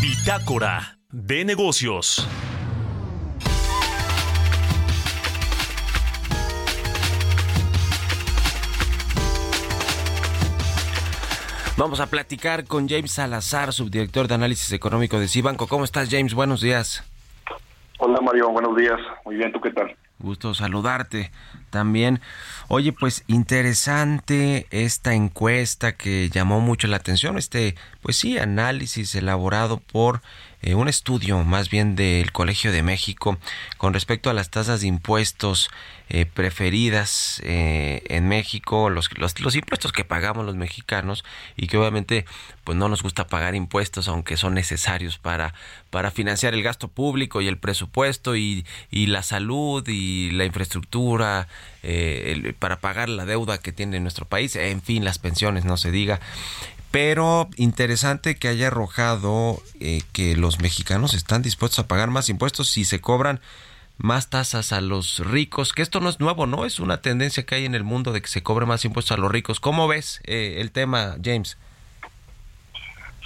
Bitácora 0.00 0.98
de 1.10 1.44
Negocios. 1.44 2.26
Vamos 11.76 11.98
a 11.98 12.06
platicar 12.06 12.66
con 12.66 12.88
James 12.88 13.10
Salazar, 13.10 13.72
subdirector 13.72 14.28
de 14.28 14.34
análisis 14.34 14.70
económico 14.70 15.18
de 15.18 15.26
Cibanco. 15.26 15.66
¿Cómo 15.66 15.82
estás, 15.82 16.08
James? 16.08 16.32
Buenos 16.32 16.60
días. 16.60 17.02
Hola 17.98 18.20
Mario, 18.20 18.50
buenos 18.50 18.76
días. 18.76 19.00
Muy 19.24 19.34
bien, 19.34 19.50
¿tú 19.50 19.60
qué 19.60 19.72
tal? 19.72 19.96
Gusto 20.20 20.54
saludarte 20.54 21.32
también. 21.70 22.20
Oye, 22.68 22.92
pues 22.92 23.24
interesante 23.26 24.68
esta 24.70 25.14
encuesta 25.14 25.96
que 25.96 26.30
llamó 26.30 26.60
mucho 26.60 26.86
la 26.86 26.96
atención, 26.96 27.38
este, 27.38 27.74
pues 28.04 28.18
sí, 28.18 28.36
análisis 28.36 29.14
elaborado 29.14 29.78
por 29.78 30.20
eh, 30.60 30.74
un 30.74 30.88
estudio 30.88 31.42
más 31.42 31.70
bien 31.70 31.96
del 31.96 32.32
Colegio 32.32 32.70
de 32.70 32.82
México 32.82 33.38
con 33.78 33.94
respecto 33.94 34.28
a 34.28 34.34
las 34.34 34.50
tasas 34.50 34.82
de 34.82 34.88
impuestos 34.88 35.70
eh, 36.10 36.26
preferidas 36.26 37.40
eh, 37.44 38.02
en 38.10 38.28
México, 38.28 38.90
los, 38.90 39.08
los, 39.18 39.56
impuestos 39.56 39.90
que 39.92 40.04
pagamos 40.04 40.44
los 40.44 40.54
mexicanos 40.54 41.24
y 41.56 41.66
que 41.66 41.78
obviamente 41.78 42.26
pues 42.62 42.76
no 42.76 42.90
nos 42.90 43.02
gusta 43.02 43.26
pagar 43.26 43.54
impuestos 43.54 44.06
aunque 44.06 44.36
son 44.36 44.52
necesarios 44.52 45.16
para, 45.16 45.54
para 45.88 46.10
financiar 46.10 46.52
el 46.52 46.62
gasto 46.62 46.88
público 46.88 47.40
y 47.40 47.48
el 47.48 47.56
presupuesto 47.56 48.36
y, 48.36 48.66
y 48.90 49.06
la 49.06 49.22
salud 49.22 49.82
y 49.88 50.30
la 50.32 50.44
infraestructura 50.44 51.48
eh, 51.82 52.52
para 52.58 52.80
pagar 52.80 53.08
la 53.08 53.24
deuda 53.24 53.56
que 53.56 53.72
tiene 53.72 53.98
nuestro 54.00 54.26
país, 54.26 54.56
en 54.56 54.82
fin, 54.82 55.04
las 55.06 55.18
pensiones, 55.18 55.64
no 55.64 55.78
se 55.78 55.90
diga 55.90 56.20
pero 56.94 57.48
interesante 57.56 58.36
que 58.36 58.46
haya 58.46 58.68
arrojado 58.68 59.56
eh, 59.80 60.02
que 60.12 60.36
los 60.36 60.60
mexicanos 60.60 61.12
están 61.12 61.42
dispuestos 61.42 61.80
a 61.80 61.88
pagar 61.88 62.08
más 62.10 62.28
impuestos 62.28 62.70
si 62.70 62.84
se 62.84 63.00
cobran 63.00 63.40
más 63.98 64.30
tasas 64.30 64.72
a 64.72 64.80
los 64.80 65.18
ricos, 65.18 65.72
que 65.72 65.82
esto 65.82 65.98
no 65.98 66.08
es 66.08 66.20
nuevo, 66.20 66.46
¿no? 66.46 66.64
Es 66.64 66.78
una 66.78 67.02
tendencia 67.02 67.44
que 67.44 67.56
hay 67.56 67.64
en 67.64 67.74
el 67.74 67.82
mundo 67.82 68.12
de 68.12 68.22
que 68.22 68.28
se 68.28 68.44
cobre 68.44 68.64
más 68.64 68.84
impuestos 68.84 69.18
a 69.18 69.20
los 69.20 69.32
ricos. 69.32 69.58
¿Cómo 69.58 69.88
ves 69.88 70.22
eh, 70.24 70.58
el 70.60 70.70
tema, 70.70 71.16
James? 71.20 71.58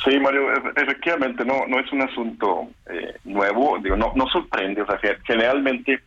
Sí, 0.02 0.18
Mario, 0.18 0.50
efectivamente 0.74 1.44
no 1.44 1.66
no 1.66 1.78
es 1.78 1.92
un 1.92 2.00
asunto 2.00 2.70
eh, 2.88 3.16
nuevo, 3.24 3.78
digo, 3.82 3.96
no, 3.96 4.12
no 4.16 4.26
sorprende, 4.28 4.80
o 4.80 4.86
sea, 4.86 4.98
generalmente 5.26 6.00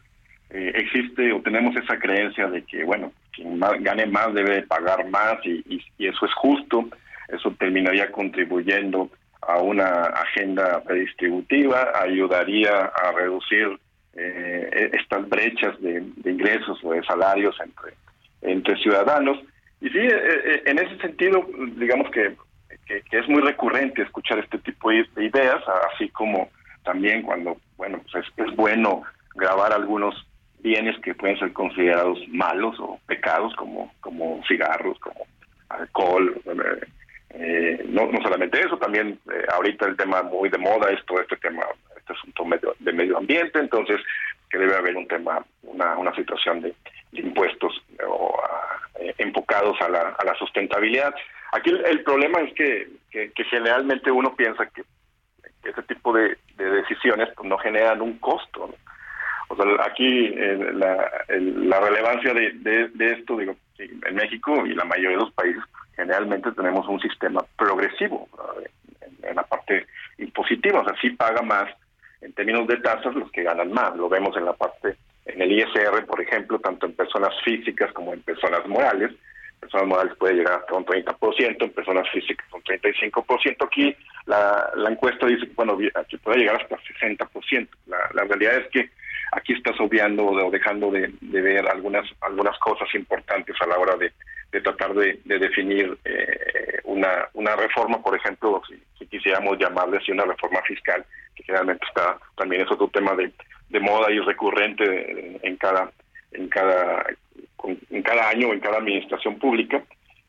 eh, 0.49 0.71
existe 0.73 1.31
o 1.31 1.41
tenemos 1.41 1.75
esa 1.75 1.99
creencia 1.99 2.47
de 2.47 2.63
que, 2.63 2.83
bueno, 2.83 3.11
quien 3.31 3.59
gane 3.81 4.07
más 4.07 4.33
debe 4.33 4.63
pagar 4.63 5.07
más 5.11 5.35
y 5.45 5.83
eso 5.99 6.25
es 6.25 6.33
justo, 6.33 6.89
eso 7.31 7.51
terminaría 7.59 8.11
contribuyendo 8.11 9.09
a 9.41 9.59
una 9.59 10.03
agenda 10.03 10.83
redistributiva, 10.85 11.91
ayudaría 11.95 12.85
a 12.85 13.11
reducir 13.11 13.79
eh, 14.13 14.91
estas 14.93 15.27
brechas 15.29 15.79
de, 15.81 16.03
ingresos 16.25 16.79
o 16.83 16.91
de 16.91 17.03
salarios 17.03 17.55
entre, 18.41 18.77
ciudadanos. 18.77 19.39
Y 19.79 19.89
sí, 19.89 19.99
eh, 19.99 20.63
en 20.65 20.79
ese 20.79 20.97
sentido, 20.97 21.47
digamos 21.77 22.09
que, 22.11 22.35
es 23.11 23.29
muy 23.29 23.41
recurrente 23.41 24.01
escuchar 24.01 24.39
este 24.39 24.57
tipo 24.57 24.89
de 24.89 25.07
ideas, 25.17 25.63
así 25.93 26.09
como 26.09 26.49
también 26.83 27.21
cuando, 27.21 27.57
bueno, 27.77 28.01
pues 28.11 28.25
es, 28.35 28.55
bueno 28.55 29.03
grabar 29.35 29.71
algunos 29.71 30.13
bienes 30.59 30.99
que 30.99 31.15
pueden 31.15 31.39
ser 31.39 31.53
considerados 31.53 32.19
malos 32.27 32.75
o 32.79 32.99
pecados, 33.07 33.55
como, 33.55 33.93
como 34.01 34.41
cigarros, 34.45 34.99
como 34.99 35.25
alcohol, 35.69 36.41
eh, 36.45 36.87
eh, 37.33 37.83
no, 37.87 38.07
no 38.07 38.21
solamente 38.21 38.59
eso, 38.59 38.77
también 38.77 39.19
eh, 39.33 39.45
ahorita 39.53 39.87
el 39.87 39.97
tema 39.97 40.21
muy 40.23 40.49
de 40.49 40.57
moda 40.57 40.89
es 40.91 41.03
todo 41.05 41.21
este 41.21 41.37
tema, 41.37 41.63
este 41.95 42.13
asunto 42.13 42.45
medio, 42.45 42.75
de 42.79 42.93
medio 42.93 43.17
ambiente, 43.17 43.59
entonces 43.59 44.01
que 44.49 44.57
debe 44.57 44.75
haber 44.75 44.97
un 44.97 45.07
tema, 45.07 45.45
una, 45.63 45.97
una 45.97 46.13
situación 46.13 46.61
de, 46.61 46.73
impuestos 47.13 47.81
o, 48.07 48.35
uh, 48.35 49.11
enfocados 49.17 49.79
a 49.81 49.89
la, 49.89 50.15
a 50.17 50.25
la 50.25 50.35
sustentabilidad. 50.35 51.13
Aquí 51.53 51.69
el, 51.69 52.03
problema 52.03 52.39
es 52.41 52.53
que, 52.53 52.89
que, 53.11 53.43
generalmente 53.45 54.11
uno 54.11 54.35
piensa 54.35 54.65
que, 54.67 54.83
ese 55.63 55.83
tipo 55.83 56.13
de, 56.13 56.37
de 56.57 56.65
decisiones 56.71 57.29
pues, 57.35 57.47
no 57.47 57.57
generan 57.57 58.01
un 58.01 58.17
costo. 58.17 58.73
O 59.49 59.55
sea, 59.55 59.65
aquí 59.85 60.33
eh, 60.33 60.71
la, 60.73 61.11
la 61.29 61.79
relevancia 61.81 62.33
de, 62.33 62.51
de, 62.53 62.87
de 62.89 63.11
esto, 63.13 63.37
digo, 63.37 63.55
en 63.77 64.15
México 64.15 64.65
y 64.65 64.73
la 64.73 64.85
mayoría 64.85 65.17
de 65.17 65.23
los 65.23 65.33
países 65.33 65.61
generalmente 65.95 66.51
tenemos 66.51 66.87
un 66.87 66.99
sistema 66.99 67.43
progresivo 67.57 68.27
en, 69.01 69.29
en, 69.29 69.35
la 69.35 69.43
parte 69.43 69.87
impositiva, 70.17 70.81
o 70.81 70.85
sea, 70.85 70.95
sí 71.01 71.11
paga 71.11 71.41
más 71.41 71.69
en 72.21 72.33
términos 72.33 72.67
de 72.67 72.77
tasas 72.77 73.15
los 73.15 73.31
que 73.31 73.43
ganan 73.43 73.71
más, 73.71 73.95
lo 73.95 74.07
vemos 74.07 74.35
en 74.37 74.45
la 74.45 74.53
parte, 74.53 74.95
en 75.25 75.41
el 75.41 75.51
ISR, 75.51 76.05
por 76.05 76.21
ejemplo, 76.21 76.59
tanto 76.59 76.85
en 76.85 76.93
personas 76.93 77.33
físicas 77.43 77.91
como 77.93 78.13
en 78.13 78.21
personas 78.21 78.65
morales, 78.67 79.11
personas 79.59 79.87
morales 79.87 80.15
puede 80.17 80.35
llegar 80.35 80.59
hasta 80.59 80.73
un 80.73 80.85
30%, 80.85 81.63
en 81.63 81.71
personas 81.71 82.09
físicas 82.09 82.45
un 82.53 82.63
35%, 82.63 83.65
aquí 83.65 83.95
la, 84.25 84.71
encuesta 84.89 85.27
dice, 85.27 85.49
bueno, 85.55 85.77
aquí 85.95 86.17
puede 86.17 86.39
llegar 86.39 86.61
hasta 86.61 86.77
60%, 86.77 87.67
la, 87.87 87.97
la 88.13 88.23
realidad 88.23 88.57
es 88.57 88.67
que 88.69 88.89
aquí 89.31 89.53
estás 89.53 89.79
obviando 89.79 90.25
o 90.25 90.51
dejando 90.51 90.91
de, 90.91 91.11
de 91.21 91.41
ver 91.41 91.67
algunas 91.67 92.07
algunas 92.21 92.57
cosas 92.59 92.93
importantes 92.93 93.55
a 93.61 93.67
la 93.67 93.77
hora 93.77 93.95
de, 93.95 94.11
de 94.51 94.61
tratar 94.61 94.93
de, 94.93 95.19
de 95.23 95.39
definir 95.39 95.97
eh, 96.03 96.79
una, 96.83 97.27
una 97.33 97.55
reforma, 97.55 98.01
por 98.01 98.15
ejemplo, 98.15 98.61
si, 98.67 98.75
si 98.99 99.07
quisiéramos 99.07 99.57
llamarle 99.57 99.97
así 99.97 100.11
una 100.11 100.25
reforma 100.25 100.61
fiscal, 100.63 101.05
que 101.35 101.43
generalmente 101.43 101.85
está 101.87 102.17
también 102.35 102.61
es 102.63 102.71
otro 102.71 102.87
tema 102.89 103.15
de, 103.15 103.31
de 103.69 103.79
moda 103.79 104.11
y 104.11 104.19
recurrente 104.19 105.39
en 105.41 105.55
cada 105.57 105.91
en 106.33 106.47
cada 106.49 107.05
en 107.89 108.03
cada 108.03 108.29
año 108.29 108.53
en 108.53 108.59
cada 108.59 108.77
administración 108.77 109.39
pública. 109.39 109.81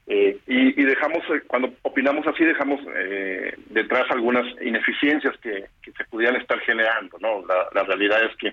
Eh, 0.08 0.36
y, 0.46 0.82
dejamos, 0.82 1.22
eh, 1.30 1.42
cuando 1.46 1.72
opinamos 1.82 2.26
así, 2.26 2.44
dejamos 2.44 2.80
eh, 2.96 3.54
detrás 3.70 4.10
algunas 4.10 4.44
ineficiencias 4.60 5.34
que, 5.38 5.66
que 5.80 5.92
se 5.92 6.04
pudieran 6.06 6.40
estar 6.40 6.58
generando. 6.60 7.16
¿no? 7.20 7.46
La, 7.46 7.68
la 7.72 7.84
realidad 7.84 8.22
es 8.24 8.36
que 8.36 8.52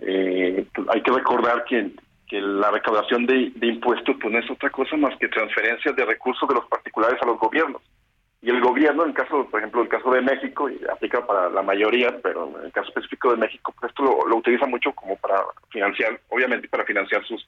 eh, 0.00 0.64
pues 0.74 0.86
hay 0.92 1.02
que 1.02 1.12
recordar 1.12 1.64
que, 1.64 1.90
que 2.28 2.40
la 2.40 2.70
recaudación 2.70 3.26
de, 3.26 3.52
de 3.54 3.66
impuestos 3.66 4.16
pues 4.20 4.32
no 4.32 4.38
es 4.38 4.50
otra 4.50 4.70
cosa 4.70 4.96
más 4.96 5.16
que 5.18 5.28
transferencias 5.28 5.94
de 5.94 6.04
recursos 6.04 6.48
de 6.48 6.54
los 6.54 6.66
particulares 6.66 7.20
a 7.22 7.26
los 7.26 7.38
gobiernos. 7.38 7.82
Y 8.42 8.50
el 8.50 8.60
gobierno, 8.60 9.04
en 9.04 9.10
el 9.10 9.14
caso, 9.14 9.48
por 9.50 9.60
ejemplo, 9.60 9.80
el 9.82 9.88
caso 9.88 10.10
de 10.10 10.20
México, 10.20 10.68
y 10.68 10.78
aplica 10.92 11.26
para 11.26 11.48
la 11.48 11.62
mayoría, 11.62 12.14
pero 12.22 12.52
en 12.58 12.66
el 12.66 12.72
caso 12.72 12.88
específico 12.88 13.30
de 13.30 13.38
México, 13.38 13.74
pues 13.80 13.90
esto 13.90 14.02
lo, 14.02 14.28
lo 14.28 14.36
utiliza 14.36 14.66
mucho 14.66 14.92
como 14.92 15.16
para 15.16 15.36
financiar, 15.70 16.20
obviamente 16.28 16.68
para 16.68 16.84
financiar 16.84 17.24
sus 17.24 17.46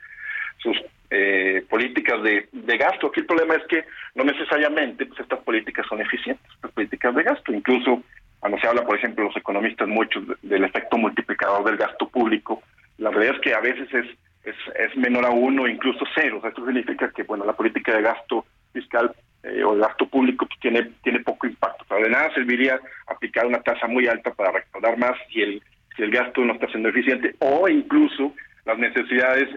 sus 0.58 0.74
eh, 1.10 1.64
políticas 1.68 2.22
de, 2.22 2.48
de 2.50 2.78
gasto. 2.78 3.08
Aquí 3.08 3.20
el 3.20 3.26
problema 3.26 3.56
es 3.56 3.66
que 3.66 3.84
no 4.14 4.24
necesariamente 4.24 5.04
pues, 5.04 5.20
estas 5.20 5.40
políticas 5.40 5.84
son 5.86 6.00
eficientes, 6.00 6.50
estas 6.54 6.70
políticas 6.72 7.14
de 7.14 7.22
gasto. 7.24 7.52
Incluso 7.52 8.02
cuando 8.40 8.58
se 8.58 8.66
habla, 8.66 8.82
por 8.86 8.96
ejemplo, 8.96 9.24
los 9.24 9.36
economistas 9.36 9.86
muchos 9.86 10.26
de- 10.26 10.34
del 10.42 10.64
efecto 10.64 10.96
multiplicador 10.96 11.62
del 11.64 11.76
gasto 11.76 12.08
público, 12.08 12.62
la 12.96 13.10
realidad 13.10 13.34
es 13.34 13.40
que 13.42 13.52
a 13.54 13.60
veces 13.60 13.92
es, 13.92 14.06
es, 14.46 14.54
es 14.76 14.96
menor 14.96 15.26
a 15.26 15.30
uno, 15.30 15.66
incluso 15.66 16.04
cero. 16.14 16.40
O 16.42 16.46
esto 16.46 16.64
significa 16.64 17.10
que 17.10 17.24
bueno 17.24 17.44
la 17.44 17.52
política 17.52 17.94
de 17.94 18.02
gasto 18.02 18.46
fiscal 18.72 19.12
eh, 19.42 19.62
o 19.64 19.74
de 19.74 19.80
gasto 19.80 20.06
público 20.06 20.46
pues, 20.46 20.58
tiene, 20.60 20.90
tiene 21.02 21.20
poco 21.20 21.46
impacto. 21.46 21.84
O 21.84 21.88
sea, 21.88 21.98
de 21.98 22.10
nada 22.10 22.32
serviría 22.32 22.80
aplicar 23.06 23.46
una 23.46 23.60
tasa 23.60 23.86
muy 23.86 24.06
alta 24.06 24.32
para 24.32 24.52
recaudar 24.52 24.96
más 24.98 25.12
si 25.32 25.42
el, 25.42 25.62
si 25.96 26.02
el 26.02 26.10
gasto 26.10 26.44
no 26.44 26.54
está 26.54 26.68
siendo 26.68 26.88
eficiente 26.88 27.34
o 27.40 27.68
incluso 27.68 28.32
las 28.64 28.78
necesidades 28.78 29.48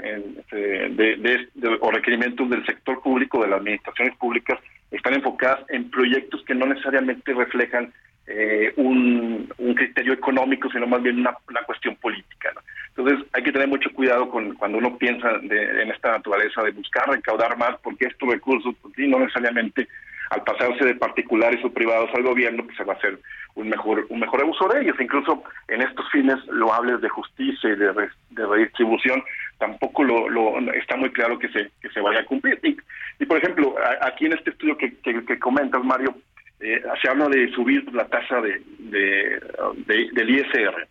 eh, 0.51 0.87
de, 0.91 1.77
o 1.81 1.91
requerimientos 1.91 2.49
del 2.49 2.65
sector 2.65 3.01
público, 3.01 3.41
de 3.41 3.49
las 3.49 3.59
administraciones 3.59 4.15
públicas, 4.17 4.59
están 4.91 5.15
enfocadas 5.15 5.65
en 5.69 5.89
proyectos 5.89 6.43
que 6.45 6.53
no 6.53 6.67
necesariamente 6.67 7.33
reflejan 7.33 7.91
eh, 8.27 8.71
un, 8.77 9.51
un 9.57 9.73
criterio 9.73 10.13
económico, 10.13 10.69
sino 10.71 10.85
más 10.85 11.01
bien 11.01 11.19
una, 11.19 11.35
una 11.49 11.63
cuestión 11.63 11.95
política. 11.95 12.51
¿no? 12.53 12.61
Entonces 12.95 13.25
hay 13.33 13.43
que 13.43 13.51
tener 13.51 13.67
mucho 13.67 13.89
cuidado 13.93 14.29
con 14.29 14.55
cuando 14.55 14.77
uno 14.77 14.97
piensa 14.97 15.37
de- 15.39 15.81
en 15.83 15.91
esta 15.91 16.11
naturaleza 16.11 16.61
de 16.63 16.71
buscar 16.71 17.09
recaudar 17.09 17.57
más, 17.57 17.77
porque 17.81 18.07
estos 18.07 18.29
recursos, 18.29 18.75
pues, 18.81 18.93
sí, 18.95 19.07
no 19.07 19.19
necesariamente 19.19 19.87
al 20.31 20.43
pasarse 20.43 20.85
de 20.85 20.93
particulares 20.95 21.63
o 21.65 21.71
privados 21.73 22.09
al 22.13 22.21
gobierno, 22.23 22.63
pues 22.63 22.77
se 22.77 22.83
va 22.83 22.93
a 22.93 22.97
hacer 22.97 23.17
un 23.55 23.67
mejor 23.69 24.05
un 24.09 24.19
mejor 24.19 24.43
uso 24.43 24.67
de 24.67 24.81
ellos. 24.81 24.95
Incluso 24.99 25.43
en 25.69 25.81
estos 25.81 26.07
fines 26.11 26.37
loables 26.47 27.01
de 27.01 27.09
justicia 27.09 27.69
y 27.71 27.75
de, 27.75 27.91
re- 27.93 28.09
de 28.29 28.45
redistribución, 28.45 29.23
tampoco 29.57 30.03
lo, 30.03 30.29
lo- 30.29 30.59
está 30.73 30.95
muy 30.97 31.09
claro 31.11 31.39
que 31.39 31.49
se 31.49 31.71
que 31.81 31.89
se 31.89 31.99
vaya 32.01 32.19
a 32.19 32.25
cumplir. 32.25 32.59
Y, 32.63 32.77
y, 33.19 33.25
por 33.25 33.37
ejemplo, 33.37 33.75
a- 33.79 34.07
aquí 34.07 34.27
en 34.27 34.33
este 34.33 34.51
estudio 34.51 34.77
que, 34.77 34.93
que, 34.97 35.25
que 35.25 35.39
comentas, 35.39 35.83
Mario, 35.83 36.15
eh, 36.59 36.83
se 37.01 37.09
habla 37.09 37.27
de 37.29 37.49
subir 37.53 37.91
la 37.93 38.05
tasa 38.05 38.39
de, 38.41 38.61
de- 38.77 39.39
de- 39.87 40.09
del 40.11 40.29
ISR. 40.29 40.87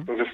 Entonces, 0.00 0.28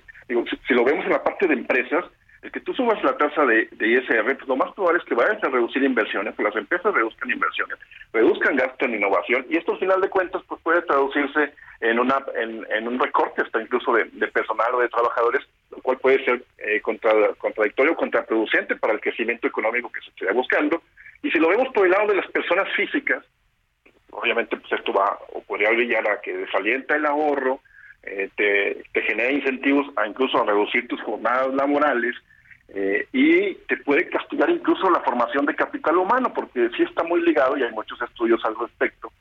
si, 0.66 0.74
lo 0.74 0.85
vemos 0.85 1.05
en 1.05 1.12
la 1.12 1.22
parte 1.22 1.47
de 1.47 1.55
empresas, 1.55 2.05
el 2.43 2.51
que 2.51 2.61
tú 2.61 2.74
subas 2.74 3.03
la 3.05 3.16
tasa 3.16 3.45
de, 3.47 3.68
de 3.70 3.87
ISR, 3.87 4.24
pues 4.37 4.49
lo 4.49 4.57
más 4.57 4.72
probable 4.74 4.99
es 5.01 5.05
que 5.07 5.14
vayas 5.14 5.43
a 5.45 5.49
reducir 5.49 5.83
inversiones, 5.85 6.35
que 6.35 6.43
las 6.43 6.57
empresas 6.57 6.93
reduzcan 6.93 7.30
inversiones, 7.30 7.78
reduzcan 8.12 8.57
gasto 8.57 8.85
en 8.85 8.97
innovación, 8.97 9.47
y 9.49 9.57
esto 9.59 9.72
al 9.72 9.78
final 9.78 10.01
de 10.01 10.09
cuentas 10.09 10.43
pues 10.49 10.61
puede 10.62 10.83
traducirse 10.83 11.53
en 11.80 11.99
una 12.01 12.24
en, 12.35 12.89
un 12.89 12.99
recorte 12.99 13.43
hasta 13.43 13.61
incluso 13.62 13.93
de, 13.95 14.05
de 14.12 14.26
personal 14.28 14.74
o 14.74 14.80
de 14.80 14.89
trabajadores, 14.89 15.43
lo 15.70 15.78
cual 15.83 15.99
puede 15.99 16.24
ser 16.24 16.43
eh, 16.59 16.80
contra- 16.80 17.33
contradictorio 17.39 17.93
o 17.93 17.97
contraproducente 17.97 18.74
para 18.76 18.93
el 18.93 19.01
crecimiento 19.01 19.47
económico 19.47 19.91
que 19.91 20.01
se 20.01 20.11
esté 20.11 20.33
buscando. 20.33 20.83
Y 21.22 21.30
si 21.30 21.39
lo 21.39 21.49
vemos 21.49 21.68
por 21.72 21.85
el 21.87 21.93
lado 21.93 22.09
de 22.09 22.16
las 22.16 22.26
personas 22.33 22.68
físicas, 22.74 23.24
obviamente 24.11 24.57
pues 24.57 24.72
esto 24.72 24.93
va 24.93 25.16
o 25.33 25.43
podría 25.43 25.70
brillar 25.70 26.09
a 26.09 26.20
que 26.20 26.37
desalienta 26.37 26.97
el 26.97 27.07
ahorro, 27.07 27.61
eh, 28.05 28.29
te, 28.37 28.83
te 28.93 29.03
genera 29.03 29.31
incentivos 29.31 29.87
a 29.97 30.07
incluso 30.07 30.41
a 30.41 30.47
reducir 30.47 30.89
tus 30.89 31.01
jornadas 31.03 31.55
laborales 31.55 32.15
eh, 32.75 33.07
y 33.13 33.55
te 33.69 33.77
puede 33.79 34.09
castigar 34.09 34.49
incluso 34.51 34.91
la 34.91 35.01
formación 35.01 35.45
de 35.47 35.55
capital 35.55 35.99
humano, 35.99 36.33
porque 36.35 36.71
sí 36.77 36.83
está 36.83 37.03
muy 37.05 37.21
ligado 37.23 37.57
y 37.57 37.63
hay 37.63 37.73
muchos 37.73 38.01
estudios 38.01 38.43
al 38.45 38.57
respecto 38.59 39.13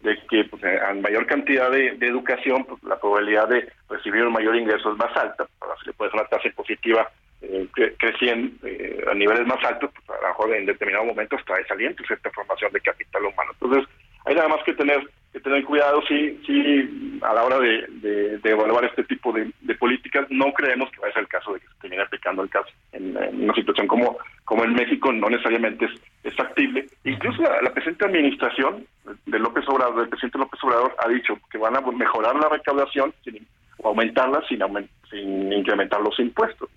de 0.00 0.18
que 0.28 0.44
pues, 0.44 0.62
eh, 0.64 0.78
a 0.80 0.92
mayor 0.94 1.26
cantidad 1.26 1.70
de, 1.70 1.88
educación, 2.00 2.64
pues, 2.64 2.82
la 2.84 2.98
probabilidad 2.98 3.48
de 3.48 3.68
recibir 3.88 4.22
un 4.24 4.32
mayor 4.32 4.54
ingreso 4.56 4.92
es 4.92 4.98
más 4.98 5.16
alta. 5.16 5.46
Ahora, 5.60 5.74
si 5.80 5.86
le 5.86 5.92
puedes 5.94 6.14
una 6.14 6.24
tasa 6.24 6.48
impositiva 6.48 7.10
eh, 7.42 7.66
cre- 7.74 7.94
creciendo 7.98 8.66
eh, 8.66 9.04
a 9.10 9.14
niveles 9.14 9.46
más 9.46 9.62
altos, 9.64 9.90
pues 9.94 10.18
a 10.18 10.22
lo 10.22 10.28
mejor 10.28 10.54
en 10.54 10.66
determinado 10.66 11.04
momento 11.04 11.36
hasta 11.36 11.56
desalienta 11.56 12.02
esta 12.08 12.30
formación 12.30 12.72
de 12.72 12.80
capital 12.80 13.24
humano. 13.24 13.52
Entonces, 13.60 13.88
hay 14.24 14.34
nada 14.34 14.48
más 14.48 14.62
que 14.64 14.74
tener 14.74 15.08
que 15.32 15.40
tener 15.40 15.64
cuidado 15.64 16.00
si, 16.08 16.38
si 16.46 17.18
a 17.22 17.34
la 17.34 17.44
hora 17.44 17.58
de, 17.58 17.86
de- 17.88 18.38
de 18.38 18.50
evaluar 18.50 18.84
este 18.84 19.04
tipo 19.04 19.32
de, 19.32 19.50
políticas. 19.74 20.26
No 20.30 20.52
creemos 20.52 20.90
que 20.90 21.00
vaya 21.00 21.10
a 21.10 21.14
ser 21.14 21.22
el 21.24 21.28
caso 21.28 21.52
de 21.52 21.60
que 21.60 21.66
se 21.66 21.74
termine 21.82 22.02
aplicando 22.02 22.42
el 22.42 22.48
caso 22.48 22.68
en, 22.92 23.16
una 23.42 23.54
situación 23.54 23.86
como 23.86 24.16
como 24.44 24.64
en 24.64 24.74
México 24.74 25.12
no 25.12 25.28
necesariamente 25.28 25.88
es, 26.22 26.34
factible. 26.36 26.86
Incluso 27.04 27.42
la, 27.42 27.72
presente 27.74 28.04
administración 28.06 28.86
de 29.26 29.38
López 29.40 29.64
Obrador 29.68 29.96
del 29.96 30.08
presidente 30.08 30.38
López 30.38 30.62
Obrador 30.62 30.94
ha 31.04 31.08
dicho 31.08 31.36
que 31.50 31.58
van 31.58 31.76
a 31.76 31.80
mejorar 31.80 32.36
la 32.36 32.48
recaudación 32.48 33.12
sin, 33.24 33.44
o 33.78 33.88
aumentarla 33.88 34.42
sin 34.48 34.60
aumen- 34.60 34.88
sin 35.10 35.52
incrementar 35.52 36.00
los 36.00 36.18
impuestos 36.20 36.70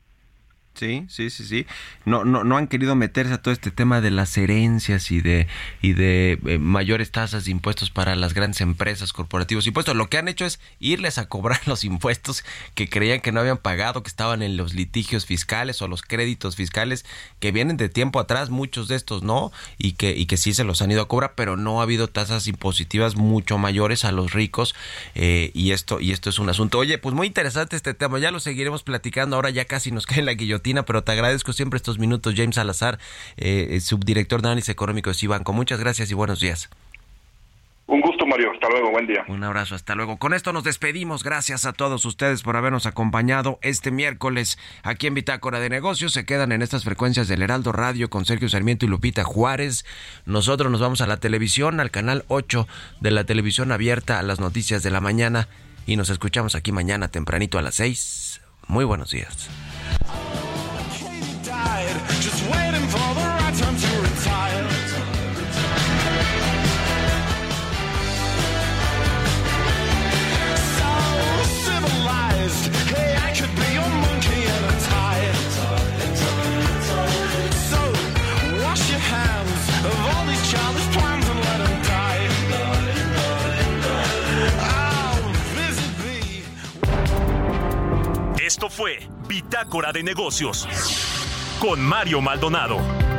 Sí, 0.79 1.05
sí, 1.09 1.29
sí, 1.29 1.43
sí. 1.43 1.65
No, 2.05 2.23
no, 2.23 2.45
no 2.45 2.55
han 2.55 2.67
querido 2.67 2.95
meterse 2.95 3.33
a 3.33 3.41
todo 3.41 3.53
este 3.53 3.69
tema 3.69 3.99
de 3.99 4.11
las 4.11 4.37
herencias 4.37 5.11
y 5.11 5.19
de 5.19 5.47
y 5.81 5.91
de 5.91 6.39
eh, 6.45 6.57
mayores 6.57 7.11
tasas 7.11 7.43
de 7.43 7.51
impuestos 7.51 7.89
para 7.89 8.15
las 8.15 8.33
grandes 8.33 8.61
empresas, 8.61 9.11
corporativos, 9.11 9.67
impuestos. 9.67 9.97
Lo 9.97 10.09
que 10.09 10.17
han 10.17 10.29
hecho 10.29 10.45
es 10.45 10.61
irles 10.79 11.17
a 11.17 11.27
cobrar 11.27 11.59
los 11.67 11.83
impuestos 11.83 12.45
que 12.75 12.87
creían 12.87 13.19
que 13.19 13.33
no 13.33 13.41
habían 13.41 13.57
pagado, 13.57 14.03
que 14.03 14.07
estaban 14.07 14.41
en 14.41 14.55
los 14.55 14.73
litigios 14.73 15.25
fiscales 15.25 15.81
o 15.81 15.89
los 15.89 16.01
créditos 16.01 16.55
fiscales 16.55 17.03
que 17.41 17.51
vienen 17.51 17.75
de 17.75 17.89
tiempo 17.89 18.21
atrás, 18.21 18.49
muchos 18.49 18.87
de 18.87 18.95
estos 18.95 19.21
no, 19.21 19.51
y 19.77 19.93
que 19.93 20.15
y 20.15 20.27
que 20.27 20.37
sí 20.37 20.53
se 20.53 20.63
los 20.63 20.81
han 20.81 20.91
ido 20.91 21.01
a 21.01 21.09
cobrar, 21.09 21.33
pero 21.35 21.57
no 21.57 21.81
ha 21.81 21.83
habido 21.83 22.07
tasas 22.07 22.47
impositivas 22.47 23.17
mucho 23.17 23.57
mayores 23.57 24.05
a 24.05 24.13
los 24.13 24.31
ricos 24.31 24.75
eh, 25.13 25.51
y 25.53 25.71
esto 25.71 25.99
y 25.99 26.13
esto 26.13 26.29
es 26.29 26.39
un 26.39 26.47
asunto. 26.47 26.77
Oye, 26.77 26.97
pues 26.99 27.13
muy 27.13 27.27
interesante 27.27 27.75
este 27.75 27.93
tema. 27.93 28.17
Ya 28.17 28.31
lo 28.31 28.39
seguiremos 28.39 28.83
platicando. 28.83 29.35
Ahora 29.35 29.49
ya 29.49 29.65
casi 29.65 29.91
nos 29.91 30.05
cae 30.05 30.21
la 30.21 30.35
guillotina, 30.35 30.68
pero 30.85 31.03
te 31.03 31.11
agradezco 31.11 31.53
siempre 31.53 31.77
estos 31.77 31.99
minutos, 31.99 32.33
James 32.35 32.55
Salazar, 32.55 32.99
eh, 33.37 33.79
subdirector 33.81 34.41
de 34.41 34.49
análisis 34.49 34.69
económico 34.69 35.09
de 35.09 35.15
Cibanco. 35.15 35.53
Muchas 35.53 35.79
gracias 35.79 36.11
y 36.11 36.13
buenos 36.13 36.39
días. 36.39 36.69
un 37.87 38.01
gusto 38.01 38.25
Mario 38.27 38.51
hasta 38.51 38.69
luego 38.69 38.91
buen 38.91 39.07
día 39.07 39.23
Un 39.27 39.43
abrazo, 39.43 39.73
hasta 39.73 39.95
luego. 39.95 40.17
Con 40.17 40.33
esto 40.33 40.53
nos 40.53 40.63
despedimos. 40.63 41.23
Gracias 41.23 41.65
a 41.65 41.73
todos 41.73 42.05
ustedes 42.05 42.43
por 42.43 42.55
habernos 42.55 42.85
acompañado 42.85 43.57
este 43.63 43.89
miércoles 43.89 44.59
aquí 44.83 45.07
en 45.07 45.15
Bitácora 45.15 45.59
de 45.59 45.69
Negocios. 45.69 46.13
Se 46.13 46.25
quedan 46.25 46.51
en 46.51 46.61
estas 46.61 46.83
frecuencias 46.83 47.27
del 47.27 47.41
Heraldo 47.41 47.71
Radio 47.71 48.09
con 48.09 48.25
Sergio 48.25 48.47
Sarmiento 48.47 48.85
y 48.85 48.89
Lupita 48.89 49.23
Juárez. 49.23 49.85
Nosotros 50.25 50.71
nos 50.71 50.81
vamos 50.81 51.01
a 51.01 51.07
la 51.07 51.17
televisión, 51.17 51.79
al 51.79 51.89
canal 51.89 52.25
8 52.27 52.67
de 53.01 53.11
la 53.11 53.23
televisión 53.23 53.71
abierta 53.71 54.19
a 54.19 54.23
las 54.23 54.39
noticias 54.39 54.83
de 54.83 54.91
la 54.91 55.01
mañana 55.01 55.47
y 55.87 55.95
nos 55.95 56.11
escuchamos 56.11 56.53
aquí 56.53 56.71
mañana 56.71 57.07
tempranito 57.07 57.57
a 57.57 57.63
las 57.63 57.75
6. 57.75 58.41
Muy 58.67 58.85
buenos 58.85 59.09
días. 59.09 59.49
Just 62.21 62.41
waiting 62.51 62.85
for 62.87 63.07
the 63.15 63.25
right 63.39 63.55
time 63.55 63.75
to 63.75 63.91
retire. 64.07 64.65
So 70.77 70.91
civilized, 71.65 72.65
hey, 72.93 73.11
I 73.27 73.31
could 73.37 73.53
be 73.61 73.69
your 73.77 73.91
monkey 74.05 74.41
in 74.55 74.61
a 74.63 74.75
tie. 74.89 75.31
So 77.69 77.81
wash 78.63 78.83
your 78.89 79.03
hands 79.15 79.61
of 79.89 79.95
all 80.09 80.25
these 80.27 80.43
childish 80.51 80.87
plans 80.95 81.25
and 81.29 81.39
let 81.39 81.57
them 81.63 81.75
die. 81.83 82.27
Esto 88.45 88.69
fue 88.69 89.07
Bitácora 89.27 89.91
de 89.91 90.01
Negocios 90.03 90.67
con 91.59 91.81
Mario 91.81 92.21
Maldonado. 92.21 93.18